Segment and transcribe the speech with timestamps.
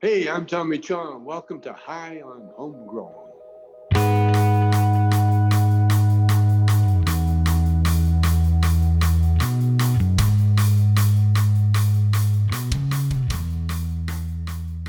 [0.00, 1.24] Hey, I'm Tommy Chong.
[1.24, 3.12] Welcome to High on Homegrown.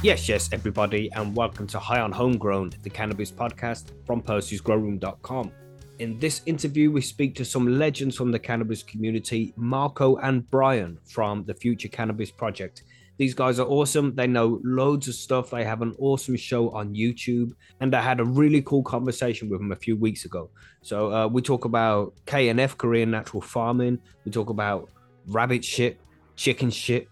[0.03, 5.51] Yes, yes, everybody, and welcome to High on Homegrown, the cannabis podcast from Percy'sGrowroom.com.
[5.97, 10.99] In this interview, we speak to some legends from the cannabis community, Marco and Bryan
[11.03, 12.83] from the Future Cannabis Project.
[13.19, 14.15] These guys are awesome.
[14.15, 15.49] They know loads of stuff.
[15.49, 17.51] They have an awesome show on YouTube,
[17.81, 20.49] and I had a really cool conversation with them a few weeks ago.
[20.81, 23.99] So uh, we talk about KNF, Korean natural farming.
[24.23, 24.89] We talk about
[25.27, 25.99] rabbit shit,
[26.37, 27.09] chicken shit,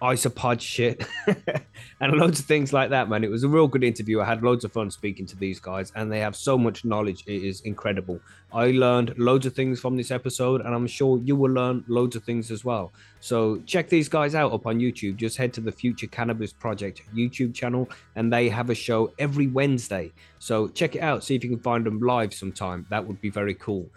[0.00, 1.06] isopod shit.
[2.00, 3.24] And loads of things like that man.
[3.24, 4.20] It was a real good interview.
[4.20, 7.24] I had loads of fun speaking to these guys and they have so much knowledge.
[7.26, 8.20] It is incredible.
[8.52, 12.14] I learned loads of things from this episode and i'm sure you will learn loads
[12.14, 12.92] of things as well.
[13.18, 15.16] So check these guys out up on youtube.
[15.16, 19.48] Just head to the future cannabis project youtube channel and they have a show every
[19.48, 20.12] wednesday.
[20.38, 21.24] So check it out.
[21.24, 22.86] See if you can find them live sometime.
[22.90, 23.90] That would be very cool.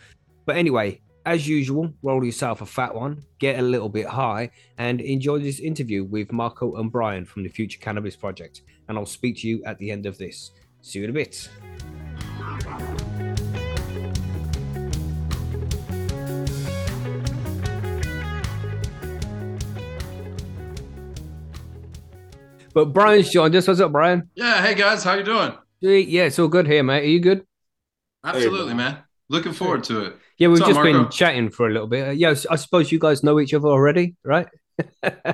[0.45, 4.99] But anyway as usual, roll yourself a fat one, get a little bit high, and
[5.01, 8.61] enjoy this interview with Marco and Bryan from the Future Cannabis Project.
[8.87, 10.51] And I'll speak to you at the end of this.
[10.81, 11.49] See you in a bit.
[22.73, 23.67] But Bryan's joined us.
[23.67, 24.29] What's up, Bryan?
[24.33, 24.61] Yeah.
[24.61, 25.53] Hey guys, how you doing?
[25.81, 27.03] Yeah, it's all good here, mate.
[27.03, 27.45] Are you good?
[28.23, 28.99] Absolutely, man.
[29.29, 30.17] Looking forward to it.
[30.41, 32.07] Yeah, we've What's up, just been chatting for a little bit.
[32.07, 34.47] Uh, yeah, I suppose you guys know each other already, right?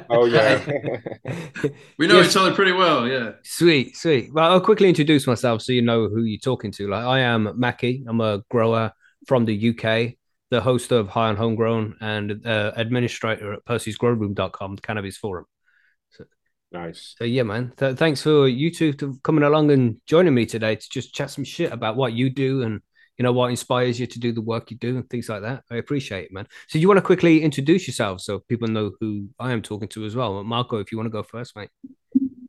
[0.09, 0.59] Oh yeah.
[1.97, 2.31] We know Yes.
[2.31, 3.07] each other pretty well.
[3.07, 3.31] Yeah.
[3.41, 4.33] Sweet, sweet.
[4.33, 6.89] Well, I'll quickly introduce myself so you know who you're talking to.
[6.89, 8.03] Like, I am Mackie.
[8.05, 8.91] I'm a grower
[9.27, 10.15] from the UK,
[10.49, 15.45] the host of High on Homegrown, and uh, administrator at Percy'sGrowroom.com, the cannabis forum.
[16.73, 17.15] nice.
[17.17, 17.71] So yeah, man.
[17.77, 21.31] Th- thanks for you two to coming along and joining me today to just chat
[21.31, 22.81] some shit about what you do and
[23.17, 25.63] you know what inspires you to do the work you do and things like that.
[25.71, 26.47] I appreciate it, man.
[26.67, 30.05] So you want to quickly introduce yourself so people know who I am talking to
[30.05, 30.43] as well.
[30.43, 31.69] Marco, if you want to go first, mate.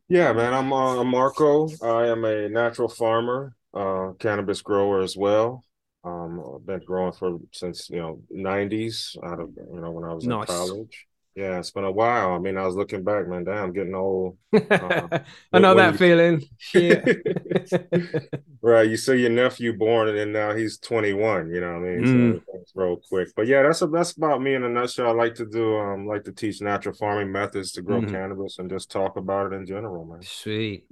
[0.07, 0.53] Yeah, man.
[0.53, 1.69] I'm uh, Marco.
[1.83, 5.63] I am a natural farmer, uh, cannabis grower as well.
[6.03, 9.17] Um, I've been growing for since you know '90s.
[9.23, 11.05] Out of you know when I was in college.
[11.39, 12.33] Yeah, it's been a while.
[12.33, 13.45] I mean, I was looking back, man.
[13.45, 14.37] Damn, I'm getting old.
[14.53, 16.43] I know that you- feeling.
[16.73, 17.05] Yeah.
[18.61, 18.89] right.
[18.89, 21.49] You see your nephew born, and then now he's 21.
[21.49, 22.03] You know what I mean?
[22.03, 22.41] Mm.
[22.43, 23.29] So real quick.
[23.37, 25.07] But yeah, that's a, that's about me in a nutshell.
[25.07, 28.11] I like to do um like to teach natural farming methods to grow Mhm.
[28.11, 30.21] cannabis and just talk about it in general, man.
[30.23, 30.87] Sweet.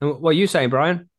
[0.00, 1.10] And what are you saying, Bryan?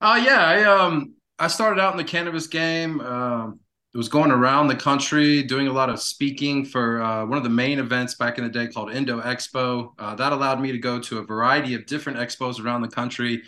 [0.00, 0.42] Oh yeah.
[0.42, 3.00] I um I started out in the cannabis game.
[3.02, 3.60] Um,
[3.94, 7.44] it was going around the country doing a lot of speaking for uh, one of
[7.44, 9.92] the main events back in the day called Indo Expo.
[9.98, 13.42] Uh, that allowed me to go to a variety of different expos around the country.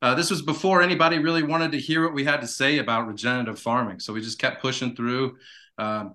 [0.00, 3.08] Uh, this was before anybody really wanted to hear what we had to say about
[3.08, 5.36] regenerative farming, so we just kept pushing through.
[5.78, 6.14] Um,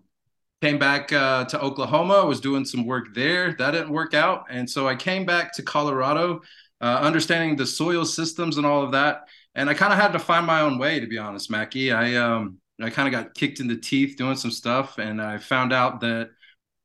[0.62, 3.54] came back uh, to Oklahoma, was doing some work there.
[3.58, 6.42] That didn't work out, and so I came back to Colorado,
[6.80, 9.24] uh, understanding the soil systems and all of that.
[9.56, 11.92] And I kind of had to find my own way, to be honest, Mackie.
[11.92, 15.38] I um, I kind of got kicked in the teeth doing some stuff, and I
[15.38, 16.32] found out that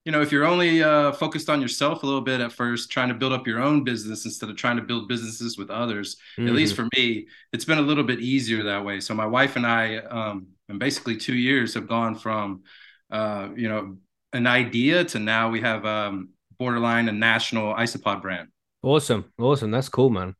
[0.04, 3.08] you know if you're only uh, focused on yourself a little bit at first, trying
[3.08, 6.16] to build up your own business instead of trying to build businesses with others,
[6.46, 6.82] at least Mm-hmm.
[6.84, 9.00] for me, it's been a little bit easier that way.
[9.00, 12.62] So my wife and I, um, in basically two years, have gone from,
[13.10, 13.98] uh, you know,
[14.32, 18.48] an idea to now we have um, borderline a national isopod brand.
[18.82, 19.70] Awesome, awesome.
[19.70, 20.34] That's cool, man.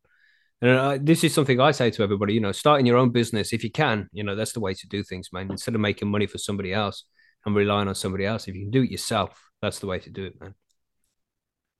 [0.60, 2.34] And uh, this is something I say to everybody.
[2.34, 4.08] You know, starting your own business if you can.
[4.12, 5.50] You know, that's the way to do things, man.
[5.50, 7.04] Instead of making money for somebody else
[7.46, 10.10] and relying on somebody else, if you can do it yourself, that's the way to
[10.10, 10.54] do it, man.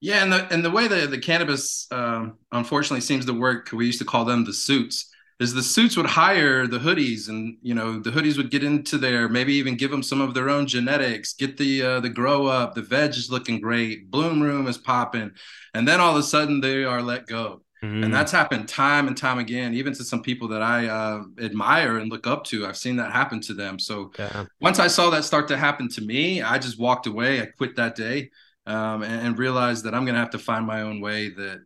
[0.01, 3.87] Yeah, and the and the way that the cannabis um, unfortunately seems to work, we
[3.87, 5.11] used to call them the suits.
[5.41, 8.99] Is the suits would hire the hoodies, and you know the hoodies would get into
[8.99, 12.47] there, maybe even give them some of their own genetics, get the uh, the grow
[12.47, 15.33] up, the veg is looking great, bloom room is popping,
[15.75, 17.63] and then all of a sudden they are let go.
[17.83, 18.05] Mm.
[18.07, 21.99] And that's happened time and time again, even to some people that I uh, admire
[21.99, 22.67] and look up to.
[22.67, 23.79] I've seen that happen to them.
[23.79, 24.49] So Damn.
[24.61, 27.41] once I saw that start to happen to me, I just walked away.
[27.41, 28.31] I quit that day
[28.67, 31.29] um, and, and realized that I'm going to have to find my own way.
[31.31, 31.61] That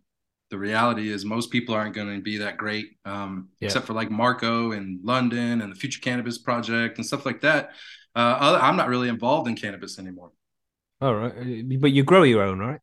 [0.51, 3.67] the reality is most people aren't going to be that great, um, Yeah.
[3.69, 7.71] except for like Marco and London and the Future Cannabis Project and stuff like that.
[8.15, 10.33] Uh, other- I'm not really involved in cannabis anymore.
[11.01, 12.81] All right, Uh, but you grow your own, right?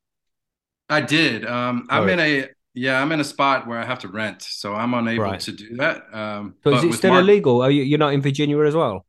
[0.89, 1.45] I did.
[1.45, 2.13] Um, I'm Right.
[2.13, 5.23] in a yeah, I'm in a spot where I have to rent, so I'm unable
[5.23, 5.39] Right.
[5.41, 6.03] to do that.
[6.13, 7.61] Um, So but is it still Mark- illegal?
[7.61, 9.05] Are you, you're not in Virginia as well?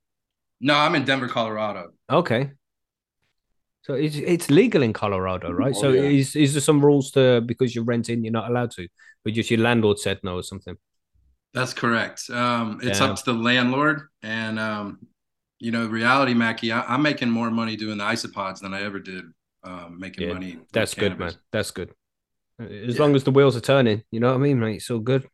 [0.61, 1.93] No, I'm in Denver, Colorado.
[2.11, 2.53] Okay.
[3.83, 5.75] So it's it's legal in Colorado, right?
[5.75, 6.03] Oh, so yeah.
[6.03, 8.87] is is there some rules to because you're renting, you're not allowed to,
[9.25, 10.77] but just your landlord said no or something?
[11.55, 12.29] That's correct.
[12.31, 13.11] Um, it's Damn.
[13.11, 14.99] up to the landlord, and um,
[15.59, 16.73] you know, reality, Mackie.
[16.73, 19.25] I, I'm making more money doing the isopods than I ever did
[19.65, 20.59] um, making Yeah, money.
[20.73, 21.35] That's good, cannabis.
[21.35, 21.43] man.
[21.51, 21.91] That's good.
[22.61, 23.01] As Yeah.
[23.01, 24.77] long as the wheels are turning, you know what I mean, mate.
[24.77, 25.27] It's all good.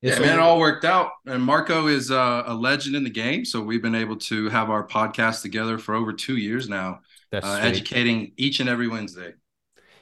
[0.00, 1.12] Yeah, It's man, it all worked out.
[1.26, 4.70] And Marco is uh, a legend in the game, so we've been able to have
[4.70, 7.00] our podcast together for over two years now,
[7.30, 9.34] That's uh, educating each and every Wednesday.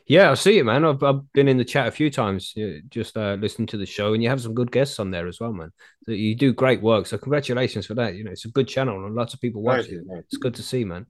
[0.06, 0.84] Yeah, I see it, man.
[0.84, 2.54] I've, I've been in the chat a few times,
[2.88, 5.38] just uh, listening to the show, and you have some good guests on there as
[5.38, 5.70] well, man.
[6.04, 7.06] So you do great work.
[7.06, 8.16] So congratulations for that.
[8.16, 10.02] You know, it's a good channel, and lots of people watch it.
[10.10, 11.06] It's good to see, man.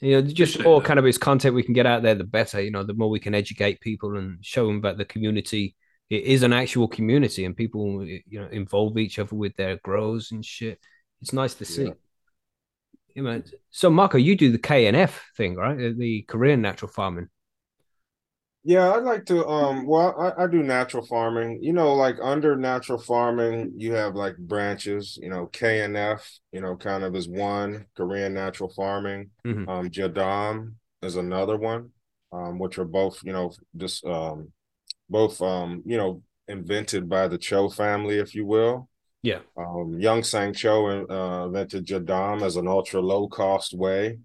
[0.00, 0.86] You know, just the Appreciate more that.
[0.86, 2.60] cannabis content we can get out there, the better.
[2.60, 5.76] You know, the more we can educate people and show them about the community.
[6.10, 10.32] It is an actual community, and people, you know, involve each other with their grows
[10.32, 10.78] and shit.
[11.22, 11.84] It's nice to see.
[11.84, 11.90] Yeah.
[13.14, 13.44] Yeah, man.
[13.70, 15.78] So, Marco, you do the KNF thing, right?
[15.78, 17.28] Uh, The Korean natural farming.
[18.66, 19.46] Yeah, I'd like to.
[19.46, 21.58] Um, well, I, I do natural farming.
[21.62, 25.18] You know, like under natural farming, you have like branches.
[25.20, 26.26] You know, KNF.
[26.50, 29.30] You know, kind of is one Korean natural farming.
[29.44, 29.68] Mhm.
[29.68, 31.90] Um, Jadam is another one.
[32.32, 34.50] Um, which are both you know just um,
[35.10, 38.88] both um, you know invented by the Cho family, if you will.
[39.22, 39.40] Yeah.
[39.56, 44.18] Um, Young Sang Cho uh, invented Jadam as an ultra low cost way.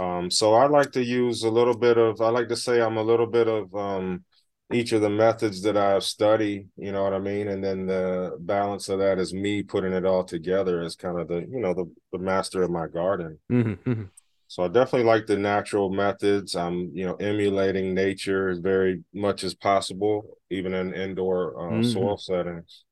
[0.00, 2.96] Um, so I like to use a little bit of, I like to say I'm
[2.98, 4.24] a little bit of um,
[4.72, 7.48] each of the methods that I've studied, you know what I mean?
[7.48, 11.28] And then the balance of that is me putting it all together as kind of
[11.28, 13.38] the, you know, the, the master of my garden.
[13.48, 14.10] Mhm, mhm.
[14.48, 16.56] So I definitely like the natural methods.
[16.56, 21.82] I'm, you know, emulating nature as very much as possible, even in indoor uh, Mhm.
[21.82, 22.84] soil settings.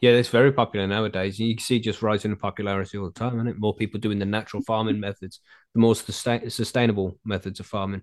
[0.00, 1.38] Yeah, it's very popular nowadays.
[1.38, 3.58] You see just rising in popularity all the time, isn't it?
[3.58, 5.40] More people doing the natural farming methods,
[5.74, 8.02] the more sustain- sustainable methods of farming.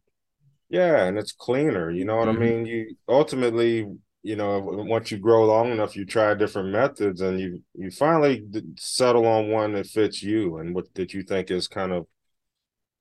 [0.69, 1.89] Yeah, and it's cleaner.
[1.91, 2.35] You know what Mhm.
[2.35, 2.65] I mean?
[2.65, 3.87] You ultimately,
[4.21, 8.45] you know, once you grow long enough, you try different methods, and you you finally
[8.77, 12.05] settle on one that fits you and what that you think is kind of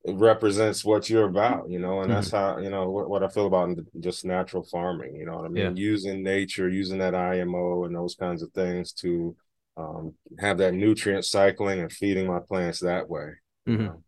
[0.06, 1.68] represents what you're about.
[1.68, 5.16] You know, and that's how you know what, what I feel about just natural farming.
[5.16, 5.76] You know what I mean?
[5.76, 9.36] Using nature, using that IMO and those kinds of things to
[9.76, 13.32] um, have that nutrient cycling and feeding my plants that way.
[13.66, 13.84] you Mhm.
[13.86, 14.02] know?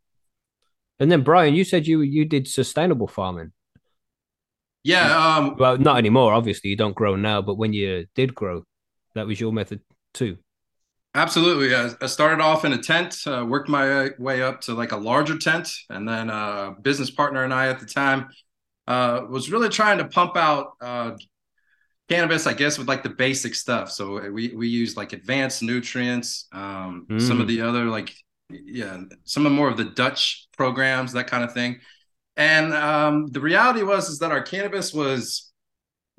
[1.00, 3.52] And then, Bryan, you said you you did sustainable farming.
[4.84, 6.32] Yeah, um, Well, not anymore.
[6.32, 8.64] Obviously, you don't grow now, but when you did grow,
[9.14, 9.80] that was your method
[10.14, 10.38] too.
[11.14, 11.74] Absolutely.
[11.74, 14.96] I, I started off in a tent, uh, worked my way up to like a
[14.96, 18.28] larger tent, and then uh, a business partner and I at the time
[18.86, 21.12] uh, was really trying to pump out uh,
[22.08, 23.90] cannabis, I guess, with like the basic stuff.
[23.90, 28.14] So we we used like advanced nutrients, um, some of the other like
[28.50, 31.72] yeah, some of more of the Dutch programs, that kind of thing.
[32.36, 35.52] And um, the reality was is that our cannabis was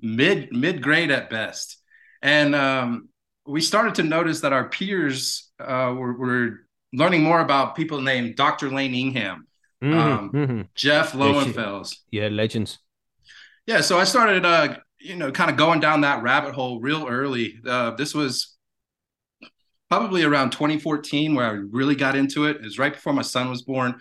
[0.01, 1.67] mid mid grade at best,
[2.21, 3.09] and um,
[3.45, 6.45] we started to notice that our peers uh, were, were
[7.01, 8.67] learning more about people named Dr.
[8.67, 9.47] Elaine Ingham,
[9.83, 10.67] Mhm, Um, mhm.
[10.75, 11.89] Jeff Lowenfels.
[12.11, 12.79] Yeah, legends.
[13.67, 14.67] Yeah, so I started, uh,
[14.99, 17.47] you know, kind of going down that rabbit hole real early.
[17.65, 18.57] Uh, this was
[19.89, 22.57] probably around 2014 where I really got into it.
[22.57, 23.99] It was right before my son was born.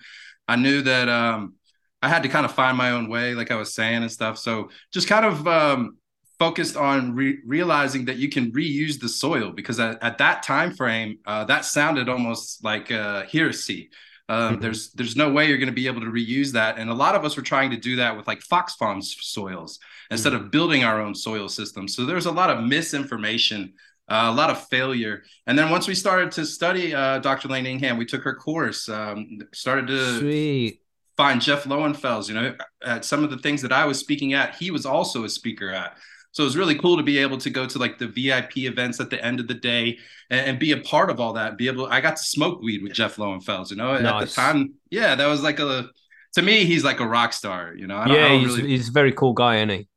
[0.52, 1.54] I knew that um,
[2.02, 4.38] I had to kind of find my own way, like I was saying and stuff.
[4.38, 5.98] So just kind of um,
[6.38, 10.72] focused on re- realizing that you can reuse the soil because at, at that time
[10.74, 13.90] frame, uh, that sounded almost like uh, heresy.
[14.28, 14.60] Um, Mhm.
[14.62, 17.14] There's there's no way you're going to be able to reuse that, and a lot
[17.16, 19.78] of us were trying to do that with like Fox Farms soils
[20.10, 21.88] instead of building our own soil system.
[21.88, 23.74] So there's a lot of misinformation,
[24.10, 25.22] uh, a lot of failure.
[25.46, 27.48] And then once we started to study uh, Dr.
[27.48, 30.80] Elaine Ingham, we took her course, um, started to Sweet.
[31.16, 32.28] find Jeff Lowenfels.
[32.28, 35.24] You know, at some of the things that I was speaking at, he was also
[35.24, 35.96] a speaker at.
[36.32, 39.00] So it was really cool to be able to go to like the VIP events
[39.00, 39.98] at the end of the day
[40.28, 41.56] and, and be a part of all that.
[41.56, 43.70] Be able, I got to smoke weed with Jeff Lowenfels.
[43.70, 45.88] You know, at the time, yeah, that was like a.
[46.34, 47.74] To me, he's like a rock star.
[47.74, 49.88] You know, I Yeah, he's, really he's a very cool guy, isn't he?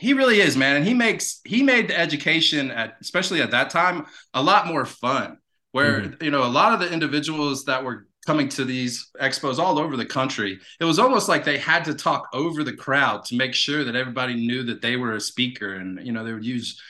[0.00, 0.76] He really is, man.
[0.76, 4.86] And he makes he made the education at especially at that time a lot more
[4.86, 5.38] fun.
[5.72, 9.78] Where you know a lot of the individuals that were coming to these expos all
[9.78, 13.36] over the country, it was almost like they had to talk over the crowd to
[13.36, 16.44] make sure that everybody knew that they were a speaker, and you know they would
[16.44, 16.80] use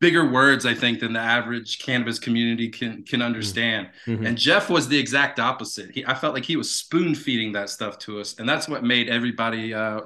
[0.00, 3.90] bigger words, I think, than the average cannabis community can can understand.
[4.06, 4.26] Mhm.
[4.26, 5.90] And Jeff was the exact opposite.
[5.90, 8.84] He, I felt like he was spoon feeding that stuff to us, and that's what
[8.84, 10.02] made everybody uh,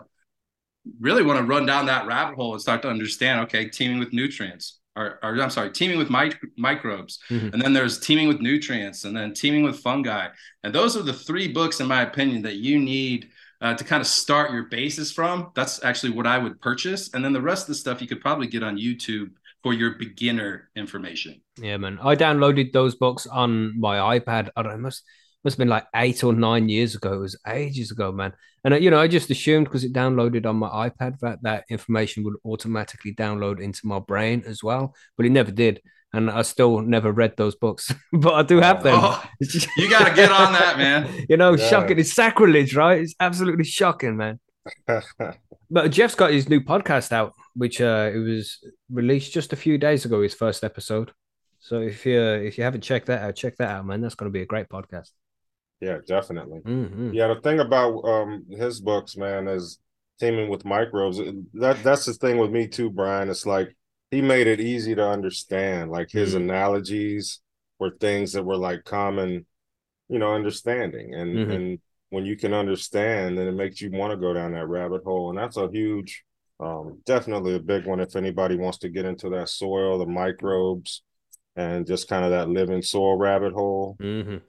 [1.00, 3.40] really want to run down that rabbit hole and start to understand.
[3.40, 4.78] Okay, teeming with nutrients.
[4.94, 7.54] or, or I'm sorry, teeming with mic- microbes, Mhm.
[7.54, 10.28] and then there's teeming with nutrients, and then teeming with fungi.
[10.62, 13.30] And those are the three books, in my opinion, that you need
[13.62, 15.50] uh, to kind of start your basis from.
[15.54, 18.20] That's actually what I would purchase, and then the rest of the stuff you could
[18.20, 19.30] probably get on YouTube
[19.62, 21.40] for your beginner information.
[21.56, 21.98] Yeah, man.
[22.02, 24.50] I downloaded those books on my iPad.
[24.56, 25.04] I don't know, must
[25.44, 27.14] must have been like eight or nine years ago.
[27.14, 28.32] It was ages ago, man.
[28.64, 31.64] And uh, you know, I just assumed because it downloaded on my iPad that that
[31.68, 35.80] information would automatically download into my brain as well, but it never did.
[36.14, 38.98] And I still never read those books, but I do have them.
[39.00, 39.24] Oh,
[39.78, 41.24] you got to get on that, man.
[41.28, 41.66] you know, Yeah.
[41.68, 41.98] shocking.
[41.98, 43.00] It's sacrilege, right?
[43.00, 44.38] It's absolutely shocking, man.
[45.70, 48.58] But Jeff's got his new podcast out, which uh, it was
[48.90, 50.20] released just a few days ago.
[50.22, 51.12] His first episode.
[51.60, 54.02] So if you if you haven't checked that out, check that out, man.
[54.02, 55.10] That's going to be a great podcast.
[55.82, 56.60] Yeah, definitely.
[56.60, 57.12] Mhm.
[57.12, 59.80] Yeah, the thing about um his books, man, is
[60.20, 61.18] teeming with microbes.
[61.54, 63.28] That that's the thing with me too, Bryan.
[63.28, 63.76] It's like
[64.12, 65.90] he made it easy to understand.
[65.90, 66.36] Like his Mhm.
[66.36, 67.40] analogies
[67.80, 69.44] were things that were like common,
[70.08, 71.14] you know, understanding.
[71.14, 71.52] And Mhm.
[71.52, 75.02] and when you can understand, then it makes you want to go down that rabbit
[75.04, 75.30] hole.
[75.30, 76.24] And that's a huge,
[76.60, 81.02] um, definitely a big one if anybody wants to get into that soil, the microbes,
[81.56, 83.98] and just kind of that living soil rabbit hole.
[83.98, 84.42] Mhm.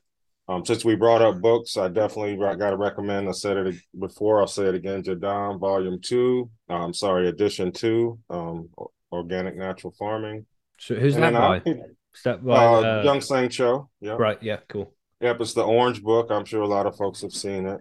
[0.49, 3.29] Um, since we brought up books, I definitely got to recommend.
[3.29, 4.41] I said it before.
[4.41, 5.01] I'll say it again.
[5.01, 6.49] Jadam, Volume Two.
[6.67, 8.19] I'm sorry, Edition Two.
[8.29, 8.69] Um,
[9.11, 10.45] Organic Natural Farming.
[10.79, 11.71] So who's And that then by?
[11.71, 11.85] I-
[12.15, 12.65] Is that by?
[12.65, 13.89] uh, uh, Young Sang Cho.
[14.01, 14.17] Yeah.
[14.19, 14.41] Right.
[14.43, 14.57] Yeah.
[14.67, 14.93] Cool.
[15.21, 15.39] Yep.
[15.41, 16.27] It's the Orange Book.
[16.29, 17.79] I'm sure a lot of folks have seen it.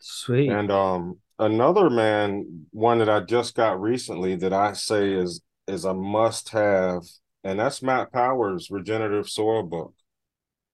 [0.00, 0.50] Sweet.
[0.50, 5.84] And um, another man, one that I just got recently that I say is is
[5.86, 7.02] a must have,
[7.44, 9.94] and that's Matt Powers' Regenerative Soil book.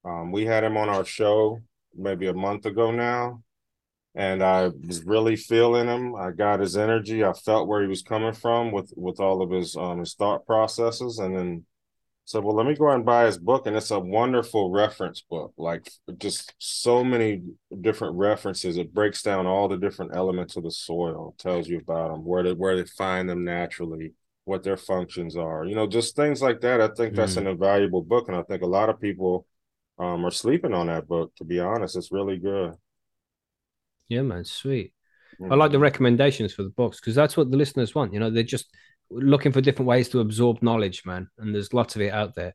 [0.05, 1.61] Um, we had him on our show
[1.95, 3.43] maybe a month ago now,
[4.15, 6.15] and I was really feeling him.
[6.15, 7.25] I got his energy.
[7.25, 10.47] I felt where he was coming from with with all of his um his thought
[10.47, 11.67] processes, and then
[12.25, 15.23] said, "Well, let me go out and buy his book." And it's a wonderful reference
[15.23, 17.43] book, like just so many
[17.81, 18.77] different references.
[18.77, 22.43] It breaks down all the different elements of the soil, tells you about them, where
[22.43, 24.13] they where they find them naturally,
[24.45, 25.65] what their functions are.
[25.65, 26.81] You know, just things like that.
[26.81, 29.47] I think that's an invaluable book, and I think a lot of people
[29.99, 31.35] um, are sleeping on that book.
[31.37, 32.75] To be honest, it's really good.
[34.09, 34.45] yeah, man.
[34.45, 34.93] Sweet.
[35.51, 38.13] I like the recommendations for the books because that's what the listeners want.
[38.13, 38.67] You know, they're just
[39.11, 41.29] looking for different ways to absorb knowledge, man.
[41.39, 42.55] And there's lots of it out there.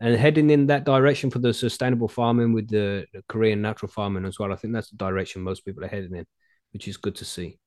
[0.00, 4.26] And heading in that direction for the sustainable farming with the, the Korean natural farming
[4.26, 4.52] as well.
[4.52, 6.26] I think that's the direction most people are heading in,
[6.72, 7.58] which is good to see.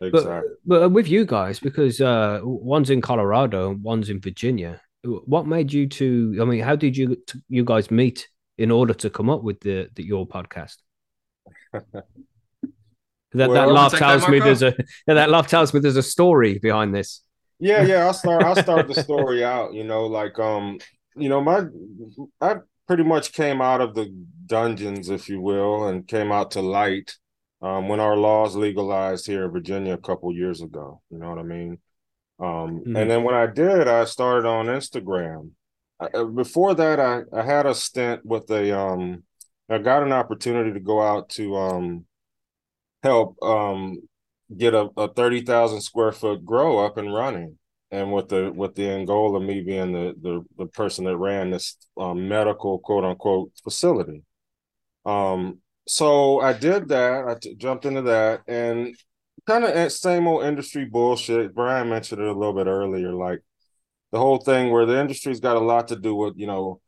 [0.00, 0.50] exactly.
[0.66, 4.80] But but with you guys, because uh, one's in Colorado, one's in Virginia.
[5.04, 6.38] What made you two?
[6.40, 7.16] I mean, how did you
[7.48, 10.76] you guys meet in order to come up with the, the your podcast?
[13.32, 14.74] That, that Well- laugh Take that, tells me there's a
[15.06, 17.22] yeah, that laugh tells me there's a story behind this.
[17.60, 18.06] Yeah, yeah.
[18.06, 18.42] I'll start.
[18.42, 19.74] I'll start the story out.
[19.74, 20.78] You know, like um,
[21.14, 21.64] you know, my
[22.40, 24.06] I pretty much came out of the
[24.46, 27.16] dungeons, if you will, and came out to light
[27.60, 31.02] um, when our laws legalized here in Virginia a couple years ago.
[31.10, 31.78] You know what I mean?
[32.40, 32.98] Um, Mhm.
[32.98, 35.50] and then when I did, I started on Instagram.
[36.00, 39.24] Uh, before that, I I had a stint with a um,
[39.68, 42.06] I got an opportunity to go out to um,
[43.02, 43.98] help um
[44.56, 47.58] get a, a 30,000 square foot grow up and running.
[47.90, 51.16] And with the with the end goal of me being the the, the person that
[51.16, 54.22] ran this um, medical quote unquote facility.
[55.06, 57.26] Um, so I did that.
[57.26, 58.94] I t- jumped into that and
[59.46, 61.54] kind of same old industry bullshit.
[61.54, 63.40] Bryan mentioned it a little bit earlier, like
[64.12, 66.80] the whole thing where the industry's got a lot to do with you know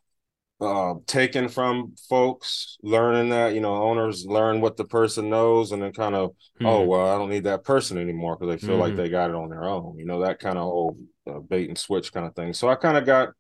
[0.60, 5.82] uh, taking from folks, learning that you know owners learn what the person knows, and
[5.82, 6.66] then kind of Hmm.
[6.66, 8.96] oh well i don't need that person anymore because they feel like Mhm.
[8.96, 10.94] they got it on their own you know that kind of whole
[11.26, 13.30] uh, bait and switch kind of thing so i kind of got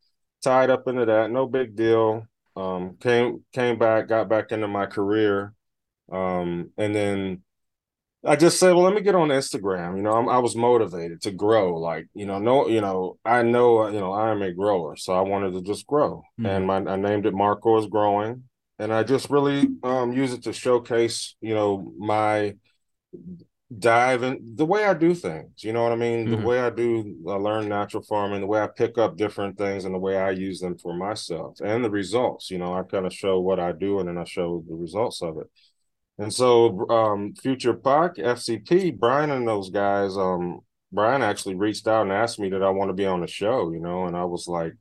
[0.42, 4.86] tied up into that no big deal um came came back got back into my
[4.86, 5.52] career
[6.12, 7.42] um and then
[8.24, 11.22] i just said well let me get on instagram you know I'm, i was motivated
[11.22, 14.52] to grow like you know no you know i know you know i am a
[14.52, 16.48] grower so i wanted to just grow Mhm.
[16.48, 18.44] and my i named it marco is growing
[18.78, 22.54] and i just really um use it to showcase you know my
[23.78, 25.62] dive in the way I do things.
[25.62, 26.26] You know what I mean?
[26.26, 26.30] Mhm.
[26.40, 29.84] The way I do, I learn natural farming, the way I pick up different things,
[29.84, 32.50] and the way I use them for myself, and the results.
[32.50, 35.22] You know, I kind of show what I do, and then I show the results
[35.22, 35.48] of it.
[36.20, 40.60] And so, um, Future Park FCP, Bryan and those guys, um,
[40.92, 43.72] Bryan actually reached out and asked me that I want to be on the show.
[43.72, 44.74] You know, and I was like,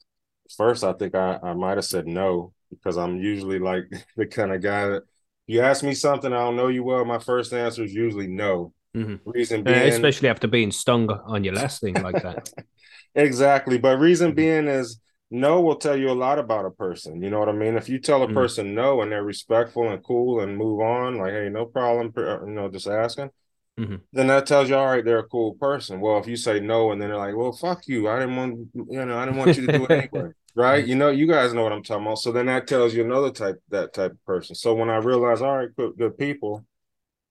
[0.57, 3.85] first, I think I I might have said no because I'm usually like
[4.17, 5.03] the kind of guy that
[5.47, 8.73] you ask me something I don't know you well, my first answer is usually no.
[8.95, 9.19] Mhm.
[9.25, 12.51] Reason Uh, being, especially after being stung on your last thing like that.
[13.15, 13.77] exactly.
[13.77, 14.35] But reason Mhm.
[14.35, 14.99] being is
[15.31, 17.21] no will tell you a lot about a person.
[17.21, 17.75] You know what I mean?
[17.75, 18.33] If you tell a Mhm.
[18.33, 22.53] person no and they're respectful and cool and move on, like, hey, no problem, you
[22.53, 23.29] know, just asking,
[23.77, 24.01] Mhm.
[24.11, 26.01] then that tells you, all right, they're a cool person.
[26.01, 28.69] Well, if you say no and then they're like, well, fuck you, I didn't want,
[28.73, 30.85] you know, I didn't want you to do it anyway, right?
[30.85, 32.19] You know, you guys know what I'm talking about.
[32.19, 34.55] So then that tells you another type, that type of person.
[34.55, 36.65] So when I realized, all right, good, good people,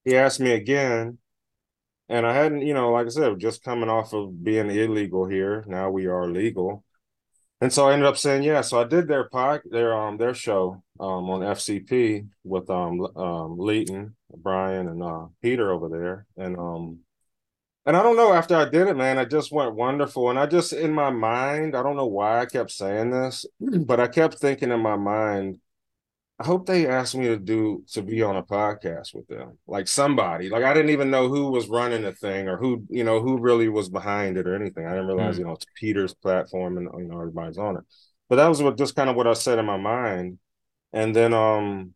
[0.04, 1.18] he asked me again.
[2.08, 5.64] And I hadn't, you know, like I said, just coming off of being illegal here.
[5.66, 6.84] Now we are legal.
[7.60, 8.60] And so I ended up saying yeah.
[8.60, 13.58] So I did their pod, their um their show um on FCP with um um
[13.58, 16.26] Leighton, Bryan, and uh Peter over there.
[16.36, 17.00] And um
[17.84, 20.30] and I don't know, after I did it, man, it just went wonderful.
[20.30, 23.98] And I just in my mind, I don't know why I kept saying this, but
[23.98, 25.58] I kept thinking in my mind,
[26.40, 29.88] I hope they asked me to do to be on a podcast with them, like
[29.88, 30.48] somebody.
[30.48, 33.38] Like I didn't even know who was running the thing or who, you know, who
[33.40, 34.86] really was behind it or anything.
[34.86, 35.38] I didn't realize, Mm.
[35.38, 37.84] you know, it's Peter's platform and you know everybody's on it.
[38.28, 40.38] But that was what just kind of what I said in my mind.
[40.92, 41.94] And then um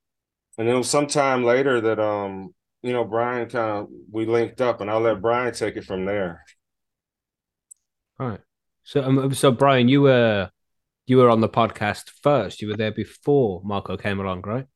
[0.59, 4.61] and then it was sometime later that um, you know, Bryan kind of we linked
[4.61, 6.43] up and I'll let Bryan take it from there.
[8.19, 8.41] Right.
[8.85, 10.51] So, um, so Bryan, you were
[11.07, 12.63] you were on the podcast first.
[12.63, 14.67] You were there before Marco came along, right?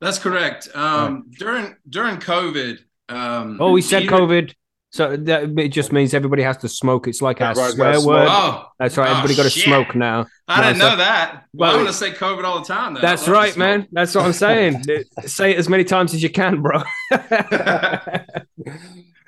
[0.00, 0.68] That's correct.
[0.74, 2.78] Um, during during COVID.
[3.08, 4.54] Um, Oh, we said Peter- COVID.
[4.92, 7.06] So that it just means everybody has to smoke.
[7.06, 8.28] It's like our Everybody's swear word.
[8.28, 9.06] Oh, That's right.
[9.08, 10.26] Oh, Everybody got to smoke now.
[10.48, 11.44] I didn't know that.
[11.52, 12.94] Well, Well, I'm gonna say COVID all the time.
[12.94, 13.02] Then.
[13.02, 13.86] That's I love to right, man.
[13.92, 14.82] That's what I'm saying.
[15.26, 16.82] Say it as many times as you can, bro.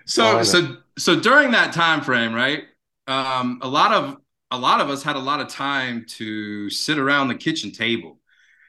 [0.04, 0.44] So Fine.
[0.44, 2.64] so so during that time frame, right?
[3.06, 4.16] Um, a lot of
[4.52, 8.20] a lot of us had a lot of time to sit around the kitchen table,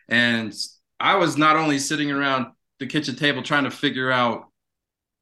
[0.08, 0.56] and
[0.98, 2.48] I was not only sitting around
[2.80, 4.48] the kitchen table trying to figure out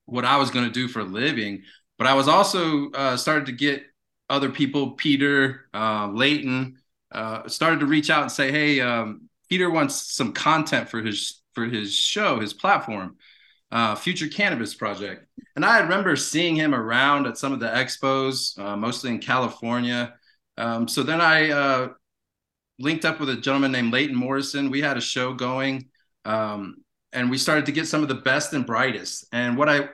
[0.05, 1.63] what I was going to do for a living,
[1.97, 3.83] but I was also uh, started to get
[4.29, 6.77] other people, Peter, uh, Leighton,
[7.11, 11.41] uh, started to reach out and say, "Hey, um, Peter wants some content for his
[11.55, 13.17] for his show, his platform,
[13.71, 15.25] uh, Future Cannabis Project."
[15.55, 20.13] And I remember seeing him around at some of the expos, uh, mostly in California.
[20.61, 21.89] Um, so then I uh,
[22.79, 24.69] linked up with a gentleman named Leighton Morrison.
[24.69, 25.89] We had a show going,
[26.25, 26.77] um,
[27.13, 29.25] and we started to get some of the best and brightest.
[29.31, 29.89] And what I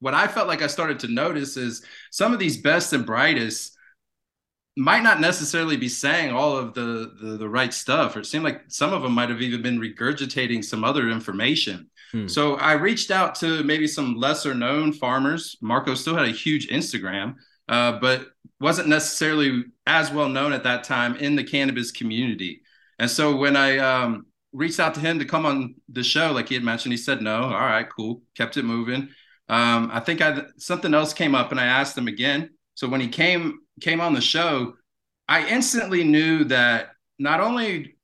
[0.00, 3.76] what I felt like I started to notice is some of these best and brightest
[4.76, 8.44] might not necessarily be saying all of the, the the right stuff or it seemed
[8.44, 12.26] like some of them might have even been regurgitating some other information Hmm.
[12.26, 16.68] so i reached out to maybe some lesser known farmers marco still had a huge
[16.68, 17.34] instagram
[17.68, 18.28] uh, but
[18.60, 22.62] wasn't necessarily as well known at that time in the cannabis community
[22.98, 26.48] and so when i um, reached out to him to come on the show like
[26.48, 29.08] he had mentioned he said no all right cool kept it moving
[29.50, 32.50] um, I think I something else came up and I asked him again.
[32.74, 34.74] So when he came came on the show,
[35.26, 37.96] I instantly knew that not only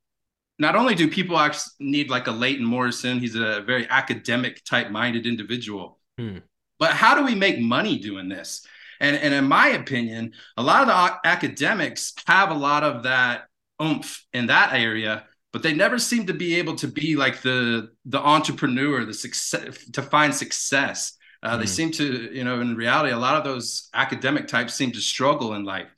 [0.58, 4.90] not only do people actually need like a Leighton Morrison, he's a very academic type
[4.90, 6.38] minded individual, Hmm.
[6.78, 8.66] but how do we make money doing this?
[9.00, 13.44] And and in my opinion, a lot of the academics have a lot of that
[13.82, 17.90] oomph in that area, but they never seem to be able to be like the
[18.04, 21.16] the entrepreneur, the success to find success.
[21.42, 21.68] Uh, They Mm.
[21.68, 25.54] seem to, you know, in reality, a lot of those academic types seem to struggle
[25.54, 25.88] in life.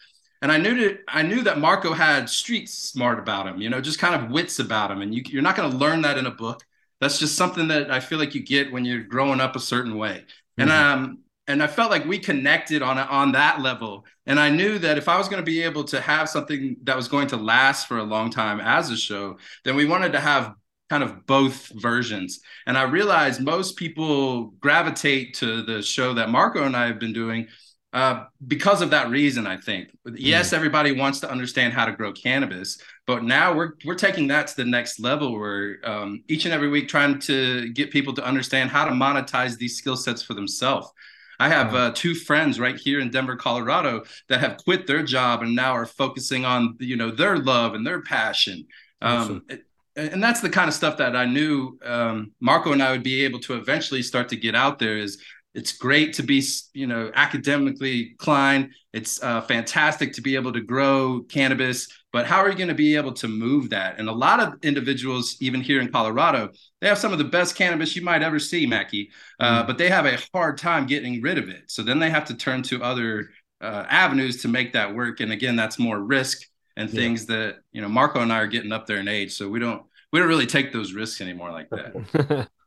[0.42, 3.80] And I knew that I knew that Marco had street smart about him, you know,
[3.80, 5.00] just kind of wits about him.
[5.02, 6.62] And you, you're not going to learn that in a book.
[7.00, 9.96] That's just something that I feel like you get when you're growing up a certain
[9.96, 10.24] way.
[10.58, 10.74] And Mhm.
[10.74, 14.04] um, and I felt like we connected on on that level.
[14.26, 16.96] And I knew that if I was going to be able to have something that
[16.96, 20.20] was going to last for a long time as a show, then we wanted to
[20.20, 20.54] have
[20.90, 22.40] kind of both versions.
[22.66, 27.12] And I realized most people gravitate to the show that Marco and I have been
[27.12, 27.48] doing
[27.92, 29.46] uh, because of that reason.
[29.46, 33.94] I think yes, everybody wants to understand how to grow cannabis, but now we're we're
[33.94, 35.32] taking that to the next level.
[35.32, 39.56] We're um, each and every week trying to get people to understand how to monetize
[39.56, 40.90] these skill sets for themselves.
[41.38, 45.42] I have uh, two friends right here in Denver, Colorado, that have quit their job
[45.42, 48.66] and now are focusing on you know their love and their passion.
[49.02, 49.44] Awesome.
[49.50, 49.58] Um,
[49.96, 53.24] and that's the kind of stuff that I knew um, Marco and I would be
[53.24, 54.98] able to eventually start to get out there.
[54.98, 55.22] Is
[55.56, 56.42] it's great to be
[56.74, 58.70] you know academically inclined.
[58.92, 62.74] It's uh, fantastic to be able to grow cannabis, but how are you going to
[62.74, 63.98] be able to move that?
[63.98, 67.56] And a lot of individuals, even here in Colorado, they have some of the best
[67.56, 71.38] cannabis you might ever see, Mackie, uh, but they have a hard time getting rid
[71.38, 71.64] of it.
[71.70, 75.20] So then they have to turn to other uh, avenues to make that work.
[75.20, 76.42] And again, that's more risk
[76.76, 77.00] and Yeah.
[77.00, 79.58] things that you know Marco and I are getting up there in age, so we
[79.58, 82.48] don't we don't really take those risks anymore like that.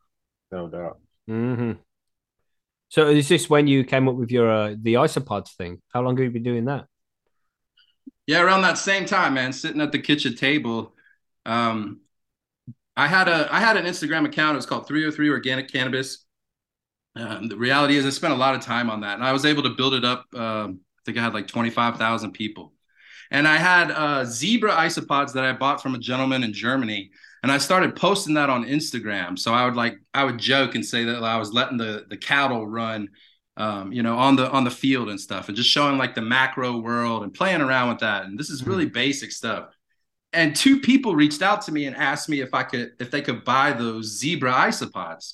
[0.52, 1.00] No doubt.
[1.28, 1.72] hmm
[2.90, 5.82] So is this when you came up with your uh, the isopods thing?
[5.94, 6.86] How long have you been doing that?
[8.26, 10.94] Yeah, around that same time, man, sitting at the kitchen table.
[11.46, 12.02] Um,
[12.98, 14.56] I had a I had an Instagram account.
[14.56, 16.26] It was called 303 Organic Cannabis.
[17.16, 19.46] Um, the reality is, I spent a lot of time on that, and I was
[19.46, 20.26] able to build it up.
[20.34, 22.74] Um, I think I had like 25,000 people,
[23.30, 27.12] and I had uh, zebra isopods that I bought from a gentleman in Germany,
[27.44, 29.38] and I started posting that on Instagram.
[29.38, 32.18] So I would like I would joke and say that I was letting the the
[32.18, 33.10] cattle run
[33.60, 36.22] um, you know, on the on the field and stuff, and just showing like the
[36.22, 38.24] macro world and playing around with that.
[38.24, 38.94] And this is really mm-hmm.
[38.94, 39.68] basic stuff.
[40.32, 43.22] And two people reached out to me and asked me if I could if they
[43.22, 45.34] could buy those zebra isopods.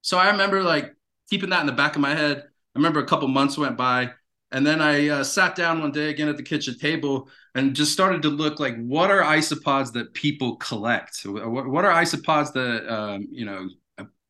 [0.00, 0.94] So I remember like
[1.28, 2.38] keeping that in the back of my head.
[2.38, 4.12] I remember a couple months went by,
[4.50, 7.92] and then I uh, sat down one day again at the kitchen table and just
[7.92, 11.20] started to look like what are isopods that people collect?
[11.24, 13.68] What, what are isopods that um, you know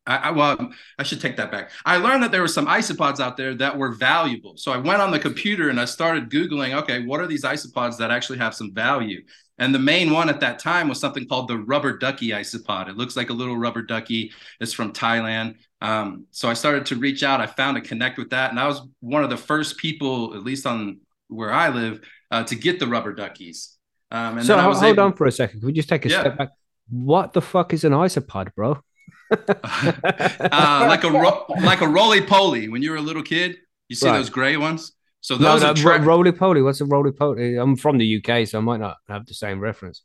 [0.07, 1.71] I, I, well, I should take that back.
[1.85, 4.57] I learned that there were some isopods out there that were valuable.
[4.57, 7.97] So I went on the computer and I started Googling, okay, what are these isopods
[7.99, 9.23] that actually have some value?
[9.59, 12.89] And the main one at that time was something called the rubber ducky isopod.
[12.89, 14.33] It looks like a little rubber ducky.
[14.61, 15.57] It's from Thailand.
[15.81, 17.41] Um, so I started to reach out.
[17.41, 18.51] I found a connect with that.
[18.51, 22.45] And I was one of the first people, at least on where I live, uh,
[22.45, 23.77] to get the rubber duckies.
[24.11, 25.05] Um, and so hold able...
[25.05, 25.61] on for a second.
[25.61, 26.21] Can we just take a yeah.
[26.21, 26.51] step back?
[26.91, 28.79] What the fuck is an isopod, bro?
[29.31, 32.69] uh, like a ro- like a roly poly.
[32.69, 33.57] When you were a little kid,
[33.89, 34.19] you see right.
[34.19, 34.93] those gray ones.
[35.21, 36.61] So those no, no, tra- roly poly.
[36.61, 37.57] What's a roly poly?
[37.57, 40.03] I'm from the UK, so I might not have the same reference.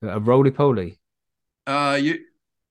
[0.00, 0.98] A roly poly.
[1.66, 2.18] Uh, you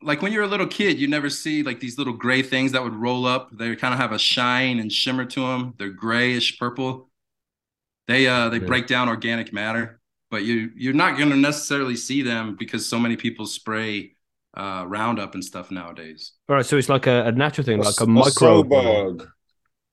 [0.01, 2.83] like when you're a little kid, you never see like these little gray things that
[2.83, 3.49] would roll up.
[3.55, 5.75] They kind of have a shine and shimmer to them.
[5.77, 7.10] They're grayish purple.
[8.11, 8.65] They uh they yeah.
[8.65, 12.99] break down organic matter, but you you're not going to necessarily see them because so
[12.99, 14.15] many people spray
[14.53, 16.33] uh, Roundup and stuff nowadays.
[16.49, 19.29] All right, so it's like a, a natural thing, a, like a, a micro bug.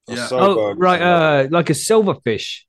[0.09, 0.27] Yeah.
[0.33, 1.01] Oh, right.
[1.01, 2.63] Uh, like a silverfish.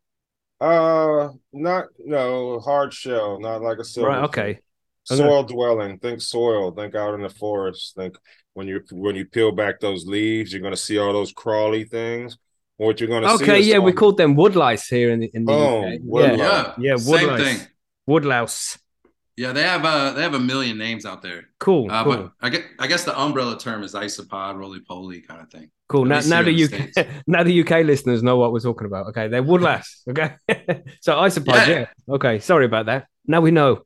[0.61, 4.09] Uh, not no hard shell, not like a silver.
[4.09, 4.23] Right.
[4.25, 4.59] Okay.
[5.05, 5.97] Soil dwelling.
[5.97, 6.69] Think soil.
[6.71, 7.95] Think out in the forest.
[7.95, 8.17] Think
[8.53, 12.37] when you when you peel back those leaves, you're gonna see all those crawly things.
[12.79, 15.81] What you're gonna okay, yeah, we called them woodlice here in the in the oh,
[15.81, 15.99] UK.
[16.01, 17.37] Yeah, yeah, yeah, woodlice.
[17.43, 17.67] Same thing.
[18.07, 18.79] Woodlouse.
[19.35, 21.49] Yeah, they have uh they have a million names out there.
[21.59, 21.91] Cool.
[21.91, 22.13] Uh, cool.
[22.15, 25.71] But I guess I guess the umbrella term is isopod, roly poly kind of thing.
[25.89, 26.05] Cool.
[26.05, 29.07] Now, now the UK the now the UK listeners know what we're talking about.
[29.07, 30.01] Okay, they're woodlass.
[30.09, 30.35] Okay,
[31.01, 31.67] so isopod.
[31.67, 31.67] Yeah.
[31.67, 31.85] yeah.
[32.15, 32.39] Okay.
[32.39, 33.07] Sorry about that.
[33.27, 33.83] Now we know.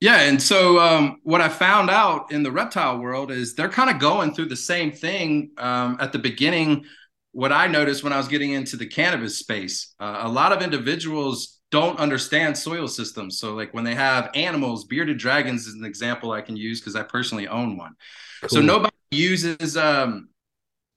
[0.00, 3.90] Yeah, and so um, what I found out in the reptile world is they're kind
[3.90, 6.86] of going through the same thing um, at the beginning.
[7.32, 10.62] What I noticed when I was getting into the cannabis space, uh, a lot of
[10.62, 13.38] individuals don't understand soil systems.
[13.38, 16.94] So like when they have animals, bearded dragons is an example I can use because
[16.94, 17.94] I personally own one.
[18.42, 18.48] Cool.
[18.50, 20.28] So nobody uses um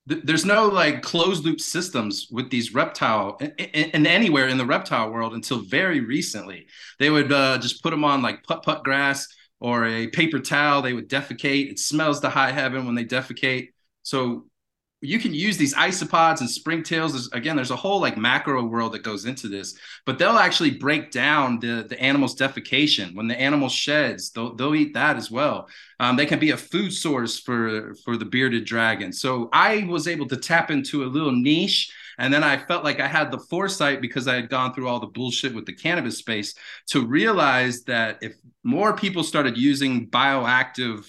[0.08, 5.12] th- there's no like closed loop systems with these reptile and anywhere in the reptile
[5.12, 6.68] world until very recently.
[7.00, 9.28] They would uh, just put them on like put put grass
[9.60, 10.82] or a paper towel.
[10.82, 11.72] They would defecate.
[11.72, 13.70] It smells to high heaven when they defecate.
[14.04, 14.46] So
[15.06, 17.12] you can use these isopods and springtails.
[17.12, 20.72] There's, again, there's a whole like macro world that goes into this, but they'll actually
[20.72, 23.16] break down the, the animal's defecation.
[23.16, 25.70] When the animal sheds, they'll, they'll eat that as well.
[26.00, 29.14] Um, they can be a food source for, for the bearded dragon.
[29.14, 31.94] So I was able to tap into a little niche.
[32.18, 35.02] And then I felt like I had the foresight because I had gone through all
[35.02, 36.56] the bullshit with the cannabis space
[36.88, 41.06] to realize that if more people started using bioactive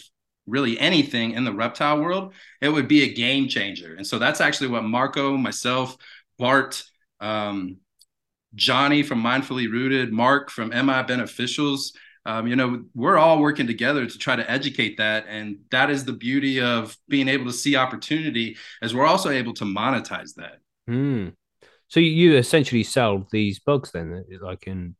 [0.47, 3.95] really anything in the reptile world, it would be a game changer.
[3.95, 5.97] And so that's actually what Marco, myself,
[6.39, 6.83] Bart,
[7.21, 7.79] um,
[8.55, 11.91] Johnny from Mindfully Rooted, Mark from MI Beneficials,
[12.27, 15.27] um, you know, we're all working together to try to educate that.
[15.29, 19.55] And that is the beauty of being able to see opportunity as we're also able
[19.55, 20.59] to monetize that.
[20.91, 21.35] Mm.
[21.87, 24.97] So you essentially sell these bugs then, like in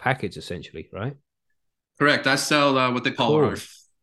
[0.00, 1.14] packets, essentially, right?
[2.00, 2.26] Correct.
[2.26, 3.44] I sell uh, what they call cool.
[3.44, 3.56] our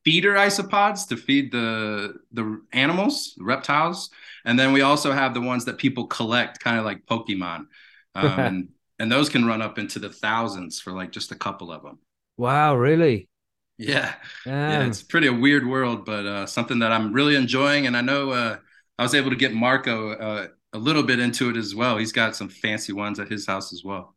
[0.03, 4.09] feeder isopods to feed the the animals, reptiles,
[4.45, 7.67] and then we also have the ones that people collect, kind of like Pokemon,
[8.15, 11.71] um, and and those can run up into the thousands for like just a couple
[11.71, 11.99] of them.
[12.37, 13.29] Wow, really?
[13.77, 14.13] Yeah,
[14.45, 17.97] yeah, yeah it's pretty a weird world, but uh, something that I'm really enjoying, and
[17.97, 18.57] I know uh,
[18.99, 21.97] I was able to get Marco uh, a little bit into it as well.
[21.97, 24.15] He's got some fancy ones at his house as well.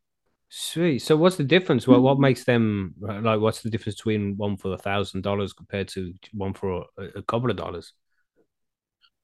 [0.49, 1.01] Sweet.
[1.01, 1.87] So, what's the difference?
[1.89, 3.41] What what makes them like?
[3.41, 7.23] What's the difference between one for a thousand dollars compared to one for a, a
[7.23, 7.93] couple of dollars?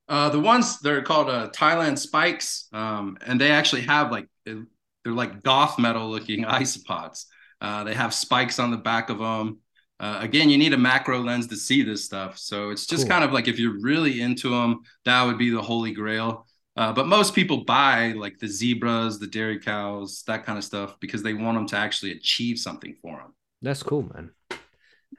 [0.09, 4.65] Uh, the ones they're called uh, Thailand spikes, um, and they actually have like they're
[5.07, 7.27] like goth metal looking isopods.
[7.61, 9.59] Uh, they have spikes on the back of them.
[10.01, 12.37] uh, again, you need a macro lens to see this stuff.
[12.37, 13.09] So it's just Cool.
[13.09, 16.47] kind of like if you're really into them, that would be the holy grail.
[16.77, 20.99] Uh, but most people buy like the zebras, the dairy cows, that kind of stuff
[21.01, 23.35] because they want them to actually achieve something for them.
[23.61, 24.31] That's cool, man.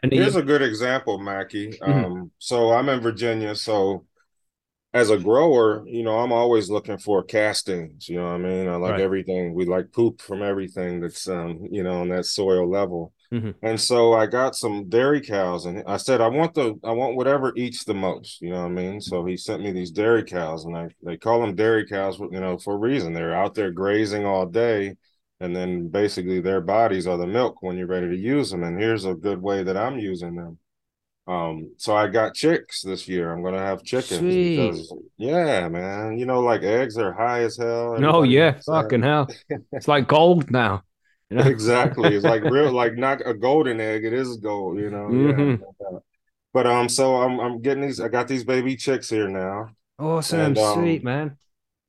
[0.01, 1.73] And Here's you- a good example, Mackie.
[1.73, 2.05] Mhm.
[2.05, 4.05] Um, so I'm in Virginia, so
[4.93, 8.07] as a grower, you know, I'm always looking for castings.
[8.07, 8.67] You know what I mean?
[8.67, 9.01] I like Right.
[9.01, 9.53] everything.
[9.53, 13.13] We like poop from everything that's um, you know, on that soil level.
[13.31, 13.55] Mhm.
[13.63, 17.15] And so I got some dairy cows, and I said I want the I want
[17.15, 18.41] whatever eats the most.
[18.41, 19.01] You know what I mean?
[19.01, 22.39] So he sent me these dairy cows, and I they call them dairy cows, you
[22.39, 23.13] know, for a reason.
[23.13, 24.95] They're out there grazing all day,
[25.39, 28.63] and then basically their bodies are the milk when you're ready to use them.
[28.63, 30.59] And here's a good way that I'm using them.
[31.25, 33.31] Um, so I got chicks this year.
[33.31, 34.57] I'm gonna have chickens Sweet.
[34.57, 36.17] because yeah, man.
[36.17, 37.97] You know, like eggs are high as hell.
[38.03, 39.27] oh yeah, fucking hell.
[39.71, 40.83] It's like gold now.
[41.29, 41.45] You know?
[41.45, 42.13] exactly.
[42.15, 44.03] It's like real, like not a golden egg.
[44.03, 44.79] It is gold.
[44.79, 45.09] You know.
[45.09, 45.33] Yeah.
[45.33, 45.59] Mhm.
[45.61, 46.03] no doubt.
[46.53, 47.99] But um, so I'm I'm getting these.
[48.01, 49.69] I got these baby chicks here now.
[49.99, 51.37] Awesome, And, um, sweet man.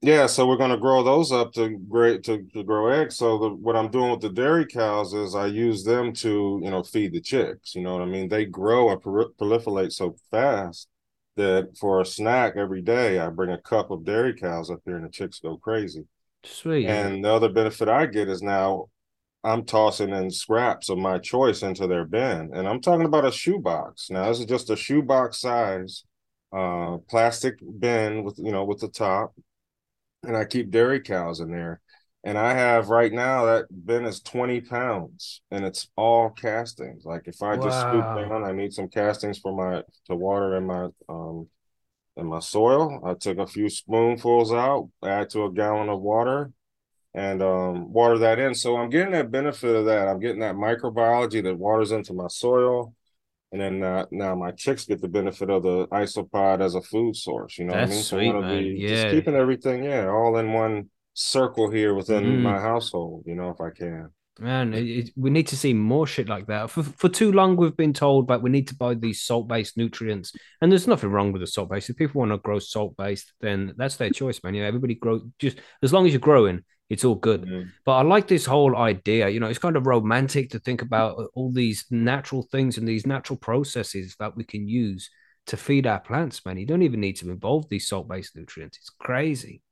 [0.05, 3.17] Yeah, so we're gonna grow those up to great to, to grow eggs.
[3.17, 6.71] So the, what I'm doing with the dairy cows is I use them to you
[6.71, 7.75] know feed the chicks.
[7.75, 8.29] You know what I mean?
[8.29, 10.89] They grow and prol- proliferate so fast
[11.37, 14.97] that for a snack every day I bring a cup of dairy cows up here
[14.97, 16.05] and the chicks go crazy.
[16.45, 16.87] Sweet.
[16.87, 18.91] And the other benefit I get is now
[19.43, 22.51] I'm tossing in scraps of my choice into their bin.
[22.53, 24.11] And I'm talking about a shoebox.
[24.11, 26.05] Now this is just a shoebox size
[26.53, 29.33] uh plastic bin with you know with the top.
[30.27, 31.81] And I keep dairy cows in there.
[32.25, 37.05] And I have right now that bin is 20 pounds and it's all castings.
[37.05, 38.15] Like if I just scoop Wow.
[38.15, 41.49] down, I need some castings for my to water in my um
[42.17, 43.01] in my soil.
[43.05, 46.53] I took a few spoonfuls out, add to a gallon of water,
[47.15, 48.55] and um, water that in.
[48.55, 50.09] So I'm getting that benefit of that.
[50.09, 52.95] I'm getting that microbiology that waters into my soil.
[53.55, 57.15] And then uh, now my chicks get the benefit of the isopod as a food
[57.15, 57.57] source.
[57.57, 58.33] You know That's what I mean?
[58.33, 58.65] So sweet, man.
[58.65, 58.89] be Yeah.
[58.89, 62.43] just keeping everything, yeah, all in one circle here within Mhm.
[62.43, 64.09] my household, you know, if I can.
[64.41, 66.69] Man, it, it- we need to see more shit like that.
[66.69, 69.77] For for too long, we've been told, but we need to buy these salt based
[69.77, 71.91] nutrients, and there's nothing wrong with the salt based.
[71.91, 74.55] If people want to grow salt based, then that's their choice, man.
[74.57, 77.43] You know, everybody grow just as long as you're growing, it's all good.
[77.43, 77.71] Mhm.
[77.85, 79.29] But I like this whole idea.
[79.29, 83.07] You know, it's kind of romantic to think about all these natural things and these
[83.07, 85.11] natural processes that we can use
[85.47, 86.59] to feed our plants, man.
[86.59, 88.79] You don't even need to involve these salt based nutrients.
[88.79, 89.63] It's crazy.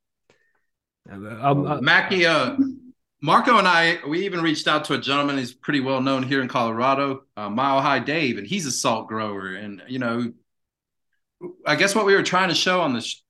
[1.10, 2.56] Um, um, uh, Mackie, uh,
[3.20, 6.42] Marco and I, we even reached out to a gentleman who's pretty well known here
[6.42, 9.54] in Colorado, uh, Mile High Dave, and he's a salt grower.
[9.54, 10.32] And you know,
[11.66, 13.21] I guess what we were trying to show on this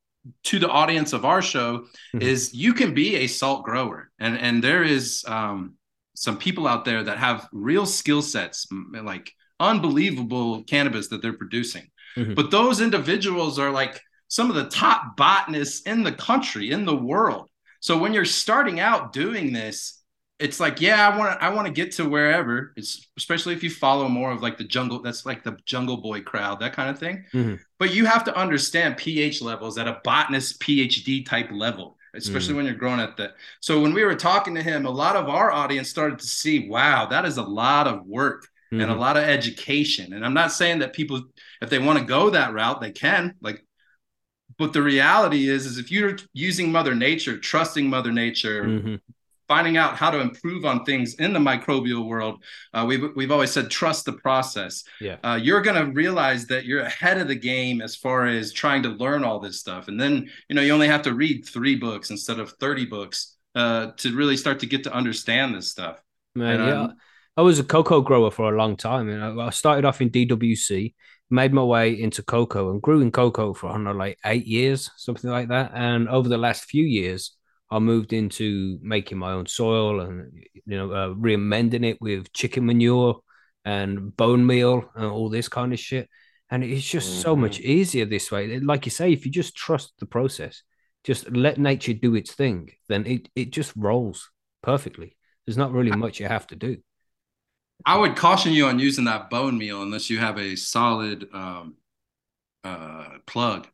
[0.45, 2.23] to the audience of our show Mhm.
[2.23, 5.75] is you can be a salt grower, and and there is um,
[6.15, 11.89] some people out there that have real skill sets, like unbelievable cannabis that they're producing.
[12.17, 12.35] Mhm.
[12.35, 16.97] But those individuals are like some of the top botanists in the country, in the
[16.97, 17.49] world.
[17.81, 20.02] So when you're starting out doing this,
[20.43, 22.73] it's like, yeah, I want to, I want to get to wherever.
[22.77, 26.21] It's especially if you follow more of like the jungle, that's like the Jungle Boy
[26.23, 27.25] crowd, that kind of thing.
[27.33, 27.61] Mhm.
[27.79, 32.67] But you have to understand pH levels at a botanist PhD type level, especially when
[32.67, 33.37] you're growing at that.
[33.61, 36.69] So when we were talking to him, a lot of our audience started to see,
[36.69, 38.99] wow, that is a lot of work and a mhm.
[38.99, 40.13] lot of education.
[40.13, 41.23] And I'm not saying that people,
[41.61, 43.35] if they want to go that route, they can.
[43.41, 43.65] Like,
[44.59, 49.01] but the reality is, is if you're using Mother Nature, trusting Mother Nature, Mhm.
[49.49, 53.51] Finding out how to improve on things in the microbial world, uh, we've we've always
[53.53, 54.85] said trust the process.
[55.01, 55.17] Yeah.
[55.23, 58.89] Uh, you're gonna realize that you're ahead of the game as far as trying to
[58.91, 62.11] learn all this stuff, and then you know you only have to read three books
[62.11, 66.01] instead of thirty books uh, to really start to get to understand this stuff.
[66.35, 66.83] Man, And, yeah.
[66.83, 66.97] um,
[67.37, 69.09] I was a coco grower for a long time.
[69.09, 70.95] And I I started off in DWC,
[71.31, 74.47] made my way into coco and grew in coco for, I don't know, like eight
[74.47, 75.73] years, something like that.
[75.75, 77.37] And over the last few years,
[77.73, 82.67] I moved into making my own soil and, you know, uh, re-amending it with chicken
[82.67, 83.21] manure
[83.65, 86.11] and bone meal and all this kind of shit.
[86.51, 88.61] And it's just so much easier this way.
[88.61, 90.63] Like you say, if you just trust the process,
[91.03, 94.31] just let nature do its thing, then it, it just rolls
[94.63, 95.17] perfectly.
[95.47, 96.77] There's not really much you have to do.
[97.87, 101.77] I would caution you on using that bone meal unless you have a solid um,
[102.65, 103.67] uh, plug.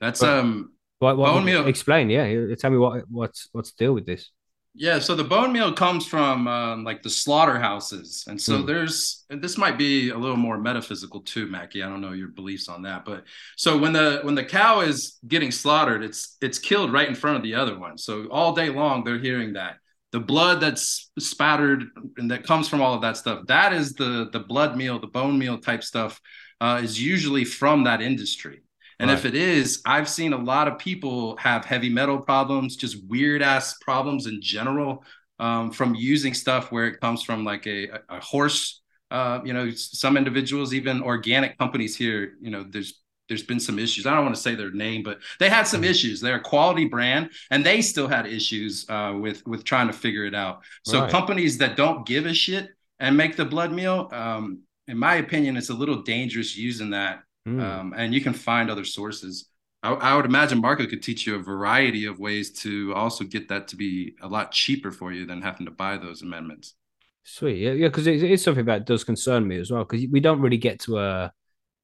[0.00, 1.66] That's um What, what Bone meal.
[1.66, 2.54] Explain, yeah.
[2.56, 4.30] Tell me what what's what's the deal with this?
[4.78, 8.66] Yeah, so the bone meal comes from um, like the slaughterhouses, and so Hmm.
[8.66, 11.82] there's and this might be a little more metaphysical too, Mackie.
[11.82, 13.24] I don't know your beliefs on that, but
[13.56, 17.38] so when the when the cow is getting slaughtered, it's it's killed right in front
[17.38, 17.96] of the other one.
[17.96, 19.76] So all day long they're hearing that
[20.12, 21.84] the blood that's spattered
[22.18, 25.06] and that comes from all of that stuff that is the the blood meal the
[25.06, 26.20] bone meal type stuff
[26.60, 28.62] uh, is usually from that industry
[28.98, 29.18] and right.
[29.18, 33.42] if it is i've seen a lot of people have heavy metal problems just weird
[33.42, 35.04] ass problems in general
[35.38, 38.80] um, from using stuff where it comes from like a, a horse
[39.10, 43.78] uh, you know some individuals even organic companies here you know there's there's been some
[43.78, 44.06] issues.
[44.06, 45.90] I don't want to say their name, but they had some mm-hmm.
[45.90, 46.20] issues.
[46.20, 50.24] They're a quality brand, and they still had issues uh, with with trying to figure
[50.24, 50.62] it out.
[50.84, 51.10] So right.
[51.10, 55.56] companies that don't give a shit and make the blood meal, um, in my opinion,
[55.56, 57.22] it's a little dangerous using that.
[57.46, 57.62] Mm.
[57.62, 59.48] Um, and you can find other sources.
[59.82, 63.48] I, I, would imagine Marco could teach you a variety of ways to also get
[63.48, 66.74] that to be a lot cheaper for you than having to buy those amendments.
[67.22, 69.84] Sweet, yeah, yeah, because it, it's something that does concern me as well.
[69.84, 71.32] Because we don't really get to a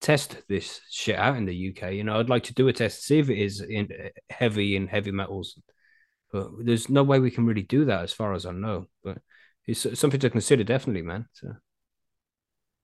[0.00, 1.92] test this shit out in the UK.
[1.92, 3.88] You know, I'd like to do a test, see if it is in
[4.30, 5.56] heavy in heavy metals,
[6.32, 8.88] but there's no way we can really do that as far as I know.
[9.04, 9.18] But
[9.66, 11.26] it's something to consider, definitely, man.
[11.34, 11.54] So,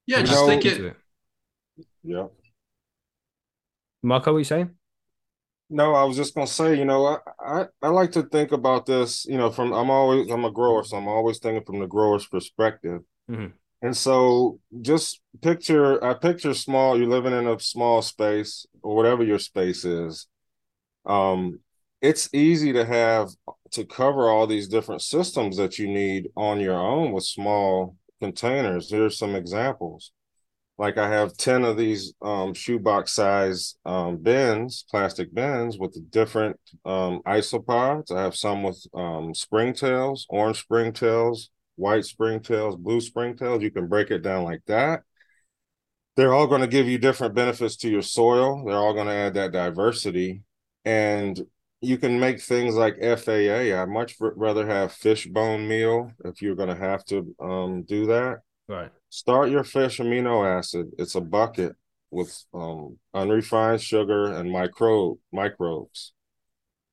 [0.07, 0.81] yeah, just think it.
[0.81, 0.97] it.
[2.03, 2.27] Yeah.
[4.03, 4.71] Marco, what are you saying?
[5.71, 8.87] No, I was just gonna say, you know, I, I, I like to think about
[8.87, 11.87] this, you know, from I'm always I'm a grower, so I'm always thinking from the
[11.87, 13.03] grower's perspective.
[13.31, 13.49] Mm-hmm.
[13.83, 19.23] And so just picture I picture small, you're living in a small space or whatever
[19.23, 20.27] your space is.
[21.05, 21.61] Um,
[22.01, 23.29] it's easy to have
[23.73, 28.91] to cover all these different systems that you need on your own with small containers.
[28.91, 30.13] Here's some examples.
[30.79, 36.59] Like I have 10 of these um, shoebox size um, bins, plastic bins with different
[36.85, 38.13] um, isopods.
[38.13, 43.61] I have some with um, springtails, orange springtails, white springtails, blue springtails.
[43.61, 45.03] You can break it down like that.
[46.17, 48.65] They're all going to give you different benefits to your soil.
[48.65, 50.43] They're all going to add that diversity.
[50.85, 51.41] And
[51.81, 53.75] you can make things like FAA.
[53.75, 58.07] I much rather have fish bone meal if you're going to have to um, do
[58.07, 58.39] that.
[58.69, 58.91] Right.
[59.11, 60.91] Start your fish amino acid.
[60.99, 61.75] It's a bucket
[62.11, 66.13] with um, unrefined sugar and micro microbes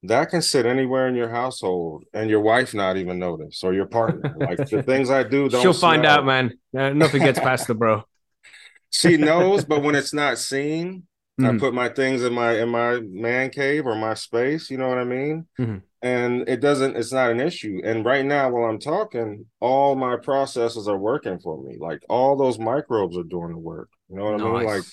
[0.07, 3.85] that can sit anywhere in your household and your wife not even notice or your
[3.85, 4.35] partner.
[4.37, 6.57] Like the things I do, she'll find out, man.
[6.73, 8.03] nothing gets past the bro.
[8.89, 11.03] she knows, but when it's not seen,
[11.39, 11.55] mm-hmm.
[11.55, 14.69] I put my things in my in my man cave or my space.
[14.69, 15.47] You know what I mean?
[15.59, 15.77] Mm-hmm.
[16.01, 16.95] And it doesn't.
[16.95, 17.81] It's not an issue.
[17.83, 21.77] And right now, while I'm talking, all my processes are working for me.
[21.79, 23.89] Like all those microbes are doing the work.
[24.09, 24.47] You know what nice.
[24.47, 24.65] I mean?
[24.65, 24.83] Like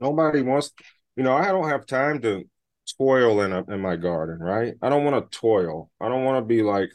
[0.00, 0.72] nobody wants.
[1.16, 2.44] You know, I don't have time to
[2.96, 4.74] toil in a, in my garden, right?
[4.80, 5.90] I don't want to toil.
[6.00, 6.90] I don't want to be like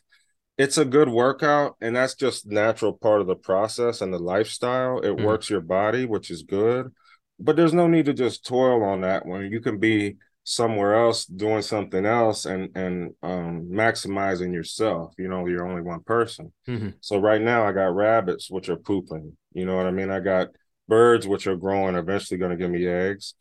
[0.58, 5.00] it's a good workout and that's just natural part of the process and the lifestyle.
[5.00, 6.92] It mm works your body, which is good.
[7.40, 9.52] But there's no need to just toil on that one.
[9.52, 15.46] You can be somewhere else doing something else and and um maximizing yourself you know
[15.46, 16.88] you're only one person mm-hmm.
[17.02, 20.22] so right now i got rabbits which are pooping you know what i mean i
[20.22, 20.48] got
[20.88, 23.34] birds which are growing eventually going to give me eggs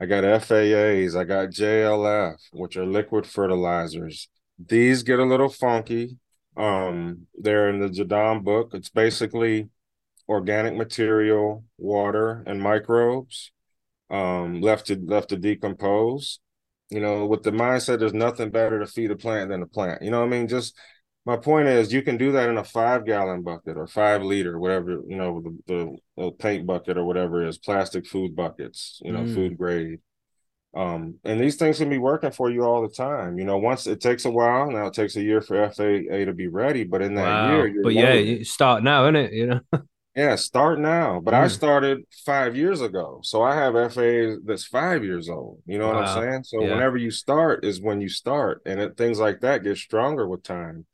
[0.00, 4.28] I got FAAs, I got JLF, which are liquid fertilizers.
[4.58, 6.16] These get a little funky.
[6.56, 8.70] Um, they're in the Jadam book.
[8.72, 9.68] It's basically
[10.30, 13.50] organic material, water, and microbes
[14.08, 16.38] um, left to left to decompose.
[16.88, 20.02] You know, with the mindset, there's nothing better to feed a plant than a plant.
[20.02, 20.48] You know what I mean?
[20.48, 20.76] Just
[21.26, 24.58] my point is you can do that in a five gallon bucket or five liter
[24.58, 29.20] whatever you know the, the, paint bucket or whatever is plastic food buckets you know
[29.20, 29.34] mm.
[29.34, 29.98] food grade
[30.74, 33.86] um and these things can be working for you all the time you know once
[33.86, 37.02] it takes a while now it takes a year for faa to be ready but
[37.02, 37.56] in that wow.
[37.56, 39.60] year but yeah you start now isn't it you know
[40.16, 41.38] yeah start now but mm.
[41.38, 45.88] i started five years ago so i have FA that's five years old you know
[45.88, 45.94] wow.
[45.94, 46.70] what i'm saying so yeah.
[46.70, 50.42] whenever you start is when you start and it, things like that get stronger with
[50.42, 50.84] time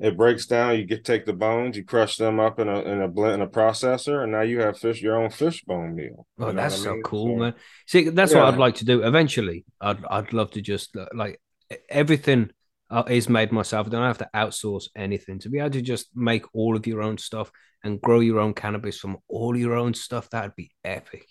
[0.00, 0.76] it breaks down.
[0.76, 3.40] You get take the bones, you crush them up in a in a blend in
[3.40, 6.26] a processor, and now you have fish your own fish bone meal.
[6.38, 7.02] Oh, that's so mean?
[7.02, 7.54] cool, so, man.
[7.86, 8.44] See, that's yeah.
[8.44, 9.64] what I'd like to do eventually.
[9.80, 11.40] I'd I'd love to just like
[11.88, 12.50] everything
[13.08, 13.86] is made myself.
[13.86, 15.38] I don't have to outsource anything.
[15.40, 17.50] To be able to just make all of your own stuff
[17.84, 21.26] and grow your own cannabis from all your own stuff, that'd be epic.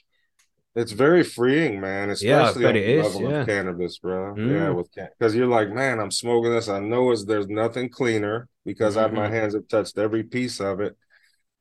[0.76, 2.12] It's very freeing, man.
[2.12, 3.40] Especially yeah, on the is, level yeah.
[3.40, 4.36] of cannabis, bro.
[4.36, 4.52] Mm.
[4.52, 6.70] Yeah, with because you're like, man, I'm smoking this.
[6.70, 9.18] I know it's there's nothing cleaner because mm-hmm.
[9.18, 10.96] I my hands have touched every piece of it,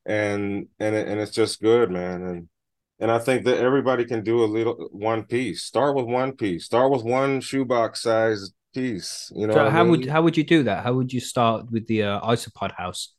[0.05, 2.23] and and it, and it's just good, man.
[2.23, 2.49] And
[3.01, 5.63] and I think that everybody can do a little one piece.
[5.63, 6.67] Start with one piece.
[6.67, 9.33] Start with one shoebox size piece.
[9.35, 9.91] You know, so how I mean?
[9.91, 10.85] would how would you do that?
[10.85, 13.15] How would you start with the uh, isopod house?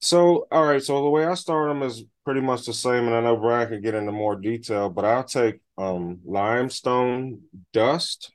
[0.00, 0.82] So, all right.
[0.82, 3.68] So the way I start them is pretty much the same, and I know Bryan
[3.68, 4.88] can get into more detail.
[4.88, 8.32] But I'll take um, limestone dust,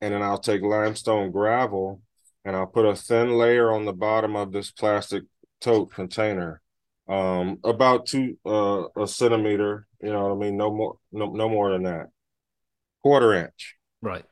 [0.00, 2.02] and then I'll take limestone gravel,
[2.44, 5.24] and I'll put a thin layer on the bottom of this plastic
[5.60, 6.60] tote container,
[7.08, 9.86] um, about two uh, a centimeter.
[10.02, 10.56] You know what I mean?
[10.56, 12.08] No more, no, no more than that.
[13.02, 13.76] Quarter inch.
[14.02, 14.24] Right.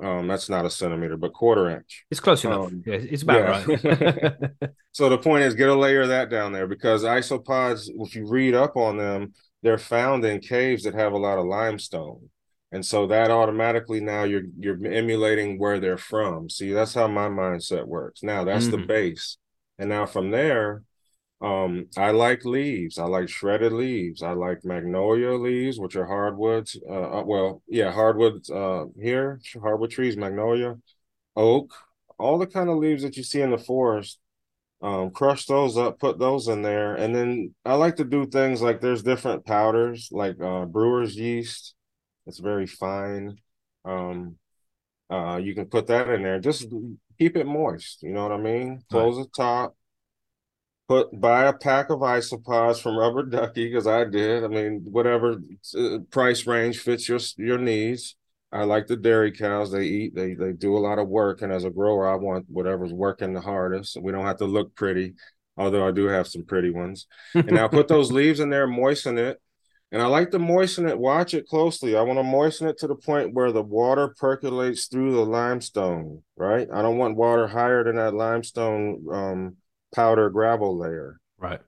[0.00, 2.04] Um, that's not a centimeter, but quarter inch.
[2.10, 2.60] It's close enough.
[2.62, 3.64] Um, yeah, it's about yeah.
[3.66, 4.50] right.
[4.92, 8.26] So the point is, get a layer of that down there because isopods, if you
[8.26, 9.32] read up on them,
[9.62, 12.30] they're found in caves that have a lot of limestone,
[12.72, 16.48] and so that automatically now you're you're emulating where they're from.
[16.48, 18.22] See, that's how my mindset works.
[18.22, 18.86] Now that's the Mhm.
[18.86, 19.36] base,
[19.78, 20.82] and now from there,
[21.40, 22.98] um, I like leaves.
[22.98, 24.22] I like shredded leaves.
[24.22, 26.76] I like magnolia leaves, which are hardwoods.
[26.88, 28.50] Uh, uh, well, yeah, hardwoods.
[28.50, 30.76] Uh, here, hardwood trees, magnolia,
[31.36, 31.72] oak,
[32.18, 34.18] all the kind of leaves that you see in the forest
[34.80, 38.62] um crush those up put those in there and then i like to do things
[38.62, 41.74] like there's different powders like uh brewer's yeast
[42.26, 43.36] it's very fine
[43.84, 44.36] um
[45.10, 46.68] uh you can put that in there just
[47.18, 49.76] keep it moist you know what i mean close the top
[50.88, 55.36] put buy a pack of isopods from rubber ducky because i did i mean whatever
[55.78, 58.16] uh, price range fits your your needs
[58.50, 59.70] I like the dairy cows.
[59.70, 61.42] They eat, they they do a lot of work.
[61.42, 64.00] And as a grower, I want whatever's working the hardest.
[64.00, 65.14] We don't have to look pretty,
[65.56, 67.06] although I do have some pretty ones.
[67.34, 69.40] And I'll put those leaves in there, moisten it.
[69.90, 71.96] And I like to moisten it, watch it closely.
[71.96, 76.22] I want to moisten it to the point where the water percolates through the limestone,
[76.36, 76.68] right?
[76.72, 79.56] I don't want water higher than that limestone um,
[79.94, 81.60] powder gravel layer right.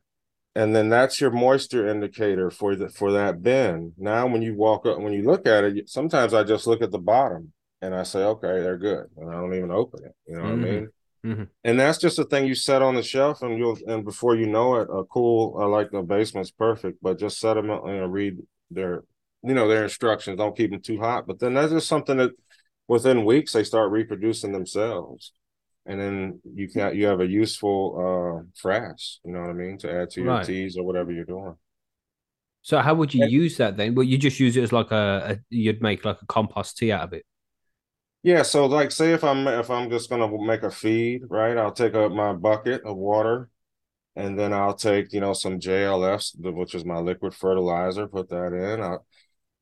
[0.55, 3.93] and then that's your moisture indicator for the for that bin.
[3.99, 6.91] Now, when you walk up, when you look at it, sometimes I just look at
[6.91, 7.53] the bottom
[7.83, 10.14] and I say, okay, they're good, and I don't even open it.
[10.27, 10.64] You know what Mhm.
[10.66, 10.89] I mean?
[11.25, 11.49] Mhm.
[11.64, 14.47] And that's just a thing you set on the shelf, and you'll and before you
[14.47, 15.57] know it, a cool.
[15.61, 18.39] I like the basement's perfect, but just set them up and read
[18.71, 19.05] their,
[19.43, 20.39] you know, their instructions.
[20.39, 21.27] Don't keep them too hot.
[21.27, 22.33] But then that's just something that
[22.89, 25.33] within weeks they start reproducing themselves
[25.87, 29.78] and then you can you have a useful uh frass you know what i mean
[29.78, 30.47] to add to your Right.
[30.47, 31.55] teas or whatever you're doing
[32.62, 33.95] So how would you And- use that then?
[33.95, 36.93] Well, you just use it as like a, a you'd make like a compost tea
[36.93, 37.24] out of it.
[38.22, 41.72] yeah so like say if i'm if i'm just gonna make a feed right i'll
[41.72, 43.49] take up my bucket of water
[44.16, 46.26] and then i'll take you know some jlfs
[46.61, 48.97] which is my liquid fertilizer put that in I,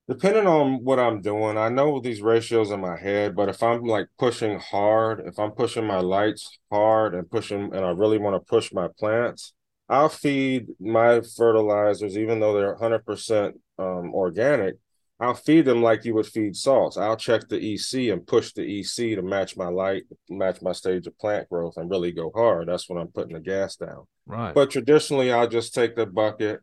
[0.08, 3.84] depending on what i'm doing i know these ratios in my head but if i'm
[3.84, 8.34] like pushing hard if i'm pushing my lights hard and pushing and i really want
[8.34, 9.52] to push my plants
[9.88, 14.76] i'll feed my fertilizers even though they're 100% um, organic
[15.20, 16.96] I'll feed them like you would feed salts.
[16.96, 21.08] I'll check the EC and push the EC to match my light, match my stage
[21.08, 22.68] of plant growth, and really go hard.
[22.68, 24.04] That's when I'm putting the gas down.
[24.26, 24.54] Right.
[24.54, 26.60] But traditionally, I'll just take the bucket.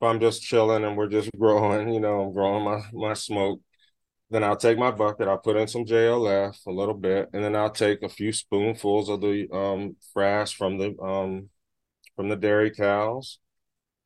[0.00, 3.60] If I'm just chilling and we're just growing, you know, I'm growing my my smoke.
[4.30, 5.28] Then I'll take my bucket.
[5.28, 9.08] I'll put in some JLF a little bit, and then I'll take a few spoonfuls
[9.10, 11.50] of the um frass from the um
[12.16, 13.38] from the dairy cows.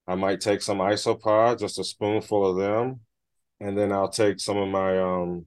[0.08, 3.00] I might take some isopod, just a spoonful of them,
[3.60, 5.46] and then I'll take some of my um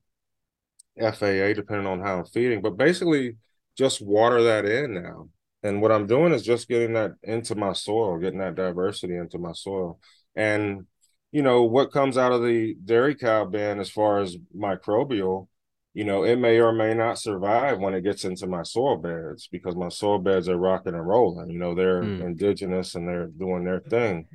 [0.99, 2.61] FAA, depending on how I'm feeding.
[2.61, 3.37] But basically,
[3.77, 5.29] just water that in now.
[5.63, 9.37] And what I'm doing is just getting that into my soil, getting that diversity into
[9.39, 9.99] my soil.
[10.35, 10.87] And
[11.31, 15.47] you know what comes out of the dairy cow bin as far as microbial,
[15.93, 19.47] you know, it may or may not survive when it gets into my soil beds
[19.51, 21.49] because my soil beds are rocking and rolling.
[21.49, 22.21] You know, they're Mm.
[22.21, 24.27] indigenous and they're doing their thing.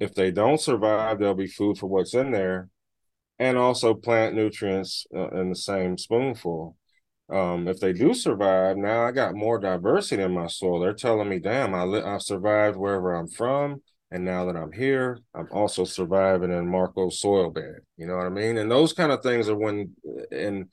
[0.00, 2.68] If they don't survive, there'll be food for what's in there
[3.38, 6.76] and also plant nutrients uh, in the same spoonful.
[7.30, 10.80] Um, if they do survive, now I got more diversity in my soil.
[10.80, 13.82] They're telling me, damn, I li- I've survived wherever I'm from.
[14.12, 17.76] And now that I'm here, I'm also surviving in Marco's soil bed.
[17.96, 18.58] You know what I mean?
[18.58, 19.96] And those kind of things are when,
[20.30, 20.66] and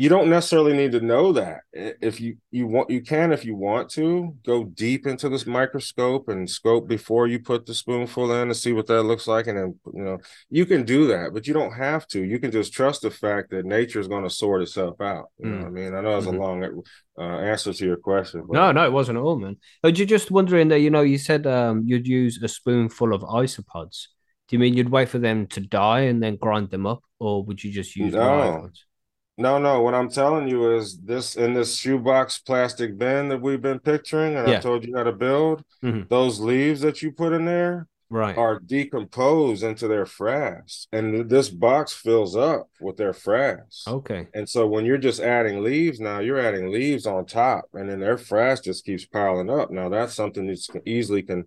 [0.00, 1.62] you don't necessarily need to know that.
[1.72, 6.28] If you you want, you can if you want to go deep into this microscope
[6.28, 9.58] and scope before you put the spoonful in to see what that looks like, and
[9.58, 10.18] then you know
[10.50, 12.22] you can do that, but you don't have to.
[12.22, 15.26] You can just trust the fact that nature is going to sort itself out.
[15.38, 15.62] You know Mm.
[15.62, 15.94] what I mean?
[15.94, 16.34] I know that's Mhm.
[16.34, 16.82] a long
[17.18, 18.44] uh, answer to your question.
[18.46, 19.56] But No, no, it wasn't at all, man.
[19.82, 23.22] But you're just wondering that, you know, you said um you'd use a spoonful of
[23.22, 23.96] isopods.
[24.46, 27.44] Do you mean you'd wait for them to die and then grind them up, or
[27.44, 28.70] would you just use No.
[29.38, 29.80] No, no.
[29.82, 34.34] What I'm telling you is this in this shoebox plastic bin that we've been picturing,
[34.36, 34.56] and Yeah.
[34.56, 36.08] I told you how to build Mhm.
[36.08, 38.36] those leaves that you put in there Right.
[38.36, 43.86] are decomposed into their frass, and this box fills up with their frass.
[43.86, 44.26] Okay.
[44.34, 48.00] And so when you're just adding leaves now, you're adding leaves on top, and then
[48.00, 49.70] their frass just keeps piling up.
[49.70, 51.44] Now that's something that easily can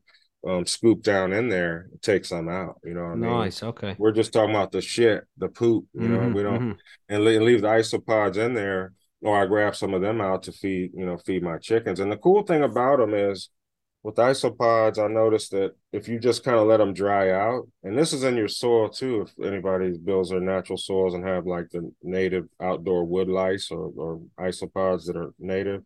[0.48, 2.80] um, scoop down in there, take some out.
[2.84, 3.30] You know what I mean?
[3.30, 3.62] Nice.
[3.64, 3.96] Okay.
[3.98, 5.86] We're just talking about the shit, the poop.
[5.94, 6.78] You know, Mhm, we don't mhm.
[7.10, 8.94] and leave the isopods in there.
[9.24, 12.00] or I grab some of them out to feed, you know, feed my chickens.
[12.00, 13.52] And the cool thing about them is
[14.02, 17.96] with isopods, I noticed that if you just kind of let them dry out, and
[17.96, 21.70] this is in your soil too, if anybody builds their natural soils and have like
[21.70, 25.84] the native outdoor wood lice or, or isopods that are native,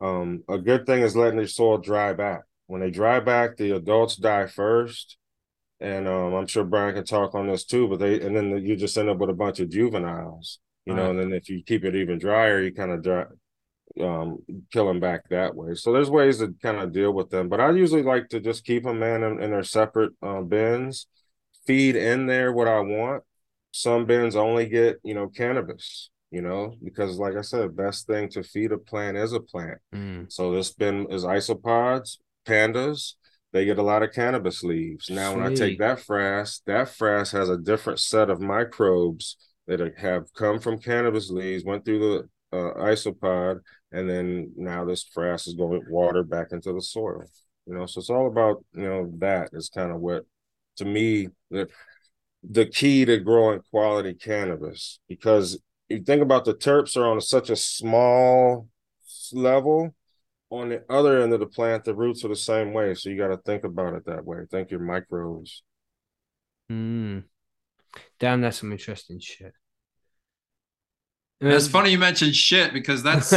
[0.00, 2.44] um, a good thing is letting your soil dry back.
[2.66, 5.16] When they dry back, the adults die first.
[5.80, 8.76] And um, I'm sure Bryan can talk on this too, but they and then you
[8.76, 11.84] just end up with a bunch of juveniles, you know, and then if you keep
[11.84, 13.24] it even drier, you kind of dry,
[14.00, 14.38] um,
[14.72, 15.74] kill them back that way.
[15.74, 18.64] So there's ways to kind of deal with them, but I usually like to just
[18.64, 21.08] keep them in in, in their separate uh, bins,
[21.66, 23.24] feed in there what I want.
[23.72, 28.30] Some bins only get you know cannabis, you know, because like I said, best thing
[28.30, 29.78] to feed a plant is a plant.
[29.94, 30.32] Mm.
[30.32, 33.14] So this bin is isopods, pandas.
[33.52, 35.08] They get a lot of cannabis leaves.
[35.08, 39.36] Now, when I take that frass, that frass has a different set of microbes
[39.66, 41.98] that have come from cannabis leaves, went through
[42.52, 43.60] the uh, isopod,
[43.92, 47.24] and then now this frass is going water back into the soil.
[47.66, 50.24] You know, so it's all about you know that is kind of what
[50.76, 51.68] to me the
[52.48, 57.50] the key to growing quality cannabis because you think about the terps are on such
[57.50, 58.68] a small
[59.32, 59.94] level
[60.50, 63.16] on the other end of the plant the roots are the same way so you
[63.16, 65.62] got to think about it that way think your microbes
[66.70, 67.24] Mm.
[68.18, 69.52] Damn, that's some interesting shit.
[71.38, 73.34] It's funny you mentioned shit because that's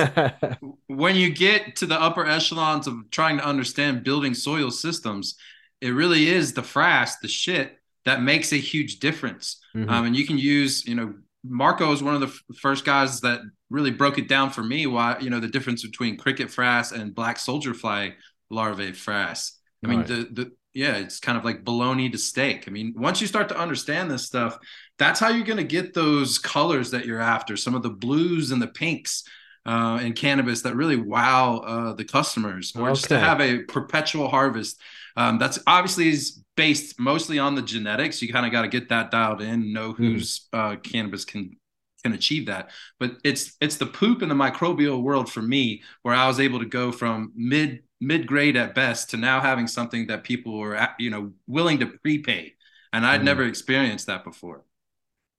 [0.88, 5.36] when you get to the upper echelons of trying to understand building soil systems,
[5.82, 9.62] it really is the frass, the shit that makes a huge difference.
[9.76, 9.89] Mhm.
[9.89, 11.14] Um, and you can use, you know,
[11.50, 14.88] Marco is one of the f- first guys that really broke it down for me.
[14.88, 18.16] Why, you know, the difference between cricket frass and black soldier fly
[18.50, 19.52] larvae frass.
[19.84, 20.08] I mean, Right.
[20.08, 22.66] the the yeah, it's kind of like bologna to steak.
[22.68, 24.58] I mean, once you start to understand this stuff,
[25.00, 27.58] that's how you're going to get those colors that you're after.
[27.58, 29.24] Some of the blues and the pinks
[29.66, 34.30] uh, in cannabis that really wow uh, the customers, or just to have a perpetual
[34.30, 34.80] harvest.
[35.18, 38.22] Um, that's obviously is based mostly on the genetics.
[38.22, 41.55] You kind of got to get that dialed in, know whose uh, cannabis can
[42.03, 42.72] can achieve that.
[42.99, 46.60] But it's it's the poop in the microbial world for me where I was able
[46.60, 50.78] to go from mid mid grade at best to now having something that people were
[50.99, 52.55] you know willing to prepay,
[52.91, 53.26] and I'd Mm.
[53.32, 54.66] never experienced that before.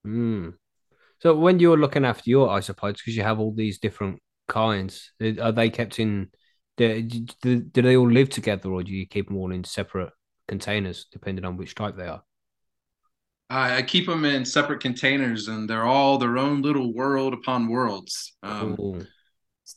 [0.07, 0.55] Mm.
[1.19, 5.53] So when you're looking after your isopods, because you have all these different kinds, are
[5.53, 6.31] they kept in?
[6.79, 7.03] Do,
[7.43, 10.13] do, do they all live together, or do you keep them all in separate
[10.51, 12.23] containers, depending on which type they are?
[13.49, 17.69] I, I keep them in separate containers, and they're all their own little world upon
[17.69, 18.37] worlds.
[18.43, 18.77] Um,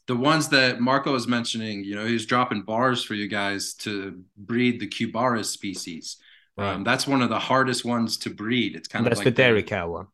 [0.08, 4.22] the ones that Marco was mentioning, you know, he's dropping bars for you guys to
[4.36, 6.18] breed the Cubaris species.
[6.58, 6.74] Right.
[6.74, 8.76] Um, that's one of the hardest ones to breed.
[8.76, 10.08] It's kind of That's of the dairy cow one.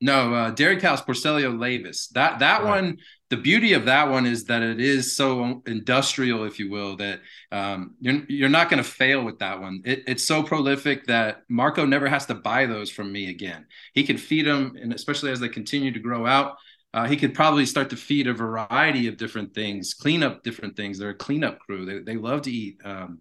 [0.00, 2.08] No, uh, dairy cow's Porcellio laevis.
[2.10, 2.82] That that Right.
[2.82, 2.98] one,
[3.32, 7.20] the beauty of that one is that it is so industrial, if you will, that
[7.50, 9.80] um, you're you're not going to fail with that one.
[9.86, 13.64] It, it's so prolific that Marco never has to buy those from me again.
[13.94, 16.58] He can feed them, and especially as they continue to grow out,
[16.92, 20.76] uh, he could probably start to feed a variety of different things, clean up different
[20.76, 20.98] things.
[20.98, 21.86] They're a cleanup crew.
[21.86, 23.20] They they love to eat um,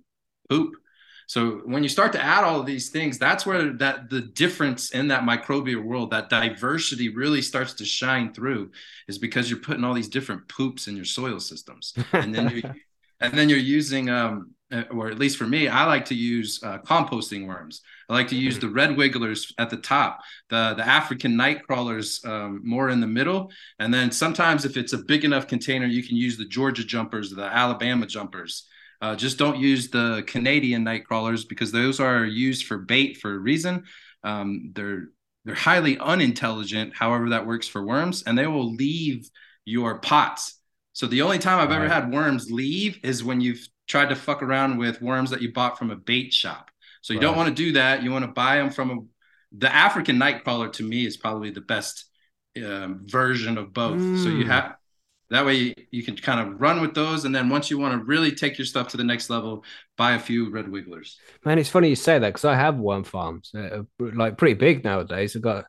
[0.49, 0.73] poop.
[1.31, 4.91] So when you start to add all of these things, that's where that the difference
[4.91, 8.71] in that microbial world, that diversity really starts to shine through,
[9.07, 12.61] is because you're putting all these different poops in your soil systems, and then you
[13.21, 16.61] and then you're using, um, uh, or at least for me, I like to use
[16.63, 17.79] uh, composting worms.
[18.09, 20.19] I like to use the red wigglers at the top,
[20.49, 24.91] the the African night crawlers um, more in the middle, and then sometimes if it's
[24.91, 28.67] a big enough container, you can use the Georgia jumpers, the Alabama jumpers.
[29.01, 33.33] Uh, just don't use the Canadian night crawlers because those are used for bait for
[33.33, 33.83] a reason.
[34.23, 35.05] Um, they're
[35.43, 36.93] they're highly unintelligent.
[36.95, 39.27] However, that works for worms, and they will leave
[39.65, 40.59] your pots.
[40.93, 44.43] So the only time I've ever had worms leave is when you've tried to fuck
[44.43, 46.69] around with worms that you bought from a bait shop.
[47.01, 48.03] So you don't want to do that.
[48.03, 48.97] You want to buy them from a.
[49.57, 52.05] The African night crawler to me is probably the best
[52.63, 54.09] um, version of both.
[54.13, 54.47] So you Mm.
[54.49, 54.75] have
[55.31, 57.97] that way you, you can kind of run with those, and then once you want
[57.97, 59.63] to really take your stuff to the next level,
[59.97, 61.17] buy a few red wigglers.
[61.45, 64.83] Man, it's funny you say that because I have worm farms, uh, like pretty big
[64.83, 65.35] nowadays.
[65.35, 65.65] I've got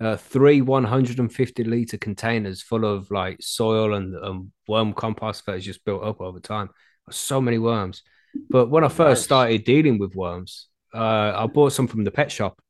[0.00, 5.64] uh, three 150 liter containers full of like soil and um, worm compost that has
[5.64, 6.70] just built up over time.
[7.10, 8.02] So many worms.
[8.48, 12.30] But when I first started dealing with worms, uh, I bought some from the pet
[12.30, 12.60] shop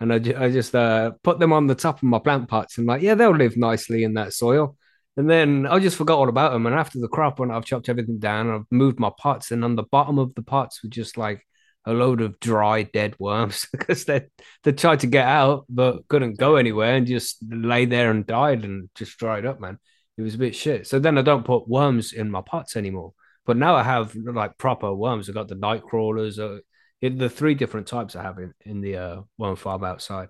[0.00, 2.78] and I, ju- I just uh, put them on the top of my plant pots
[2.78, 4.76] and like, yeah, they'll live nicely in that soil.
[5.16, 6.66] And then I just forgot all about them.
[6.66, 9.76] And after the crop, when I've chopped everything down, I've moved my pots, and on
[9.76, 11.42] the bottom of the pots were just like
[11.86, 14.26] a load of dry, dead worms because they
[14.64, 18.64] they tried to get out but couldn't go anywhere and just lay there and died
[18.64, 19.78] and just dried up, man.
[20.18, 20.86] It was a bit shit.
[20.86, 23.12] So then I don't put worms in my pots anymore.
[23.44, 25.28] But now I have like proper worms.
[25.28, 26.38] I've got the night crawlers.
[26.38, 26.58] Uh,
[27.00, 30.28] the three different types I have in, in the uh, worm farm outside.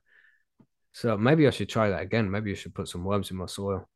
[0.93, 2.31] So maybe I should try that again.
[2.31, 3.89] Maybe I should put some worms in my soil.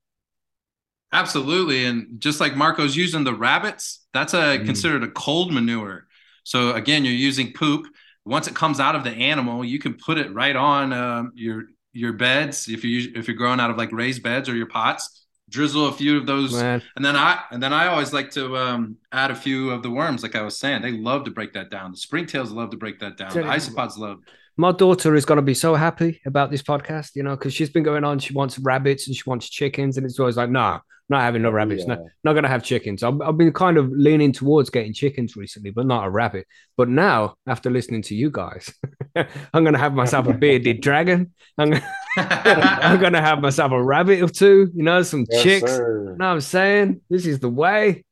[1.13, 1.85] Absolutely.
[1.85, 4.65] And just like Marco's using the rabbits, that's a mm.
[4.65, 6.07] considered a cold manure.
[6.45, 7.87] So again, you're using poop.
[8.25, 11.65] Once it comes out of the animal, you can put it right on um, your
[11.93, 15.17] your beds if you if you're growing out of like raised beds or your pots.
[15.49, 16.81] Drizzle a few of those, Man.
[16.95, 19.91] and then I and then I always like to um, add a few of the
[19.91, 20.23] worms.
[20.23, 21.91] Like I was saying, they love to break that down.
[21.91, 23.33] The springtails love to break that down.
[23.33, 24.21] The isopods love
[24.61, 27.71] my daughter is going to be so happy about this podcast, you know, because she's
[27.71, 28.19] been going on.
[28.19, 30.81] She wants rabbits and she wants chickens, and it's always like, no, nah,
[31.11, 31.85] not having no oh, rabbits.
[31.87, 31.97] Yeah.
[31.97, 33.03] No, not going to have chickens.
[33.03, 36.47] I've, I've been kind of leaning towards getting chickens recently, but not a rabbit.
[36.77, 38.73] But now, after listening to you guys,
[39.17, 41.35] I'm going to have myself a bearded dragon.
[41.59, 41.83] I'm going,
[42.17, 45.73] I'm going to have myself a rabbit or two, you know, some yes, chicks.
[45.73, 46.13] Sir.
[46.13, 47.01] You know what I'm saying?
[47.11, 48.05] This is the way.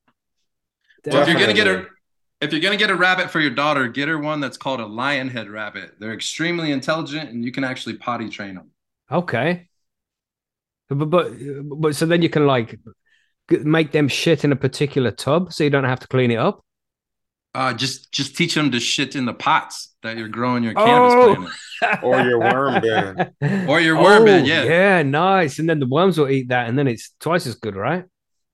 [1.06, 1.86] Well, if you're going to get a
[2.40, 4.86] if you're gonna get a rabbit for your daughter, get her one that's called a
[4.86, 5.94] lion head rabbit.
[5.98, 8.70] They're extremely intelligent, and you can actually potty train them.
[9.10, 9.67] Okay,
[10.88, 11.32] but but
[11.80, 12.78] but so then you can like
[13.50, 16.64] make them shit in a particular tub, so you don't have to clean it up.
[17.54, 21.14] Uh, just just teach them to shit in the pots that you're growing your cannabis
[21.14, 21.34] oh.
[21.80, 24.44] plant or your worm bin, or your worm oh, bin.
[24.44, 25.58] Yeah, yeah, nice.
[25.58, 28.04] And then the worms will eat that, and then it's twice as good, right?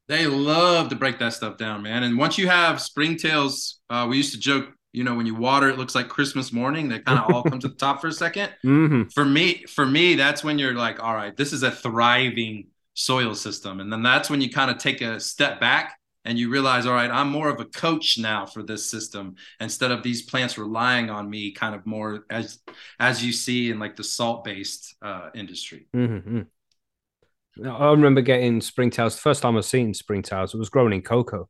[0.06, 2.02] They love to break that stuff down, man.
[2.02, 5.68] And once you have springtails, uh, we used to joke, you know, when you water,
[5.68, 6.88] it looks like Christmas morning.
[6.88, 9.02] They kind of all come to the top for a 2nd mm-hmm.
[9.08, 13.34] For me, for me, that's when you're like, all right, this is a thriving soil
[13.34, 16.86] system, and then that's when you kind of take a step back and you realize,
[16.86, 20.56] all right, I'm more of a coach now for this system instead of these plants
[20.56, 22.60] relying on me, kind of more as
[23.00, 25.88] as you see in like the salt based uh, industry.
[25.94, 26.42] Mm-hmm.
[27.68, 29.16] I remember getting springtails.
[29.16, 31.48] The first time I've seen springtails, it was grown in coco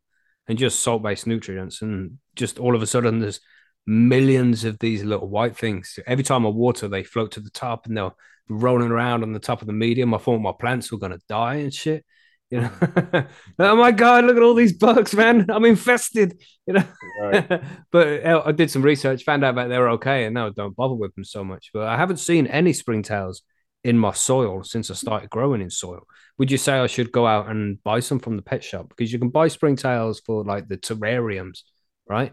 [0.48, 1.82] and just salt based nutrients.
[1.82, 3.40] And just all of a sudden, there's
[3.86, 5.98] millions of these little white things.
[6.06, 8.12] Every time I water, they float to the top and they're
[8.48, 10.14] rolling around on the top of the medium.
[10.14, 12.04] I thought my plants were going to die and shit.
[12.50, 12.70] You know,
[13.58, 15.46] oh my god, look at all these bugs, man!
[15.48, 16.40] I'm infested.
[16.66, 16.84] You know,
[17.20, 17.62] right.
[17.90, 20.50] but uh, I did some research, found out that they were okay, and now I
[20.50, 21.70] don't bother with them so much.
[21.72, 23.40] But I haven't seen any springtails
[23.84, 26.06] in my soil since I started growing in soil.
[26.38, 29.12] Would you say I should go out and buy some from the pet shop because
[29.12, 31.62] you can buy springtails for like the terrariums,
[32.08, 32.32] right?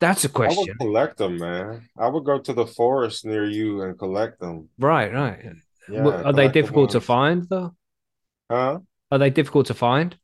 [0.00, 0.64] That's a question.
[0.64, 1.88] I would collect them, man.
[1.96, 4.68] I would go to the forest near you and collect them.
[4.78, 5.44] Right, right.
[5.88, 7.74] Yeah, are they difficult to find though?
[8.50, 8.80] Huh?
[9.12, 10.16] Are they difficult to find?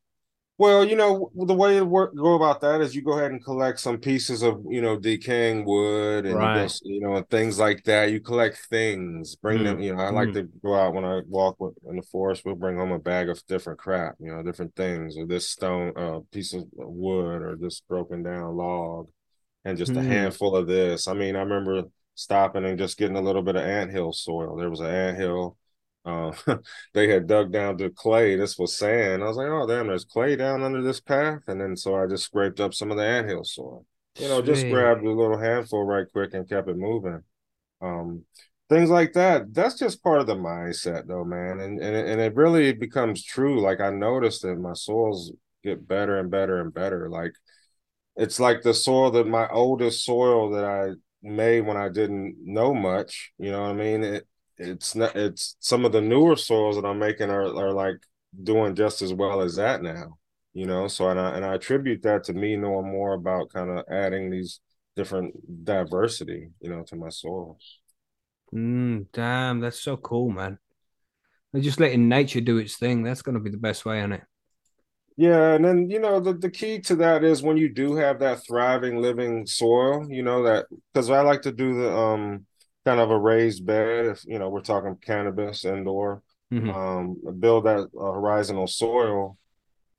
[0.59, 3.42] Well, you know, the way to work go about that is you go ahead and
[3.42, 6.56] collect some pieces of, you know, decaying wood and right.
[6.56, 8.11] you, just, you know, and things like that.
[8.11, 9.64] You collect things, bring mm.
[9.64, 10.34] them, you know, I like mm.
[10.34, 13.40] to go out when I walk in the forest, we'll bring home a bag of
[13.46, 17.80] different crap, you know, different things, or this stone uh piece of wood or this
[17.88, 19.06] broken down log
[19.64, 19.98] and just mm.
[19.98, 21.06] a handful of this.
[21.06, 21.84] I mean, I remember
[22.16, 24.56] stopping and just getting a little bit of anthill soil.
[24.56, 25.56] There was an anthill
[26.05, 26.32] uh,
[26.94, 28.36] they had dug down to clay.
[28.36, 29.22] This was sand.
[29.22, 31.40] I was like, oh damn, there's clay down under this path.
[31.46, 33.84] And then so I just scraped up some of the anthill soil.
[34.18, 37.22] You know, just grabbed a little handful right quick and kept it moving.
[37.80, 38.24] Um,
[38.68, 39.55] things like that.
[39.55, 41.61] That's just part of the mindset, though, man.
[41.61, 43.61] And and and it really becomes true.
[43.61, 45.32] Like I noticed that my soils
[45.62, 47.09] get better and better and better.
[47.09, 47.32] Like
[48.16, 52.74] it's like the soil that my oldest soil that I made when I didn't know
[52.74, 53.32] much.
[53.38, 54.03] You know what I mean?
[54.03, 54.26] It
[54.59, 57.96] it's not it's some of the newer soils that I'm making are are like
[58.42, 60.18] doing just as well as that now.
[60.52, 63.70] You know, so and I and I attribute that to me knowing more about kind
[63.70, 64.61] of adding these
[64.96, 67.78] different diversity, you know, to my soils.
[68.52, 70.59] Mm, damn, that's so cool, man.
[71.52, 73.02] They're just letting nature do its thing.
[73.02, 74.22] That's going to be the best way, isn't it?
[75.16, 78.20] Yeah, and then you know the, the key to that is when you do have
[78.20, 82.46] that thriving living soil, you know that because I like to do the um
[82.89, 84.07] kind of a raised bed.
[84.07, 86.22] If you know we're talking cannabis indoor,
[86.53, 86.70] mm-hmm.
[86.70, 89.36] um, build that uh, horizontal soil,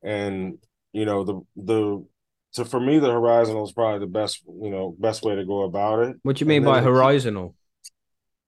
[0.01, 0.57] and
[0.91, 2.05] you know the the
[2.51, 5.63] so for me the horizontal is probably the best you know best way to go
[5.63, 6.17] about it.
[6.23, 7.55] What do you mean by horizontal?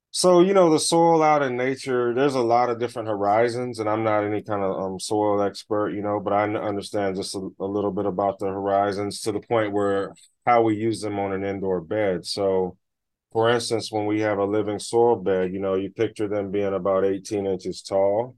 [0.10, 3.88] So you know the soil out in nature, there's a lot of different horizons, and
[3.88, 7.48] I'm not any kind of um, soil expert, you know, but I understand just a,
[7.60, 10.14] a little bit about the horizons to the point where
[10.48, 12.26] how we use them on an indoor bed.
[12.26, 12.76] So
[13.32, 16.73] for instance, when we have a living soil bed, you know, you picture them being
[16.73, 18.36] about 18 inches tall.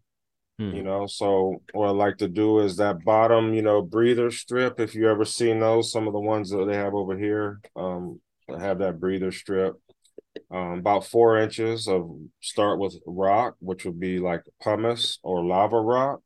[0.59, 0.75] Hmm.
[0.75, 4.79] You know, so what I like to do is that bottom, you know, breather strip.
[4.79, 8.21] If you ever seen those, some of the ones that they have over here, um,
[8.47, 9.75] have that breather strip.
[10.51, 12.09] Um, about four inches of
[12.41, 16.21] start with rock, which would be like pumice or lava rock.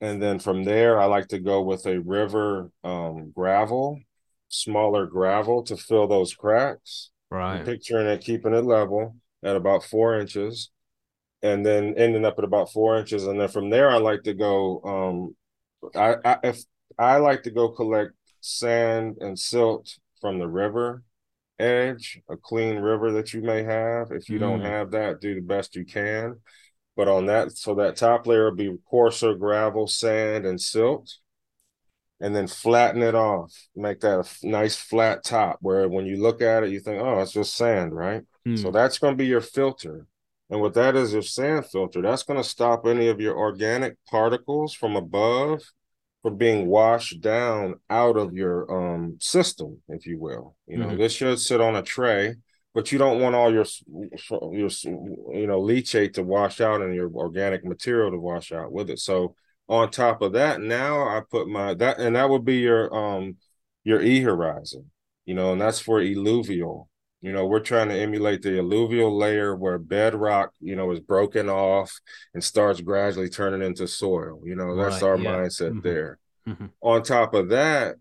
[0.00, 4.00] And then from there, I like to go with a river um, gravel,
[4.48, 7.10] smaller gravel to fill those cracks.
[7.30, 7.64] Right.
[7.64, 10.70] Picturing it, keeping it level at about four inches,
[11.42, 13.26] and then ending up at about four inches.
[13.26, 14.82] And then from there, I like to go.
[14.82, 15.36] Um,
[15.94, 16.62] I, I if
[16.98, 21.02] I like to go collect sand and silt from the river
[21.58, 24.10] edge, a clean river that you may have.
[24.10, 24.42] If you mm.
[24.42, 26.36] don't have that, do the best you can.
[26.96, 31.14] But on that, so that top layer will be coarser gravel, sand, and silt.
[32.20, 36.42] And then flatten it off, make that a nice flat top where when you look
[36.42, 38.22] at it, you think, oh, it's just sand, right?
[38.46, 38.60] Mm.
[38.60, 40.06] So that's going to be your filter.
[40.50, 43.96] And what that is, your sand filter, that's going to stop any of your organic
[44.10, 45.62] particles from above
[46.22, 50.56] from being washed down out of your um system, if you will.
[50.66, 50.98] You know, mm-hmm.
[50.98, 52.34] this should sit on a tray,
[52.74, 53.66] but you don't want all your
[54.52, 58.90] your you know leachate to wash out and your organic material to wash out with
[58.90, 58.98] it.
[58.98, 59.36] So
[59.68, 63.36] on top of that, now I put my that and that would be your um
[63.84, 64.90] your e horizon,
[65.24, 66.88] you know, and that's for eluvial.
[67.20, 71.48] You know, we're trying to emulate the alluvial layer where bedrock, you know, is broken
[71.48, 71.98] off
[72.32, 74.40] and starts gradually turning into soil.
[74.44, 75.30] You know, that's right, our yeah.
[75.32, 75.80] mindset mm-hmm.
[75.80, 76.18] there.
[76.48, 76.66] Mm-hmm.
[76.80, 77.96] On top of that,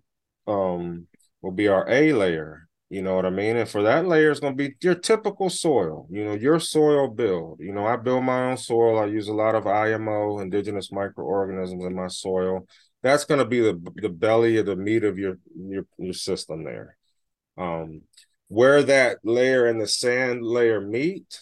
[0.45, 1.07] um,
[1.41, 2.66] will be our A layer.
[2.89, 3.57] You know what I mean?
[3.57, 7.09] And for that layer, it's going to be your typical soil, you know, your soil
[7.09, 7.59] build.
[7.59, 8.97] You know, I build my own soil.
[8.97, 12.65] I use a lot of IMO, indigenous microorganisms in my soil.
[13.03, 16.63] That's going to be the the belly of the meat of your your your system
[16.63, 16.97] there.
[17.57, 18.03] Um,
[18.47, 21.41] where that layer and the sand layer meet,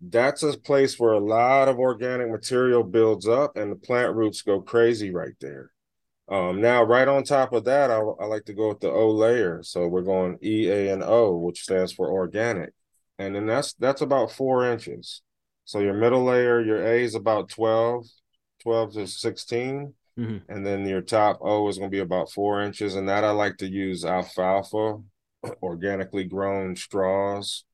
[0.00, 4.42] that's a place where a lot of organic material builds up and the plant roots
[4.42, 5.70] go crazy right there.
[6.28, 9.10] Um, now, right on top of that, I, I like to go with the O
[9.10, 9.62] layer.
[9.62, 12.72] So we're going E, A, and O, which stands for organic.
[13.18, 15.22] And then that's that's about four inches.
[15.64, 18.06] So your middle layer, your A is about 12,
[18.62, 19.94] 12 to 16.
[20.18, 20.52] Mm-hmm.
[20.52, 22.94] And then your top O is going to be about four inches.
[22.94, 24.98] And that I like to use alfalfa
[25.62, 27.64] organically grown straws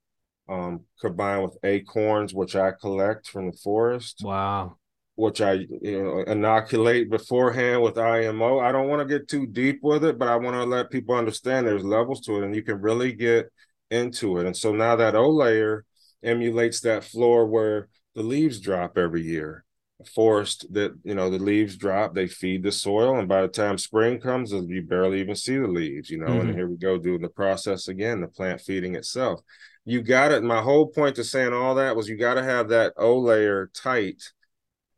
[0.49, 4.21] um, combined with acorns, which I collect from the forest.
[4.23, 4.77] Wow.
[5.15, 5.53] Which I
[5.83, 8.61] you know inoculate beforehand with IMO.
[8.61, 11.15] I don't want to get too deep with it, but I want to let people
[11.15, 13.53] understand there's levels to it, and you can really get
[13.91, 14.47] into it.
[14.47, 15.85] And so now that O layer
[16.23, 19.65] emulates that floor where the leaves drop every year
[20.05, 23.79] forest that you know the leaves drop they feed the soil and by the time
[23.79, 26.49] spring comes you barely even see the leaves you know mm-hmm.
[26.49, 29.41] and here we go doing the process again the plant feeding itself
[29.85, 32.69] you got it my whole point to saying all that was you got to have
[32.69, 34.23] that o layer tight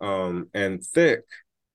[0.05, 1.23] um and thick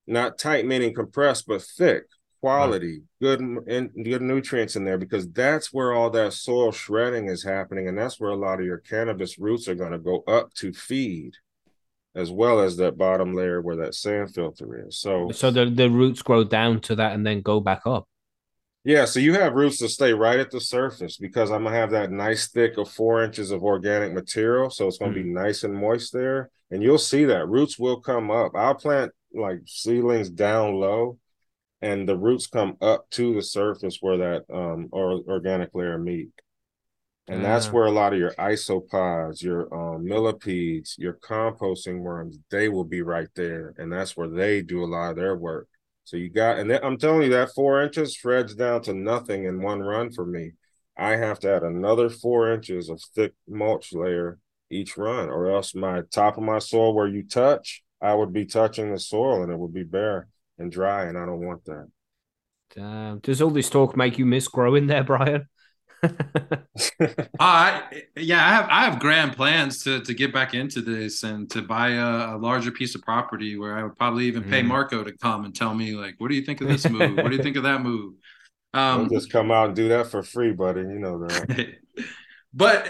[0.07, 2.03] not tight meaning compressed but thick
[2.41, 7.43] quality good and good nutrients in there because that's where all that soil shredding is
[7.43, 10.53] happening and that's where a lot of your cannabis roots are going to go up
[10.53, 11.33] to feed
[12.15, 14.99] as well as that bottom layer where that sand filter is.
[14.99, 18.07] So so the, the roots grow down to that and then go back up.
[18.83, 21.91] Yeah, so you have roots to stay right at the surface because I'm gonna have
[21.91, 24.69] that nice thick of four inches of organic material.
[24.69, 25.23] So it's gonna mm.
[25.23, 26.49] be nice and moist there.
[26.71, 28.51] And you'll see that roots will come up.
[28.55, 31.17] I'll plant like seedlings down low
[31.81, 36.29] and the roots come up to the surface where that um or organic layer meet.
[37.27, 42.69] And that's where a lot of your isopods, your um, millipedes, your composting worms, they
[42.69, 43.75] will be right there.
[43.77, 45.67] And that's where they do a lot of their work.
[46.05, 49.61] So you got, and I'm telling you, that four inches shreds down to nothing in
[49.61, 50.53] one run for me.
[50.97, 54.39] I have to add another four inches of thick mulch layer
[54.69, 58.45] each run, or else my top of my soil where you touch, I would be
[58.45, 61.05] touching the soil and it would be bare and dry.
[61.05, 61.87] And I don't want that.
[62.75, 63.19] Damn.
[63.19, 65.47] Does all this talk make you miss growing there, Bryan?
[67.39, 67.81] uh,
[68.15, 71.61] yeah, I have I have grand plans to to get back into this and to
[71.61, 74.67] buy a, a larger piece of property where I would probably even pay mm.
[74.67, 77.17] Marco to come and tell me like, what do you think of this move?
[77.17, 78.13] what do you think of that move?
[78.73, 80.81] Um, will just come out and do that for free, buddy.
[80.81, 81.75] You know that.
[82.53, 82.87] but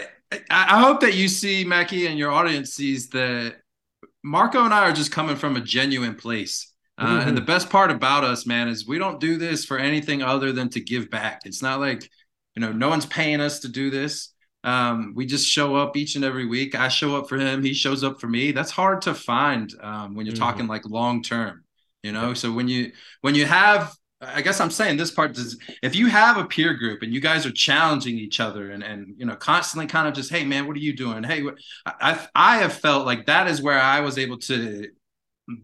[0.50, 3.56] I hope that you see Mackie and your audience sees that
[4.22, 6.72] Marco and I are just coming from a genuine place.
[6.96, 7.28] Uh, mm-hmm.
[7.28, 10.52] And the best part about us, man, is we don't do this for anything other
[10.52, 11.40] than to give back.
[11.44, 12.08] It's not like
[12.54, 14.32] you know, no one's paying us to do this.
[14.64, 16.74] Um, we just show up each and every week.
[16.74, 17.62] I show up for him.
[17.62, 18.52] He shows up for me.
[18.52, 20.44] That's hard to find um, when you're mm-hmm.
[20.44, 21.64] talking like long term.
[22.02, 25.58] You know, so when you when you have I guess I'm saying this part is
[25.82, 29.14] if you have a peer group and you guys are challenging each other and and
[29.16, 31.42] you know constantly kind of just hey man what are you doing hey
[31.86, 34.88] I I have felt like that is where I was able to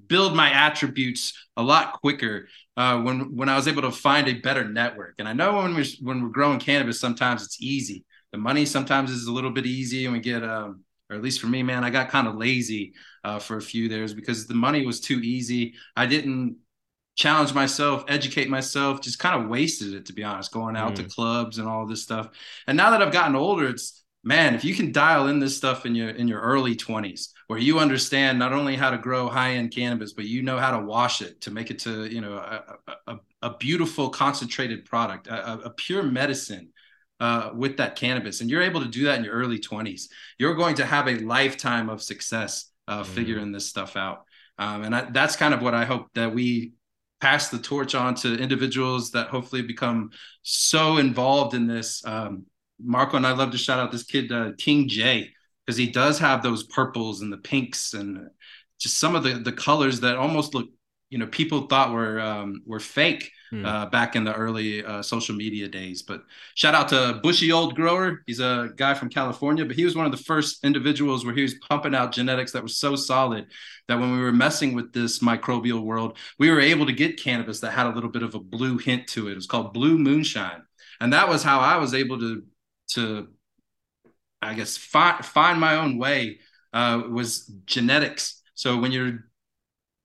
[0.09, 4.35] build my attributes a lot quicker uh, when when I was able to find a
[4.35, 5.15] better network.
[5.19, 8.05] And I know when we when we're growing cannabis, sometimes it's easy.
[8.33, 11.41] The money sometimes is a little bit easy, and we get, um, or at least
[11.41, 12.95] for me, man, I got kind of lazy
[13.25, 15.75] uh, for a few years because the money was too easy.
[15.97, 16.57] I didn't
[17.17, 20.97] challenge myself, educate myself, just kind of wasted it to be honest, going out mm.
[20.97, 22.29] to clubs and all this stuff.
[22.67, 25.87] And now that I've gotten older, it's man, if you can dial in this stuff
[25.87, 29.73] in your in your early 20s, where you understand not only how to grow high-end
[29.73, 32.79] cannabis, but you know how to wash it to make it to, you know, a,
[33.07, 36.71] a, a beautiful concentrated product, a, a pure medicine
[37.21, 40.09] uh, with that cannabis, and you're able to do that in your early 20s,
[40.39, 43.07] you're going to have a lifetime of success uh, mm.
[43.07, 44.25] figuring this stuff out.
[44.59, 46.73] Um, and I, that's kind of what I hope that we
[47.21, 50.11] pass the torch on to individuals that hopefully become
[50.43, 52.05] so involved in this.
[52.05, 52.47] Um,
[52.83, 55.31] Marco and I love to shout out this kid, uh, King J,
[55.65, 58.29] because he does have those purples and the pinks and
[58.79, 60.69] just some of the the colors that almost look,
[61.11, 63.65] you know, people thought were um, were fake hmm.
[63.65, 66.03] uh, back in the early uh, social media days.
[66.03, 66.23] But
[66.55, 68.23] shout out to Bushy Olde Grower.
[68.27, 71.43] He's a guy from California, but he was one of the first individuals where he
[71.43, 73.47] was pumping out genetics that was so solid
[73.87, 77.61] that when we were messing with this microbial world, we were able to get cannabis
[77.61, 79.33] that had a little bit of a blue hint to it.
[79.33, 80.63] It was called Blue Moonshine.
[81.01, 82.43] And that was how I was able to
[82.93, 83.29] to
[84.43, 86.41] I guess find find my own way
[86.73, 88.43] uh, was genetics.
[88.55, 89.27] So when you're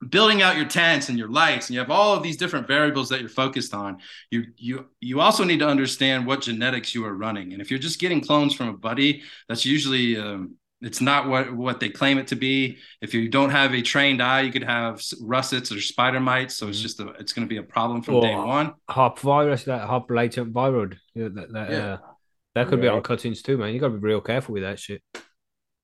[0.08, 3.08] building out your tents and your lights and you have all of these different variables
[3.08, 3.98] that you're focused on
[4.30, 7.52] you you you also need to understand what genetics you are running.
[7.52, 11.54] And if you're just getting clones from a buddy that's usually um, it's not what
[11.54, 12.78] what they claim it to be.
[13.00, 16.56] If you don't have a trained eye you could have russets or spider mites.
[16.56, 16.82] So it's mm-hmm.
[16.82, 18.74] just a, it's going to be a problem from or day one.
[18.88, 20.96] hop virus that hop latent viroid.
[21.14, 21.76] That, that, yeah.
[21.76, 21.98] Uh,
[22.54, 22.90] that could yeah.
[22.90, 23.72] be on cuttings too man.
[23.72, 25.02] You got to be real careful with that shit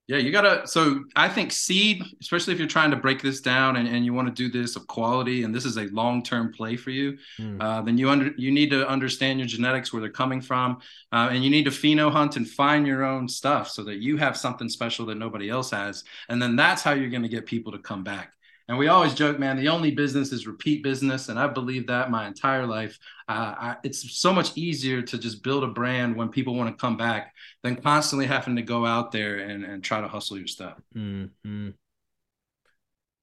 [0.09, 0.65] yeah, you gotta.
[0.65, 4.11] So I think seed, especially if you're trying to break this down and, and you
[4.11, 7.19] want to do this of quality, and this is a long term play for you,
[7.37, 7.61] mm.
[7.61, 10.79] uh, then you under you need to understand your genetics where they're coming from,
[11.11, 14.17] uh, and you need to pheno hunt and find your own stuff so that you
[14.17, 17.45] have something special that nobody else has, and then that's how you're going to get
[17.45, 18.33] people to come back.
[18.69, 21.29] And we always joke, man, the only business is repeat business.
[21.29, 22.99] And I believe that my entire life.
[23.27, 26.79] Uh, I, it's so much easier to just build a brand when people want to
[26.79, 30.45] come back than constantly having to go out there and, and try to hustle your
[30.45, 30.79] stuff.
[30.95, 31.69] Mm-hmm.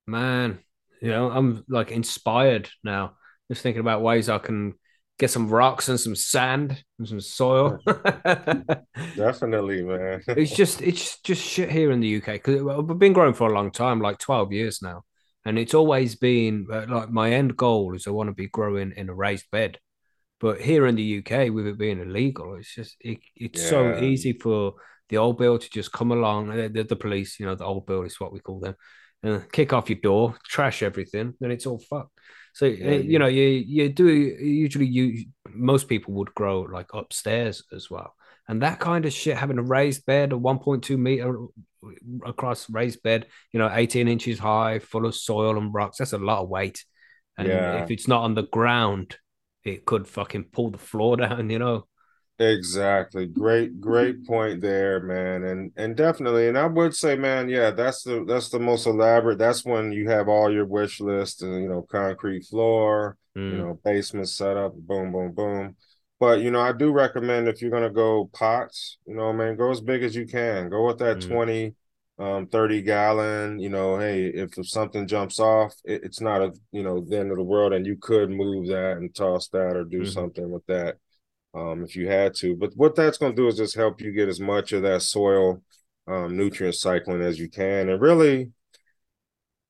[0.08, 0.58] Man,
[1.00, 3.12] you know, I'm like inspired now,
[3.48, 4.74] just thinking about ways I can
[5.16, 7.78] get some rocks and some sand and some soil.
[9.16, 10.22] Definitely, man.
[10.26, 13.54] it's just it's just shit here in the UK because we've been growing for a
[13.54, 15.04] long time, like twelve years now
[15.46, 18.92] and it's always been uh, like my end goal is I want to be growing
[18.96, 19.78] in a raised bed.
[20.40, 23.70] But here in the UK, with it being illegal, it's just it, it's yeah.
[23.70, 24.74] so easy for
[25.08, 26.50] the old bill to just come along.
[26.50, 28.74] Uh, the, the, police, you know, the old bill is what we call them,
[29.22, 32.10] and kick off your door, trash everything, then it's all fucked.
[32.52, 36.92] So uh, yeah, you know, you you do usually you most people would grow like
[36.92, 38.14] upstairs as well,
[38.48, 41.38] and that kind of shit having a raised bed, a 1.2 meter
[42.24, 45.98] across raised bed, you know, 18 inches high, full of soil and rocks.
[45.98, 46.84] That's a lot of weight.
[47.38, 47.82] And yeah.
[47.82, 49.16] if it's not on the ground,
[49.64, 51.86] it could fucking pull the floor down, you know.
[52.38, 53.26] Exactly.
[53.26, 55.44] Great, great point there, man.
[55.44, 59.38] And and definitely, and I would say, man, yeah, that's the that's the most elaborate.
[59.38, 63.52] That's when you have all your wish list and you know, concrete floor, mm.
[63.52, 65.76] you know, basement setup, boom, boom, boom.
[66.18, 69.70] But you know, I do recommend if you're gonna go pots, you know, man, go
[69.70, 70.70] as big as you can.
[70.70, 71.74] Go with that mm 20,
[72.18, 73.58] um, 30 gallon.
[73.58, 77.18] You know, hey, if, if something jumps off, it, it's not a you know the
[77.18, 80.06] end of the world, and you could move that and toss that or do mm
[80.06, 80.96] something with that
[81.54, 82.56] um, if you had to.
[82.56, 85.62] But what that's gonna do is just help you get as much of that soil
[86.06, 88.52] um, nutrient cycling as you can, and really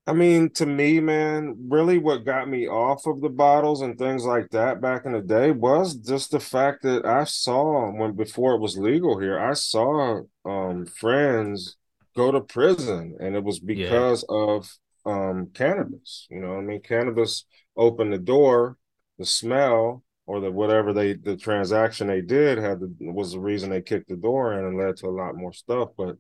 [0.09, 4.25] I mean, to me, man, really what got me off of the bottles and things
[4.25, 8.55] like that back in the day was just the fact that I saw when before
[8.55, 11.77] it was legal here, I saw um friends
[12.15, 14.37] go to prison and it was because yeah.
[14.37, 14.71] of
[15.05, 16.29] um cannabis.
[16.31, 17.45] You know, I mean cannabis
[17.77, 18.77] opened the door,
[19.19, 23.71] the smell or the whatever they the transaction they did had the, was the reason
[23.71, 25.89] they kicked the door in and led to a lot more stuff.
[25.97, 26.17] But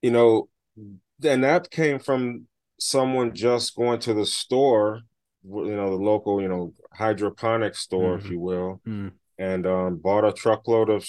[0.00, 2.46] you know, and that came from
[2.78, 5.00] someone just going to the store,
[5.44, 8.26] you know, the local, you know, hydroponic store, mm-hmm.
[8.26, 9.08] if you will, mm-hmm.
[9.38, 11.06] and um, bought a truckload of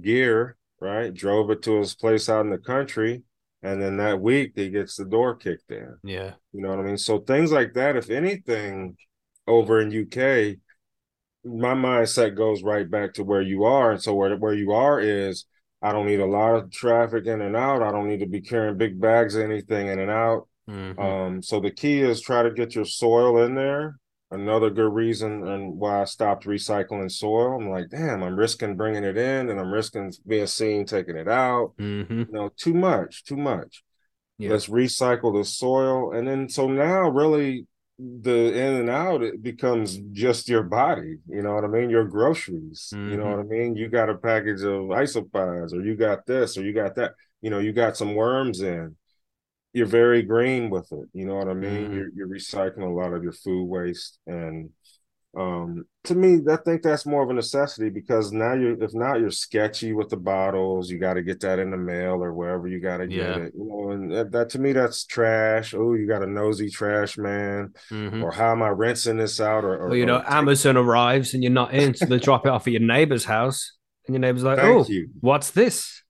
[0.00, 1.12] gear, right?
[1.12, 3.22] Drove it to his place out in the country.
[3.62, 5.96] And then that week he gets the door kicked in.
[6.04, 6.32] Yeah.
[6.52, 6.98] You know what I mean?
[6.98, 8.96] So things like that, if anything,
[9.46, 10.58] over in UK,
[11.44, 13.92] my mindset goes right back to where you are.
[13.92, 15.46] And so where where you are is
[15.80, 17.82] I don't need a lot of traffic in and out.
[17.82, 20.48] I don't need to be carrying big bags of anything in and out.
[20.68, 21.00] Mm-hmm.
[21.00, 23.98] Um, so the key is try to get your soil in there.
[24.32, 27.56] Another good reason and why I stopped recycling soil.
[27.56, 31.28] I'm like, damn, I'm risking bringing it in, and I'm risking being seen taking it
[31.28, 31.74] out.
[31.78, 32.18] Mm-hmm.
[32.18, 33.84] You know, too much, too much.
[34.38, 34.50] Yeah.
[34.50, 37.66] Let's recycle the soil, and then so now, really,
[37.98, 41.16] the in and out it becomes just your body.
[41.28, 41.88] You know what I mean?
[41.88, 42.90] Your groceries.
[42.92, 43.30] You know Mhm.
[43.30, 43.76] what I mean?
[43.76, 47.12] You got a package of isopods, or you got this, or you got that.
[47.40, 48.96] You know, you got some worms in.
[49.76, 51.06] You're very green with it.
[51.12, 51.90] You know what I mean?
[51.90, 51.94] Mhm.
[51.94, 54.70] You're you're recycling a lot of your food waste, and
[55.36, 59.20] um, to me, I think that's more of a necessity because now you're if not
[59.20, 60.88] you're sketchy with the bottles.
[60.90, 63.36] You got to get that in the mail or wherever you got to get Yeah.
[63.44, 63.52] it.
[63.54, 65.74] You know, and that, that to me that's trash.
[65.74, 68.22] Oh, you got a nosy trash man Mhm.
[68.22, 69.62] or how am I rinsing this out?
[69.64, 72.18] Or, or Well, you know, or take- Amazon arrives and you're not in, so they
[72.18, 75.50] drop it off at your neighbor's house, and your neighbor's like, Thank "Oh, you, what's
[75.50, 76.02] this?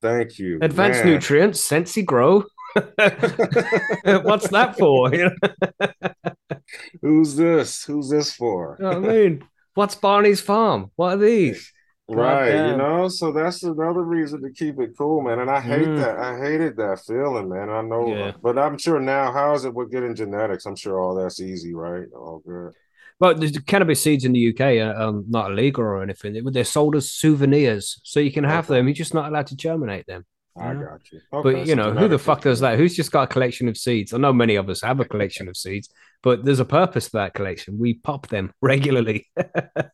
[0.00, 1.14] thank you, Advanced man.
[1.14, 2.44] nutrients, Sensi Grow.
[2.74, 5.10] what's that for?
[7.02, 7.84] Who's this?
[7.84, 8.76] Who's this for?
[8.78, 9.44] you know what I mean?
[9.74, 10.90] What's Barney's farm?
[10.96, 11.72] What are these?
[12.12, 15.38] Right, you know, so that's another reason to keep it cool, man.
[15.38, 15.96] And I hate Mm.
[15.98, 16.18] that.
[16.18, 17.70] I hated that feeling, man.
[17.70, 18.32] I know, Yeah.
[18.42, 20.66] but I'm sure now, how is it with getting genetics?
[20.66, 22.06] I'm sure all that's easy, right?
[22.12, 22.72] All good.
[23.20, 26.42] But the cannabis seeds in the UK are um, not illegal or anything.
[26.46, 28.78] They're sold as souvenirs, so you can have Okay.
[28.78, 28.88] them.
[28.88, 30.26] You're just not allowed to germinate them.
[30.58, 31.20] I got you.
[31.30, 32.78] But you know, who the fuck does that?
[32.78, 34.12] Who's just got a collection of seeds?
[34.12, 35.88] I know many of us have a collection of seeds,
[36.22, 37.78] but there's a purpose to that collection.
[37.78, 39.28] We pop them regularly.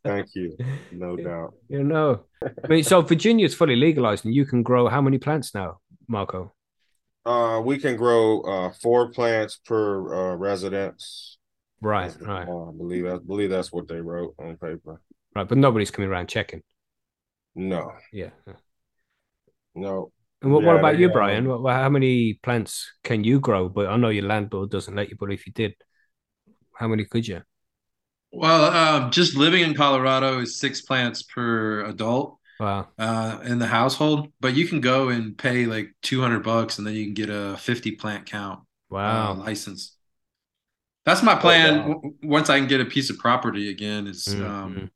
[0.04, 0.56] Thank you.
[0.92, 1.54] No doubt.
[1.68, 5.54] you know, I mean, so Virginia's fully legalized, and you can grow how many plants
[5.54, 5.78] now,
[6.08, 6.52] Marco?
[7.24, 11.38] Uh, we can grow uh four plants per uh residence.
[11.82, 15.00] Right, right, Uh, I believe I believe that's what they wrote on paper.
[15.34, 15.46] right.
[15.48, 16.62] But nobody's coming around checking.
[17.54, 18.30] No, Yeah.
[19.74, 20.12] no.
[20.42, 21.48] And what, what about you, um, Bryan?
[21.48, 23.68] What, how many plants can you grow?
[23.68, 25.16] But I know your landlord doesn't let you.
[25.18, 25.74] But if you did,
[26.74, 27.42] how many could you?
[28.32, 32.88] Well, um, just living in Colorado is six plants per adult Wow.
[32.98, 36.94] uh, in the household, but you can go and pay like 200 bucks and then
[36.94, 38.60] you can get a 50 plant count
[38.92, 39.34] uh, Wow.
[39.34, 39.96] license.
[41.04, 41.88] That's my plan.
[41.88, 42.02] wow.
[42.22, 44.46] once I can get a piece of property again, is Mhm.
[44.46, 44.90] um,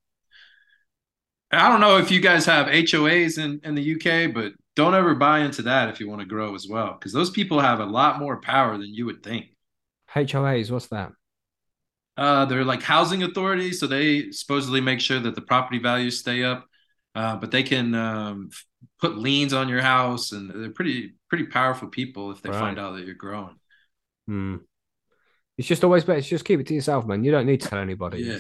[1.53, 5.15] I don't know if you guys have HOAs in, in the UK, but don't ever
[5.15, 7.85] buy into that if you want to grow as well, because those people have a
[7.85, 9.47] lot more power than you would think.
[10.07, 11.13] HOAs, what's that?
[12.17, 16.43] Uh, they're like housing authorities, so they supposedly make sure that the property values stay
[16.43, 16.67] up.
[17.15, 18.51] Uh, but they can um,
[19.01, 22.59] put liens on your house, and they're pretty pretty powerful people if they Right.
[22.59, 23.57] find out that you're growing.
[24.27, 24.57] Hmm.
[25.59, 26.21] It's just always better.
[26.21, 27.23] Just keep it to yourself, man.
[27.25, 28.23] You don't need to tell anybody.
[28.23, 28.39] Yeah.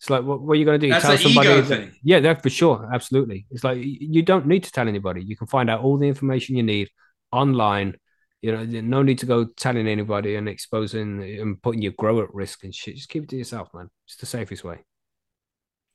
[0.00, 0.92] It's like, what, what are you going to do?
[0.92, 1.92] That's tell an somebody ego that- thing.
[2.02, 2.88] Yeah, that for sure.
[2.92, 3.46] Absolutely.
[3.50, 5.22] It's like you don't need to tell anybody.
[5.22, 6.90] You can find out all the information you need
[7.32, 7.96] online.
[8.42, 12.34] You know, no need to go telling anybody and exposing and putting your grow at
[12.34, 12.96] risk and shit.
[12.96, 13.88] Just keep it to yourself, man.
[14.06, 14.80] It's the safest way.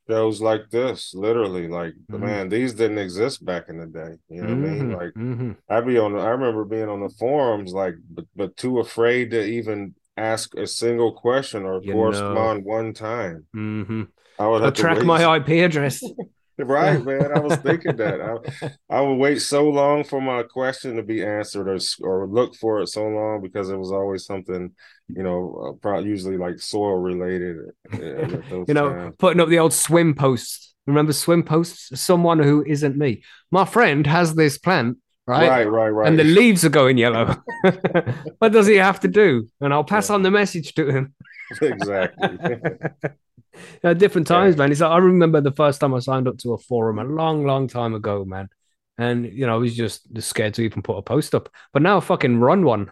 [0.09, 2.19] Shows like this, literally, like Mhm.
[2.21, 4.15] man, these didn't exist back in the day.
[4.27, 4.89] You know what I mean?
[4.89, 5.55] Mhm, Like mhm.
[5.69, 6.15] I'd be on.
[6.17, 10.67] I remember being on the forums, like, but, but too afraid to even ask a
[10.67, 13.45] single question or You correspond one time.
[13.55, 14.07] Mhm.
[14.37, 16.03] I would have to track my IP address.
[16.65, 17.31] Right, man.
[17.33, 18.19] I was thinking that.
[18.19, 22.53] I, I would wait so long for my question to be answered, or or look
[22.55, 24.71] for it so long because it was always something,
[25.07, 27.57] you know, uh, usually like soil related.
[27.93, 27.97] uh,
[28.67, 29.15] you know, times.
[29.17, 30.75] putting up the old swim posts.
[30.85, 31.97] Remember swim posts?
[31.99, 33.23] Someone who isn't me.
[33.51, 34.97] My friend has this plant,
[35.29, 35.47] right?
[35.47, 36.07] right, right, right.
[36.07, 37.35] And the leaves are going yellow.
[38.39, 39.47] what does he have to do?
[39.61, 41.13] And I'll pass on the message to him.
[41.61, 42.57] exactly.
[43.83, 44.71] At different times, man.
[44.71, 47.45] It's like, I remember the first time I signed up to a forum a long,
[47.45, 48.49] long time ago, man.
[48.97, 51.49] And you know, I was just scared to even put a post up.
[51.73, 52.91] But now I fucking run one.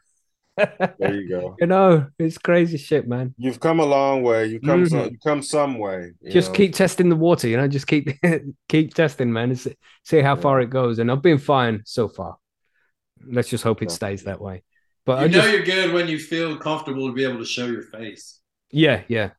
[0.57, 1.55] There you go.
[1.61, 3.33] You know, it's crazy shit, man.
[3.37, 4.45] You've come a long way.
[4.47, 4.99] You come some.
[4.99, 5.11] Mhm.
[5.11, 6.11] You come some way.
[6.21, 6.55] you just know.
[6.55, 8.09] keep testing the water, you know, just keep
[8.69, 10.99] keep testing, man, and see, see how far it goes.
[10.99, 12.37] And I've been fine so far.
[13.25, 13.95] Let's just hope it Yeah.
[13.95, 14.63] stays that way.
[15.05, 17.45] But You I know just you're good when you feel comfortable to be able to
[17.45, 18.39] show your face.
[18.71, 19.31] yeah, yeah.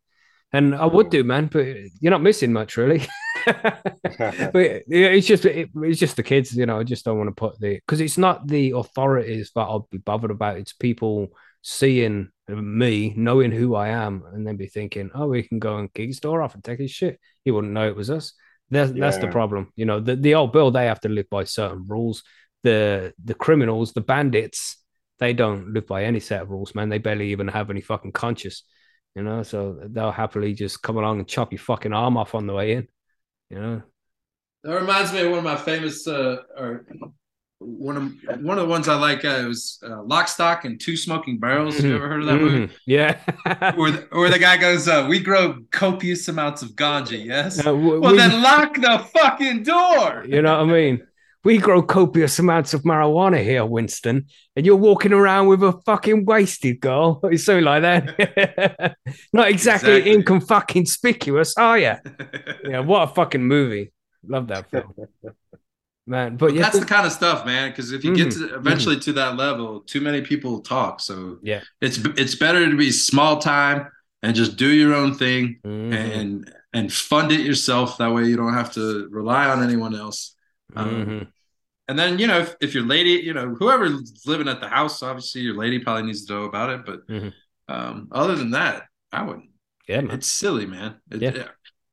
[0.53, 1.67] And I would do, man, but
[2.01, 3.07] you're not missing much, really.
[3.49, 6.79] but yeah, it's just it, it's just the kids, you know.
[6.79, 9.99] I just don't want to put the because it's not the authorities that I'll be
[9.99, 10.59] bothered about.
[10.59, 11.29] It's people
[11.63, 15.93] seeing me, knowing who I am, and then be thinking, "Oh, we can go and
[15.93, 18.33] kick his door off and take his shit." He wouldn't know it was us.
[18.71, 19.73] That's that's the problem.
[19.77, 22.23] You know, the the old bill they have to live by certain rules.
[22.65, 24.77] The the criminals, the bandits,
[25.19, 26.89] they don't live by any set of rules, man.
[26.89, 28.65] They barely even have any fucking conscience.
[29.15, 32.47] You know, so they'll happily just come along and chop your fucking arm off on
[32.47, 32.89] the way in.
[33.51, 33.83] You know,
[34.65, 36.85] That reminds me of one of my famous, uh, or
[37.61, 39.25] one of one of the ones I like.
[39.25, 41.77] Uh, it was uh, Lock, Stock, and Two Smoking Barrels.
[41.77, 42.67] Have you ever heard of that movie?
[42.67, 42.71] Mhm.
[42.87, 43.73] Yeah.
[43.77, 47.59] Where the, where the guy goes, uh, "We grow copious amounts of ganja." Yes.
[47.59, 50.25] Uh, w- well, we- then lock the fucking door.
[50.27, 51.08] you know what I mean?
[51.49, 56.27] We grow copious amounts of marijuana here, Winston, and you're walking around with a fucking
[56.27, 57.21] wasted girl.
[57.33, 58.97] It's so like that.
[59.33, 60.13] Not exactly, Exactly.
[60.13, 61.95] inconspicuous, are you?
[62.69, 63.93] Yeah, what a fucking movie.
[64.29, 64.93] Love that film.
[66.07, 67.71] Man, but But yeah, that's the kind of stuff, man.
[67.71, 71.01] Because if you get Mhm, to eventually to that level, too many people talk.
[71.01, 71.63] So Yeah.
[71.81, 73.89] it's it's better to be small time
[74.23, 77.97] and just do your own thing Mhm, and and fund it yourself.
[77.97, 80.35] That way you don't have to rely on anyone else.
[80.77, 81.27] Um, mhm.
[81.89, 85.03] And then you know if, if your lady, you know whoever's living at the house,
[85.03, 86.81] obviously your lady probably needs to know about it.
[86.87, 87.33] But Mhm.
[87.69, 89.51] um, other than that, I wouldn't.
[89.89, 90.17] yeah, man.
[90.19, 90.97] It's silly, man.
[91.11, 91.49] It- Yeah.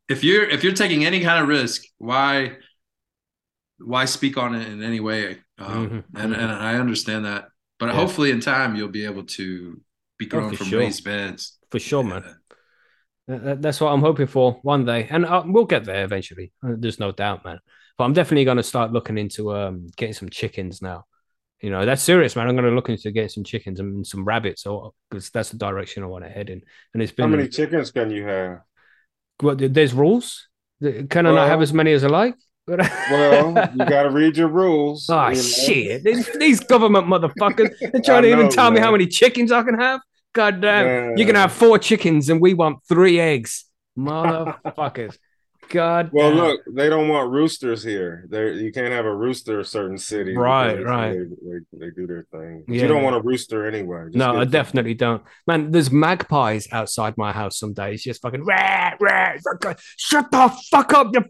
[0.10, 2.58] If you're if you're taking any kind of risk, why
[3.80, 5.40] why speak on it in any way?
[5.58, 6.04] Um, Mhm.
[6.22, 7.48] And and I understand that,
[7.80, 7.94] but Yeah.
[7.96, 9.82] hopefully in time you'll be able to
[10.18, 10.80] be Oh, grown for from sure.
[10.80, 11.58] raised beds.
[11.72, 12.24] For sure, man.
[13.28, 13.38] Yeah.
[13.38, 16.52] That- That's what I'm hoping for one day, and uh, we'll get there eventually.
[16.64, 17.60] Uh, There's no doubt, man.
[17.98, 21.06] But I'm definitely going to start looking into um, getting some chickens now.
[21.62, 22.48] You know, that's serious, man.
[22.48, 25.58] I'm going to look into getting some chickens and some rabbits, or because that's the
[25.58, 26.62] direction I want to head in.
[26.94, 28.60] And it's been how many chickens can you have?
[29.40, 30.48] what, there's rules.
[30.82, 32.36] Can I not have as many as I like?
[32.68, 35.08] Well, you got to read your rules.
[35.10, 35.42] Oh you know?
[35.42, 36.04] shit!
[36.04, 39.80] These, these government motherfuckers they're trying to even tell me how many chickens I can
[39.80, 40.02] have.
[40.34, 41.18] God damn!
[41.18, 43.66] You can have four chickens and we want three eggs,
[43.98, 45.18] motherfuckers.
[45.70, 46.10] God.
[46.12, 46.38] Well, damn.
[46.38, 48.26] look, they don't want roosters here.
[48.30, 50.36] There, you can't have a rooster in certain city.
[50.36, 51.14] Right, right.
[51.14, 51.18] They,
[51.80, 52.64] they, they do their thing.
[52.68, 52.84] Yeah.
[52.84, 54.06] You don't want a rooster anyway.
[54.06, 55.24] Just No, I some- definitely don't.
[55.48, 60.32] Man, there's magpies outside my house some days, just fucking rah, rah, fuck- uh, shut
[60.32, 61.14] the fuck up.
[61.14, 61.26] You...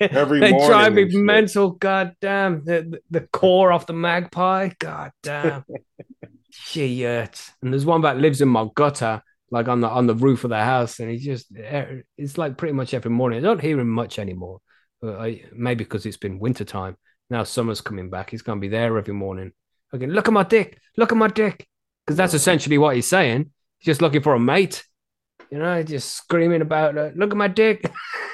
[0.00, 1.20] Every they drive morning me and shit.
[1.22, 1.70] mental.
[1.72, 2.64] God damn.
[2.64, 4.70] The, the, the core of the magpie.
[4.78, 5.64] God damn.
[6.50, 7.52] Shit.
[7.62, 10.50] And there's one that lives in my gutter, like on the on the roof of
[10.50, 13.38] the house, and he just eh, it's like pretty much every morning.
[13.38, 14.60] I don't hear him much anymore.
[15.00, 16.96] But I, maybe because it's been winter time.
[17.30, 18.30] Now summer's coming back.
[18.30, 19.52] He's gonna be there every morning.
[19.94, 20.78] Okay, look at my dick.
[20.96, 21.66] Look at my dick.
[22.06, 23.50] Because that's essentially what he's saying.
[23.78, 24.84] He's just looking for a mate.
[25.50, 27.90] You know, just screaming about, uh, look at my dick.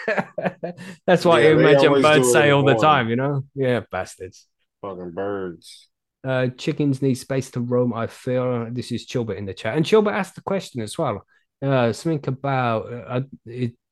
[1.07, 2.81] that's what Yeah, you imagine birds say all the morning.
[2.83, 3.45] time, you know?
[3.55, 4.47] Yeah, bastards.
[4.83, 5.89] Fucking birds.
[6.25, 7.93] Uh, chickens need space to roam.
[7.93, 11.27] I feel this is Chilbert in the chat, and Chilbert asked the question as well.
[11.63, 13.21] Uh, something about uh,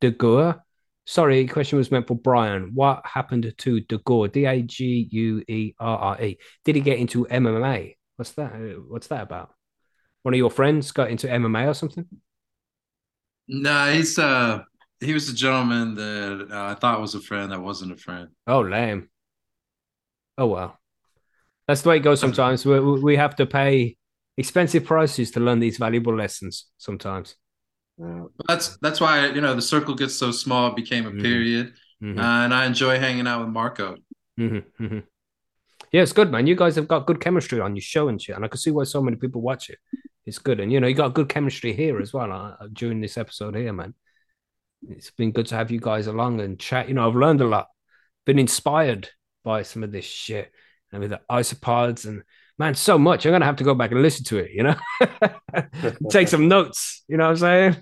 [0.01, 0.63] Daguerre.
[1.05, 2.71] Sorry, question was meant for Bryan.
[2.75, 4.29] What happened to Daguerre?
[4.29, 6.39] D A G U E R R E.
[6.65, 7.97] Did he get into MMA?
[8.17, 8.53] What's that?
[8.53, 9.53] Uh, What's that about?
[10.23, 12.07] One of your friends got into MMA or something?
[13.49, 14.63] No, he's uh
[15.01, 18.29] he was a gentleman that uh, I thought was a friend that wasn't a friend.
[18.47, 19.09] Oh, lame.
[20.39, 20.79] Oh well,
[21.73, 22.21] that's the way it goes.
[22.21, 23.97] Sometimes we we have to pay
[24.37, 26.67] expensive prices to learn these valuable lessons.
[26.77, 27.37] Sometimes.
[27.97, 28.25] Yeah.
[28.47, 30.69] That's that's why you know the circle gets so small.
[30.69, 31.23] It became a Mhm.
[31.23, 32.19] period, Mhm.
[32.19, 33.97] uh, and I enjoy hanging out with Marco.
[34.39, 35.03] Mhm, mhm.
[35.93, 36.47] Yeah, it's good, man.
[36.47, 38.71] You guys have got good chemistry on your show and shit, and I can see
[38.71, 39.79] why so many people watch it.
[40.27, 43.17] It's good, and you know, you got good chemistry here as well uh, during this
[43.17, 43.95] episode here, man.
[44.91, 46.89] It's been good to have you guys along and chat.
[46.89, 47.69] You know, I've learned a lot,
[48.27, 49.09] been inspired
[49.43, 50.53] by some of this shit
[50.93, 52.23] and with the isopods and
[52.59, 53.25] man, so much.
[53.27, 54.51] I'm gonna have to go back and listen to it.
[54.53, 54.75] You know,
[56.11, 57.03] take some notes.
[57.09, 57.77] You know what I'm saying?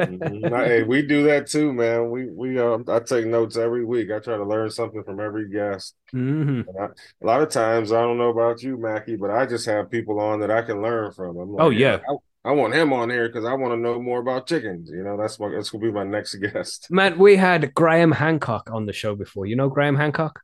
[0.00, 0.66] Mhm.
[0.66, 2.10] Hey, we do that too, man.
[2.10, 4.10] We we um, I take notes every week.
[4.10, 5.94] I try to learn something from every guest.
[6.14, 6.64] Mhm.
[6.80, 9.90] I, a lot of times, I don't know about you, Mackie, but I just have
[9.90, 11.36] people on that I can learn from.
[11.36, 12.00] I'm like, Oh, yeah.
[12.08, 14.88] I, I want him on here because I want to know more about chickens.
[14.90, 16.88] You know, that's my that's gonna be my next guest.
[16.90, 19.46] Man, we had Graham Hancock on the show before.
[19.46, 20.40] You know Graham Hancock?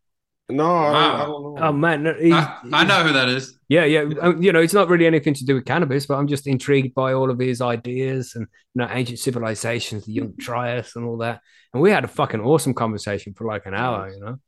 [0.56, 1.56] No, I, I don't know.
[1.60, 3.58] Oh man, no, he's- I, I know who that is.
[3.68, 4.04] Yeah, yeah.
[4.20, 6.94] Um, You know, it's not really anything to do with cannabis, but I'm just intrigued
[6.94, 11.18] by all of his ideas and you know, ancient civilizations, the Younger Dryas, and all
[11.18, 11.40] that.
[11.72, 14.38] And we had a fucking awesome conversation for like an hour, you know.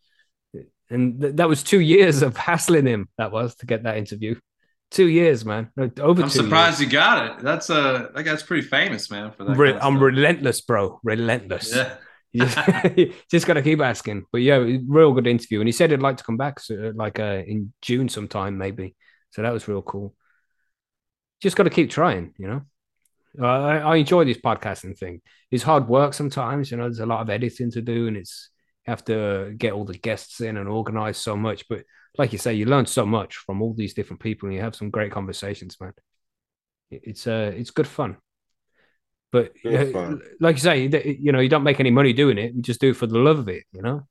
[0.90, 3.08] And th- that was two years of hassling him.
[3.16, 4.34] That was to get that interview.
[4.90, 5.70] Two years, man.
[5.76, 7.42] No, Over I'm two surprised you got it.
[7.42, 9.32] That's uh that guy's pretty famous, man.
[9.32, 9.56] For that.
[9.56, 10.02] Re- kind of I'm stuff.
[10.02, 11.00] relentless, bro.
[11.02, 11.74] Relentless.
[11.74, 11.96] Yeah.
[12.34, 12.58] Just,
[13.30, 14.24] just got to keep asking.
[14.32, 15.60] But yeah, real good interview.
[15.60, 18.96] And he said he'd like to come back so, like uh, in June sometime, maybe.
[19.30, 20.14] So that was real cool.
[21.40, 22.62] Just got to keep trying, you know.
[23.40, 25.20] Uh, I, I enjoy this podcasting thing.
[25.50, 26.84] It's hard work sometimes, you know.
[26.84, 28.50] There's a lot of editing to do, and it's
[28.86, 31.68] you have to get all the guests in and organize so much.
[31.68, 31.84] But
[32.16, 34.76] like you say, you learn so much from all these different people, and you have
[34.76, 35.92] some great conversations, man.
[36.90, 38.18] It's uh, it's good fun.
[39.34, 42.54] But uh, like you say, you know, you don't make any money doing it.
[42.54, 44.06] You just do it for the love of it, you know.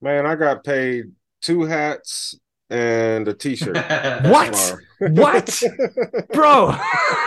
[0.00, 1.06] Man, I got paid
[1.42, 2.38] two hats
[2.70, 3.76] and a t-shirt.
[4.30, 4.76] What?
[5.00, 5.60] What?
[6.32, 6.78] Bro,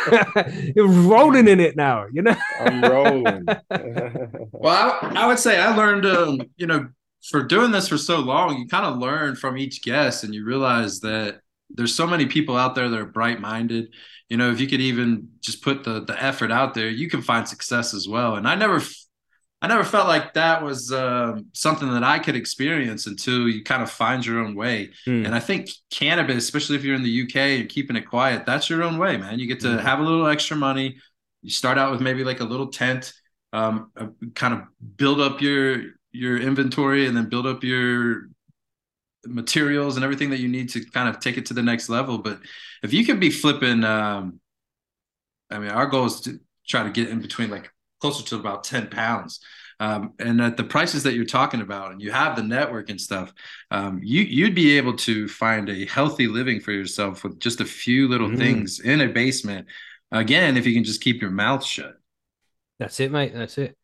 [0.73, 2.35] you're rolling in it now, you know.
[2.61, 3.45] I'm rolling.
[4.51, 6.88] Well, I, I would say I learned, um, you know,
[7.30, 10.45] for doing this for so long, you kind of learn from each guest, and you
[10.45, 13.93] realize that there's so many people out there that are bright minded.
[14.29, 17.21] You know, if you could even just put the the effort out there, you can
[17.21, 18.35] find success as well.
[18.35, 18.81] And I never
[19.61, 23.83] I never felt like that was uh, something that I could experience until you kind
[23.83, 24.91] of find your own way.
[25.05, 25.25] Mm.
[25.25, 28.69] And I think cannabis, especially if you're in the UK and keeping it quiet, that's
[28.69, 29.37] your own way, man.
[29.37, 29.79] You get to mm.
[29.81, 30.97] have a little extra money.
[31.41, 33.11] You start out with maybe like a little tent,
[33.51, 34.61] um, uh, kind of
[34.95, 35.81] build up your
[36.11, 38.29] your inventory, and then build up your
[39.25, 42.17] materials and everything that you need to kind of take it to the next level.
[42.17, 42.39] But
[42.83, 44.39] if you could be flipping, um,
[45.49, 48.63] I mean, our goal is to try to get in between like closer to about
[48.63, 49.39] 10 pounds.
[49.81, 52.99] Um, and at the prices that you're talking about, and you have the network and
[52.99, 53.33] stuff,
[53.71, 57.65] um, you you'd be able to find a healthy living for yourself with just a
[57.65, 58.37] few little mm.
[58.37, 59.67] things in a basement.
[60.11, 61.93] Again, if you can just keep your mouth shut.
[62.77, 63.33] That's it, mate.
[63.33, 63.77] That's it.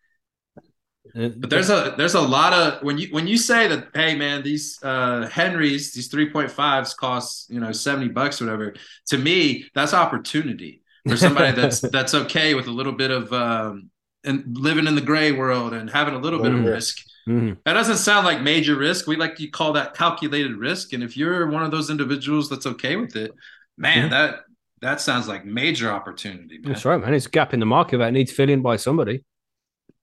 [1.15, 4.43] But there's a there's a lot of when you when you say that hey man
[4.43, 8.73] these uh Henrys these 3.5s cost you know 70 bucks or whatever
[9.07, 13.89] to me that's opportunity for somebody that's that's okay with a little bit of um
[14.25, 16.65] and living in the gray world and having a little bit mm-hmm.
[16.65, 17.05] of risk.
[17.27, 17.53] Mm-hmm.
[17.65, 19.07] That doesn't sound like major risk.
[19.07, 20.93] We like to call that calculated risk.
[20.93, 23.31] And if you're one of those individuals that's okay with it,
[23.77, 24.09] man, mm-hmm.
[24.11, 24.39] that
[24.81, 26.59] that sounds like major opportunity.
[26.59, 26.73] Man.
[26.73, 27.13] That's right, man.
[27.13, 29.23] It's a gap in the market that needs filling by somebody.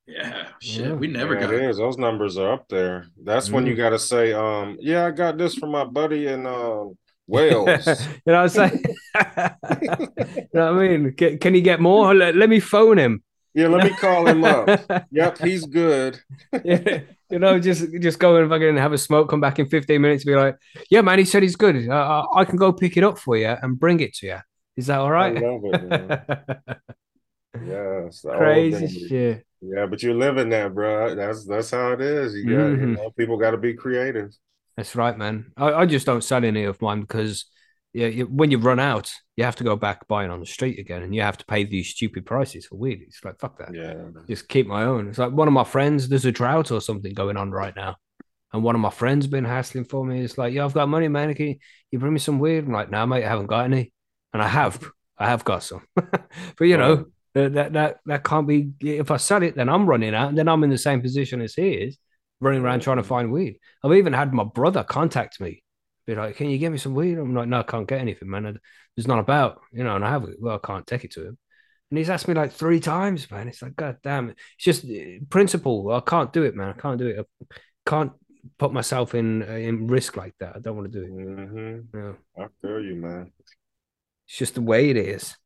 [0.06, 0.86] Yeah, shit.
[0.86, 0.92] Yeah.
[0.94, 1.62] We never yeah, got it.
[1.62, 1.76] Is.
[1.78, 3.06] Those numbers are up there.
[3.22, 3.78] That's when you mm.
[3.78, 6.84] got to say, um, yeah, I got this from my buddy in uh,
[7.26, 7.86] Wales.
[7.86, 8.84] you know what I'm saying?
[9.76, 11.14] you know what I mean?
[11.14, 12.14] Can, can you get more?
[12.14, 13.22] Let, let me phone him.
[13.54, 14.68] Yeah, let me call him up.
[15.10, 16.18] yep, he's good.
[16.64, 17.00] yeah,
[17.30, 20.24] you know, just just go and fucking have a smoke, come back in 15 minutes,
[20.24, 20.56] be like,
[20.90, 21.88] yeah, man, he said he's good.
[21.88, 24.38] Uh, I can go pick it up for you and bring it to you.
[24.76, 25.36] Is that all right?
[25.36, 26.78] I love it,
[27.66, 29.46] yes, crazy shit.
[29.60, 31.14] Yeah, but you're living that, bro.
[31.14, 32.34] That's that's how it is.
[32.34, 32.88] You got mm-hmm.
[32.88, 34.32] you know, people got to be creative.
[34.76, 35.52] That's right, man.
[35.56, 37.46] I, I just don't sell any of mine because
[37.92, 40.78] yeah, you, when you run out, you have to go back buying on the street
[40.78, 43.02] again, and you have to pay these stupid prices for weed.
[43.06, 43.74] It's like fuck that.
[43.74, 43.94] Yeah,
[44.28, 45.08] just keep my own.
[45.08, 46.08] It's like one of my friends.
[46.08, 47.96] There's a drought or something going on right now,
[48.52, 50.22] and one of my friends been hassling for me.
[50.22, 51.34] It's like, yeah, I've got money, man.
[51.34, 51.58] Can
[51.90, 52.64] you bring me some weed?
[52.64, 53.92] I'm like, no, mate, I haven't got any,
[54.32, 54.82] and I have,
[55.18, 57.06] I have got some, but you know.
[57.34, 58.72] That that that can't be.
[58.80, 61.40] If I sell it, then I'm running out, and then I'm in the same position
[61.40, 61.98] as he is,
[62.40, 63.58] running around trying to find weed.
[63.82, 65.62] I've even had my brother contact me
[66.06, 68.28] be like, "Can you give me some weed?" I'm like, "No, I can't get anything,
[68.28, 68.58] man.
[68.96, 70.36] It's not about, you know." And I have it.
[70.40, 71.38] Well, I can't take it to him.
[71.90, 73.48] And he's asked me like three times, man.
[73.48, 74.36] It's like, God damn it!
[74.56, 75.90] It's just uh, principle.
[75.92, 76.68] I can't do it, man.
[76.68, 77.18] I can't do it.
[77.20, 78.12] I can't
[78.58, 80.56] put myself in uh, in risk like that.
[80.56, 81.12] I don't want to do it.
[81.12, 81.98] Mm-hmm.
[81.98, 82.44] Yeah.
[82.44, 83.32] I feel you, man.
[84.26, 85.36] It's just the way it is.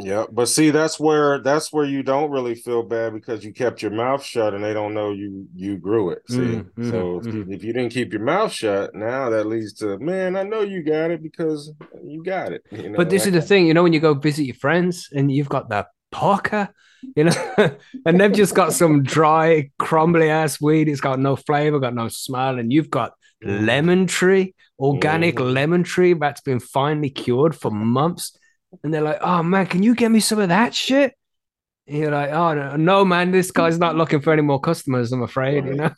[0.00, 3.82] Yeah, but see, that's where that's where you don't really feel bad because you kept
[3.82, 6.22] your mouth shut and they don't know you you grew it.
[6.28, 7.52] See, mm-hmm, so mm-hmm.
[7.52, 10.84] if you didn't keep your mouth shut, now that leads to man, I know you
[10.84, 12.62] got it because you got it.
[12.70, 15.08] You know, but this is the thing, you know, when you go visit your friends
[15.12, 16.68] and you've got that Parker,
[17.16, 17.32] you know,
[18.06, 20.88] and they've just got some dry, crumbly ass weed.
[20.88, 23.12] It's got no flavor, got no smell, and you've got
[23.44, 23.66] mm.
[23.66, 25.52] lemon tree, organic mm-hmm.
[25.52, 28.38] lemon tree that's been finely cured for months
[28.82, 31.14] and they're like, "Oh man, can you get me some of that shit?"
[31.86, 35.12] And you're like, "Oh no, no, man, this guy's not looking for any more customers.
[35.12, 35.72] I'm afraid." Right.
[35.72, 35.90] You know.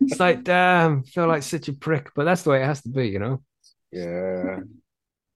[0.00, 2.88] it's like, damn, feel like such a prick, but that's the way it has to
[2.88, 3.42] be, you know.
[3.92, 4.60] Yeah.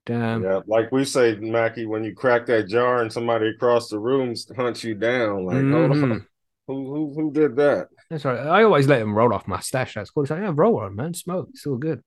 [0.07, 0.43] Damn.
[0.43, 4.35] Yeah, like we say, Mackie, when you crack that jar and somebody across the room
[4.55, 6.19] hunts you down, like, mm-hmm.
[6.67, 7.89] who, who who did that?
[8.11, 8.39] That's right.
[8.39, 9.95] I always let them roll off my stash.
[9.95, 10.25] That's cool.
[10.25, 11.15] It's like, yeah, roll on, man.
[11.15, 11.49] Smoke.
[11.51, 12.03] It's all good.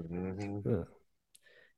[0.00, 0.68] Mm-hmm.
[0.68, 0.84] Yeah.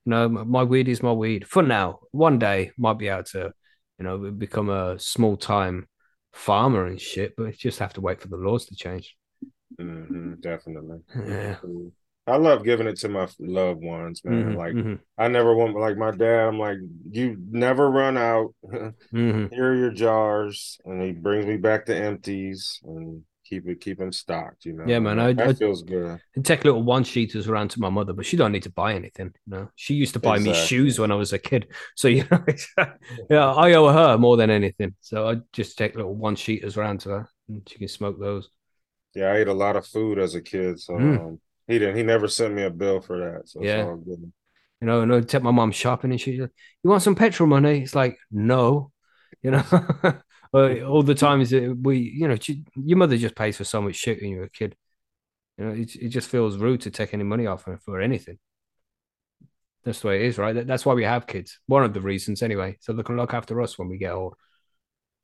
[0.06, 1.98] No, my weed is my weed for now.
[2.12, 3.52] One day might be able to,
[3.98, 5.88] you know, become a small time
[6.32, 9.16] farmer and shit, but just have to wait for the laws to change.
[9.80, 11.00] Mm-hmm, definitely.
[11.26, 11.56] Yeah.
[12.28, 14.46] I love giving it to my loved ones, man.
[14.46, 14.94] Mm-hmm, like mm-hmm.
[15.16, 16.48] I never want like my dad.
[16.48, 16.78] I'm like,
[17.10, 18.54] you never run out.
[18.64, 19.54] mm-hmm.
[19.54, 23.98] Here are your jars, and he brings me back the empties, and keep it keep
[23.98, 24.64] them stocked.
[24.64, 24.85] You know.
[24.86, 25.18] Yeah, man.
[25.18, 26.20] I, that I, feels good.
[26.35, 28.94] And take little one sheeters around to my mother, but she don't need to buy
[28.94, 29.32] anything.
[29.47, 30.60] You know, she used to buy exactly.
[30.60, 32.44] me shoes when I was a kid, so you know,
[33.31, 34.94] yeah, I owe her more than anything.
[35.01, 38.51] So I just take little one sheeters around to her, and she can smoke those.
[39.14, 41.18] Yeah, I ate a lot of food as a kid, so mm.
[41.18, 41.97] um, he didn't.
[41.97, 43.48] He never sent me a bill for that.
[43.48, 43.94] So yeah.
[44.82, 46.51] You know, and I take my mom shopping, and she's like,
[46.82, 48.93] "You want some petrol money?" It's like, no,
[49.43, 49.64] you know.
[50.58, 52.36] all the times that we, you know,
[52.76, 54.76] your mother just pays for so much shit when you're a kid.
[55.58, 58.38] You know, it, it just feels rude to take any money off her for anything.
[59.84, 60.66] That's the way it is, right?
[60.66, 61.60] That's why we have kids.
[61.66, 64.34] One of the reasons, anyway, so they can look after us when we get old.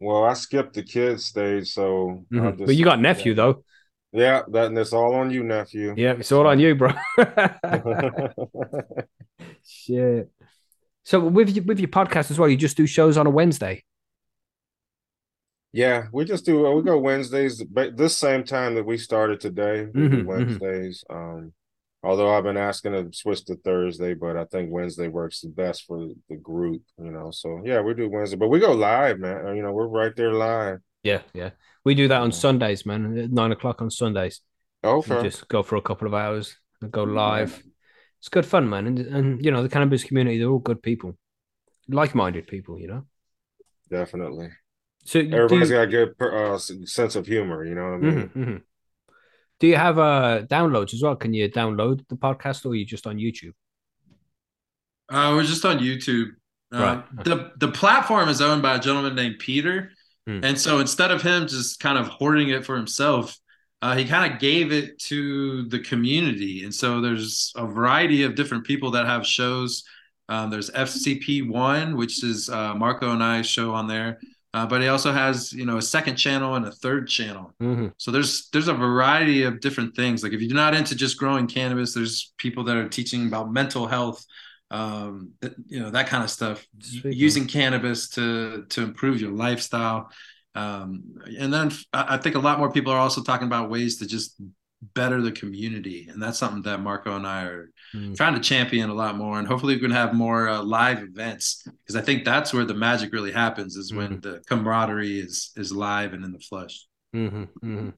[0.00, 2.58] Well, I skipped the kids stage, so Mhm.
[2.58, 3.64] just- But you got nephew though.
[4.12, 5.94] Yeah, that and it's all on you, nephew.
[5.96, 6.92] Yeah, it's all on you, bro.
[9.64, 10.30] Shit.
[11.04, 13.82] So with your, with your podcast as well, you just do shows on a Wednesday.
[15.72, 19.86] Yeah, we just do we go Wednesdays, but this same time that we started today,
[19.92, 20.26] we Mhm, mhm.
[20.26, 21.04] Wednesdays.
[21.08, 21.52] Um,
[22.02, 25.84] although I've been asking to switch to Thursday, but I think Wednesday works the best
[25.86, 27.30] for the group, you know.
[27.30, 29.56] So yeah, we do Wednesday, but we go live, man.
[29.56, 30.80] You know, we're right there live.
[31.02, 31.50] Yeah, yeah.
[31.84, 33.18] We do that on Sundays, man.
[33.18, 34.40] At nine o'clock on Sundays.
[34.84, 35.22] We Okay.
[35.22, 37.62] just go for a couple of hours and go live.
[38.18, 38.86] It's good fun, man.
[38.86, 41.16] And and you know, the cannabis community, they're all good people.
[41.88, 43.06] Like-minded people, you know.
[43.90, 44.50] Definitely.
[45.04, 47.98] So do Everybody's you, got a good uh, sense of humor, you know what I
[47.98, 48.28] mean?
[48.28, 48.62] Mhm, mhm.
[49.60, 51.16] Do you have uh downloads as well?
[51.16, 53.54] Can you download the podcast or are you just on YouTube?
[55.08, 56.28] Uh, we're just on YouTube.
[56.74, 57.24] Uh, Right.
[57.24, 59.90] The the platform is owned by a gentleman named Peter,
[60.26, 60.40] Hmm.
[60.44, 63.36] and so instead of him just kind of hoarding it for himself,
[63.82, 66.62] uh, he kind of gave it to the community.
[66.64, 69.82] And so there's a variety of different people that have shows.
[70.28, 74.18] Um, there's FCP One, which is uh, Marco and i show on there,
[74.54, 77.54] uh, but he also has you know a second channel and a third channel.
[77.60, 77.92] Mhm.
[77.96, 80.22] So there's there's a variety of different things.
[80.22, 83.86] Like if you're not into just growing cannabis, there's people that are teaching about mental
[83.86, 84.24] health,
[84.70, 86.66] um, that, you know that kind of stuff.
[86.80, 90.10] Sweet, using cannabis to to improve your lifestyle,
[90.54, 91.02] um,
[91.38, 94.36] and then I think a lot more people are also talking about ways to just
[94.94, 98.16] better the community, and that's something that Marco and I are Mm.
[98.16, 99.38] trying to champion a lot more.
[99.38, 102.72] And hopefully we can have more uh, live events because I think that's where the
[102.74, 106.86] magic really happens is when the camaraderie is is live and in the flesh.
[107.14, 107.92] Mhm, mhm.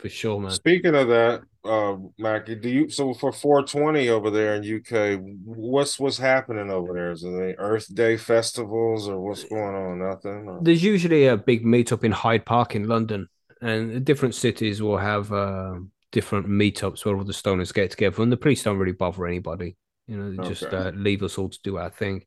[0.00, 0.50] For sure, man.
[0.50, 5.98] Speaking of that, uh, Mackie, do you so for 420 over there in UK, what's
[6.00, 7.12] what's happening over there?
[7.12, 10.00] Is there any Earth Day festivals or what's going on?
[10.00, 10.48] Nothing.
[10.48, 13.28] Or- There's usually a big meetup in Hyde Park in London,
[13.62, 15.74] and different cities will have uh,
[16.14, 19.76] different meetups where all the stoners get together, and the police don't really bother anybody.
[20.06, 22.24] You know, they just uh, leave us all to do our thing,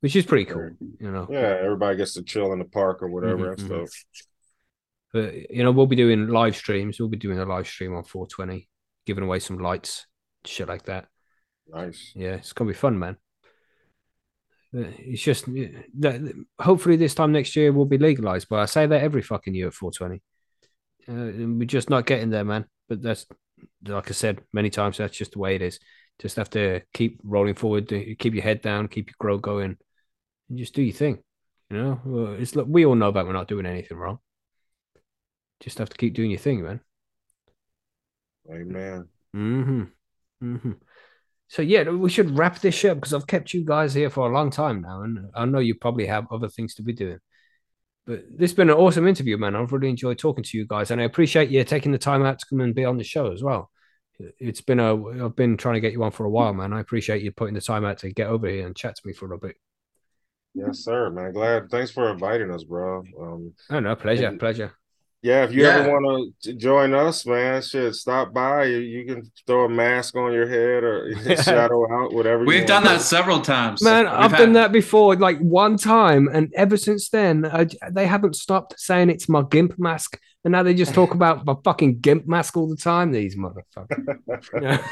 [0.00, 0.70] which is pretty cool.
[1.00, 3.38] You know, Yeah, everybody gets to chill in the park or whatever.
[3.44, 3.68] Mhm, That's mhm.
[3.68, 3.88] dope.
[5.12, 7.00] but you know, we'll be doing live streams.
[7.00, 8.68] We'll be doing a live stream on 420,
[9.04, 10.06] giving away some lights,
[10.44, 11.08] shit like that.
[11.66, 12.12] Nice.
[12.14, 13.16] Yeah, it's gonna be fun, man.
[14.76, 18.48] Uh, It's just that hopefully this time next year we'll be legalized.
[18.48, 20.22] But I say that every fucking year at 420.
[21.06, 22.64] Uh, we're just not getting there, man.
[22.88, 23.26] But that's
[23.86, 24.98] like I said many times.
[24.98, 25.78] That's just the way it is.
[26.20, 27.88] Just have to keep rolling forward.
[27.88, 28.88] Keep your head down.
[28.88, 29.76] Keep your grow going,
[30.48, 31.18] and just do your thing.
[31.70, 34.18] You know, it's like we all know that we're not doing anything wrong.
[35.60, 36.80] Just have to keep doing your thing, man.
[38.50, 39.08] Amen.
[39.34, 39.82] Mm-hmm.
[40.42, 40.72] Mm-hmm.
[41.48, 44.34] So yeah, we should wrap this up because I've kept you guys here for a
[44.34, 47.18] long time now, and I know you probably have other things to be doing.
[48.06, 49.56] But this has been an awesome interview, man.
[49.56, 52.38] I've really enjoyed talking to you guys, and I appreciate you taking the time out
[52.38, 53.70] to come and be on the show as well.
[54.38, 56.72] It's been a I've been trying to get you on for a while, man.
[56.72, 59.12] I appreciate you putting the time out to get over here and chat to me
[59.12, 59.56] for a bit.
[60.54, 61.32] Yes, sir, man.
[61.32, 61.68] Glad.
[61.68, 63.02] Thanks for inviting us, bro.
[63.20, 64.72] Um, Oh no, pleasure, pleasure.
[65.24, 65.78] Yeah, if you Yeah.
[65.78, 68.64] ever want to join us, man, shit, stop by.
[68.64, 71.10] You, you can throw a mask on your head or
[71.42, 72.44] shadow out, whatever.
[72.44, 72.88] We've wanna done do.
[72.90, 73.82] that several times.
[73.82, 77.64] Man, We've I've had- done that before, like one time, and ever since then, uh,
[77.82, 81.46] I, they haven't stopped saying it's my gimp mask, and now they just talk about
[81.46, 83.10] my fucking gimp mask all the time.
[83.10, 84.48] These motherfuckers.
[84.60, 84.84] Yeah.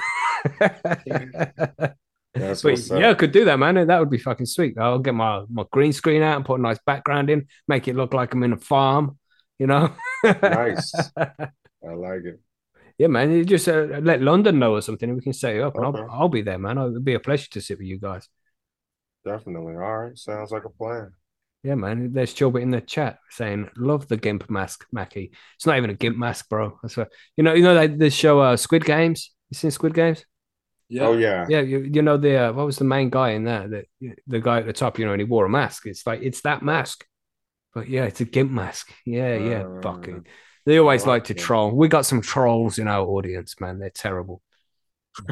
[2.35, 3.75] That's but yeah, I could do that, man.
[3.87, 4.79] That would be fucking sweet.
[4.79, 7.95] I'll get my my green screen out and put a nice background in, make it
[7.97, 9.19] look like I'm in a farm.
[9.63, 9.95] You know.
[10.25, 10.93] Nice.
[11.17, 12.41] I like it.
[12.99, 13.31] Yeah, man.
[13.31, 15.85] You just uh, let London know or something, and we can set it up, and
[15.85, 16.79] I'll, I'll be there, man.
[16.79, 18.29] It'd be a pleasure to sit with you guys.
[19.25, 19.75] Definitely.
[19.75, 20.19] All right.
[20.19, 21.13] Sounds like a plan.
[21.63, 22.13] Yeah, man.
[22.13, 25.95] There's Chilbert in the chat saying, "Love the gimp mask, Mackie." It's not even a
[25.95, 26.81] gimp mask, bro.
[26.83, 27.55] That's what you know.
[27.55, 29.31] You know that the show uh, Squid Games.
[29.51, 30.27] You seen Squid Games?
[30.89, 31.07] Yeah.
[31.07, 31.47] Oh yeah.
[31.49, 33.71] Yeah, you, you know the uh, what was the main guy in that?
[33.71, 33.85] The
[34.27, 35.87] the guy at the top, you know, and he wore a mask.
[35.87, 37.07] It's like it's that mask,
[37.75, 38.93] but yeah, it's a gimp mask.
[39.05, 40.27] Yeah, yeah, Uh, fucking.
[40.67, 41.35] They always like like to that.
[41.35, 41.75] troll.
[41.75, 43.79] We got some trolls in our audience, man.
[43.79, 44.43] They're terrible,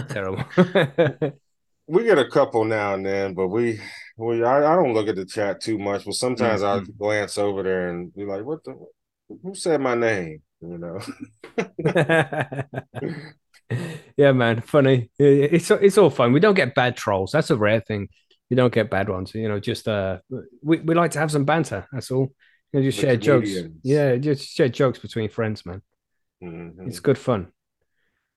[0.09, 0.45] terrible.
[1.87, 3.81] We get a couple now and then, but we
[4.17, 6.97] we I, I don't look at the chat too much, but sometimes I'll Mhm.
[6.99, 8.77] glance over there and be like, what the
[9.43, 10.43] who said my name?
[10.61, 11.01] You know.
[14.17, 15.11] yeah, man, funny.
[15.19, 16.33] It's it's all fun.
[16.33, 17.33] We don't get bad trolls.
[17.33, 18.09] That's a rare thing.
[18.51, 19.33] We don't get bad ones.
[19.35, 20.19] You know, just uh,
[20.63, 21.87] we we like to have some banter.
[21.93, 22.33] That's all.
[22.73, 23.51] You know, just The share jokes.
[23.83, 25.83] Yeah, just share jokes between friends, man.
[26.43, 26.87] Mhm.
[26.89, 27.53] It's good fun.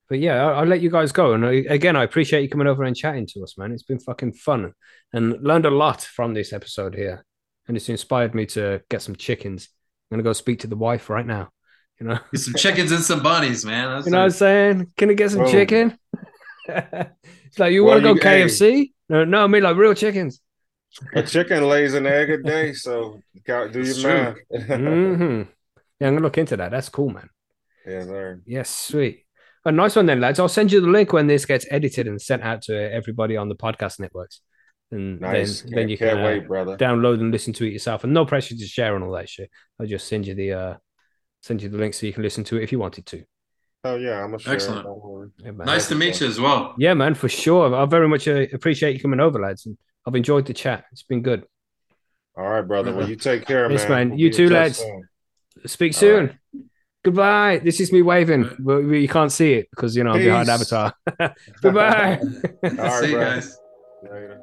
[0.10, 1.34] But yeah, I'll, I'll let you guys go.
[1.34, 3.72] And I, again, I appreciate you coming over and chatting to us, man.
[3.72, 4.74] It's been fucking fun
[5.14, 7.26] and learned a lot from this episode here.
[7.68, 9.70] and it's inspired me to get some chickens.
[10.12, 11.50] I'm gonna go speak to the wife right now.
[12.00, 13.88] You know, Get some chickens and some bunnies, man.
[13.90, 14.92] That's you know what I'm saying?
[14.98, 15.52] Can I get some Boom.
[15.52, 15.98] chicken?
[16.68, 18.92] it's like you want to go you- hey.
[19.14, 19.26] KFC?
[19.32, 20.42] No, no, I mean like real chickens.
[21.16, 24.26] A chicken lays an egg a day, so do your It's true.
[24.26, 24.38] math.
[24.52, 25.42] hmm
[26.00, 26.72] Yeah, I'm gonna look into that.
[26.72, 27.30] That's cool, man.
[27.86, 28.42] Yeah, sir.
[28.46, 29.26] Yes, sweet.
[29.66, 30.40] A nice one then, lads.
[30.40, 33.48] I'll send you the link when this gets edited and sent out to everybody on
[33.50, 34.42] the podcast networks.
[34.92, 35.62] And Nice.
[35.62, 36.78] then, Can't, then you can't can uh, wait, brother.
[36.78, 38.04] download and listen to it yourself.
[38.04, 39.50] And no pressure to share and all that shit.
[39.80, 40.74] I'll just send you the uh
[41.42, 43.24] send you the link so you can listen to it if you wanted to.
[43.86, 44.80] Oh yeah, I'm gonna share.
[44.80, 44.86] it, Excellent.
[45.24, 45.46] Don't.
[45.46, 45.66] Yeah, man.
[45.68, 46.76] Nice to meet you as well.
[46.78, 47.74] Yeah, man, for sure.
[47.76, 49.66] I very much uh, appreciate you coming over, lads.
[49.66, 50.86] And I've enjoyed the chat.
[50.92, 51.46] It's been good.
[52.38, 52.94] All right, brother.
[52.94, 53.90] Well, you take care, Yes, man.
[53.90, 54.10] man.
[54.12, 54.78] We'll You too, lads.
[54.80, 55.08] soon.
[55.66, 56.40] Speak All soon.
[57.06, 57.60] Goodbye.
[57.64, 58.56] This is me waving, Right.
[58.60, 60.74] but you can't see it because you know I'm behind Peace.
[60.74, 60.94] Avatar.
[61.62, 62.20] Goodbye.
[62.64, 63.58] All right, See you guys.
[64.04, 64.40] Later.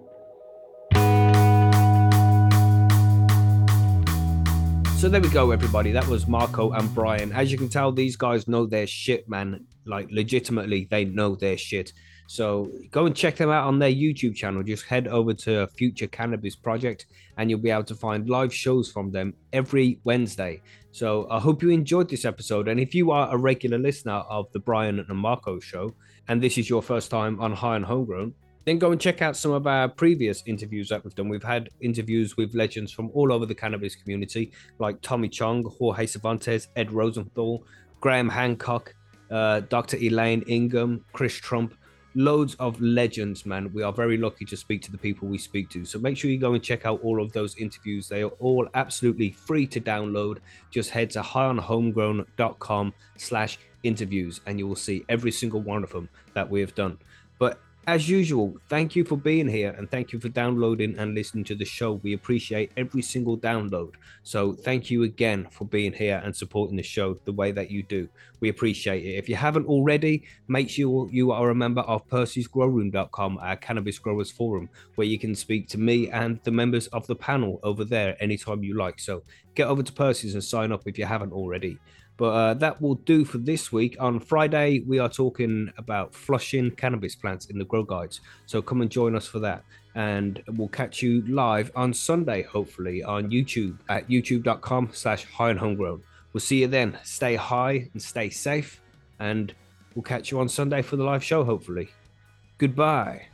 [4.98, 5.92] So there we go, everybody.
[5.92, 7.32] That was Marco and Bryan.
[7.32, 9.64] As you can tell, these guys know their shit, man.
[9.90, 11.92] Like, legitimately, they know their shit.
[12.30, 14.62] So go and check them out on their YouTube channel.
[14.62, 17.06] Just head over to Future Cannabis Project
[17.36, 20.62] and you'll be able to find live shows from them every Wednesday.
[20.92, 22.68] So I hope you enjoyed this episode.
[22.68, 25.92] And if you are a regular listener of the Bryan and Marco show,
[26.28, 28.32] and this is your first time on High on Homegrown,
[28.64, 31.28] then go and check out some of our previous interviews that we've done.
[31.28, 36.06] We've had interviews with legends from all over the cannabis community, like Tommy Chong, Jorge
[36.06, 37.64] Cervantes, Ed Rosenthal,
[38.00, 38.94] Graham Hancock,
[39.30, 39.96] uh, Dr.
[39.96, 41.74] Elaine Ingham, Chris Trump,
[42.14, 43.72] loads of legends, man.
[43.72, 45.84] We are very lucky to speak to the people we speak to.
[45.84, 48.08] So make sure you go and check out all of those interviews.
[48.08, 50.38] They are all absolutely free to download.
[50.70, 56.08] Just head to highonhomegrown.com slash interviews and you will see every single one of them
[56.34, 56.98] that we have done.
[57.38, 61.42] But as usual, thank you for being here and thank you for downloading and listening
[61.42, 61.94] to the show.
[61.94, 63.94] We appreciate every single download.
[64.22, 67.82] So thank you again for being here and supporting the show the way that you
[67.82, 68.08] do.
[68.38, 69.16] We appreciate it.
[69.16, 74.30] If you haven't already, make sure you are a member of Percy'sGrowroom.com, our cannabis growers
[74.30, 78.16] forum, where you can speak to me and the members of the panel over there
[78.22, 79.00] anytime you like.
[79.00, 79.24] So
[79.56, 81.80] get over to Percy's and sign up if you haven't already.
[82.20, 83.96] But uh, that will do for this week.
[83.98, 88.20] On Friday, we are talking about flushing cannabis plants in the grow guides.
[88.44, 89.64] So come and join us for that.
[89.94, 95.56] And we'll catch you live on Sunday, hopefully, on YouTube at youtube.com slash high on
[95.56, 96.02] homegrown.
[96.34, 96.98] We'll see you then.
[97.04, 98.82] Stay high and stay safe.
[99.18, 99.54] And
[99.94, 101.88] we'll catch you on Sunday for the live show, hopefully.
[102.58, 103.28] Goodbye.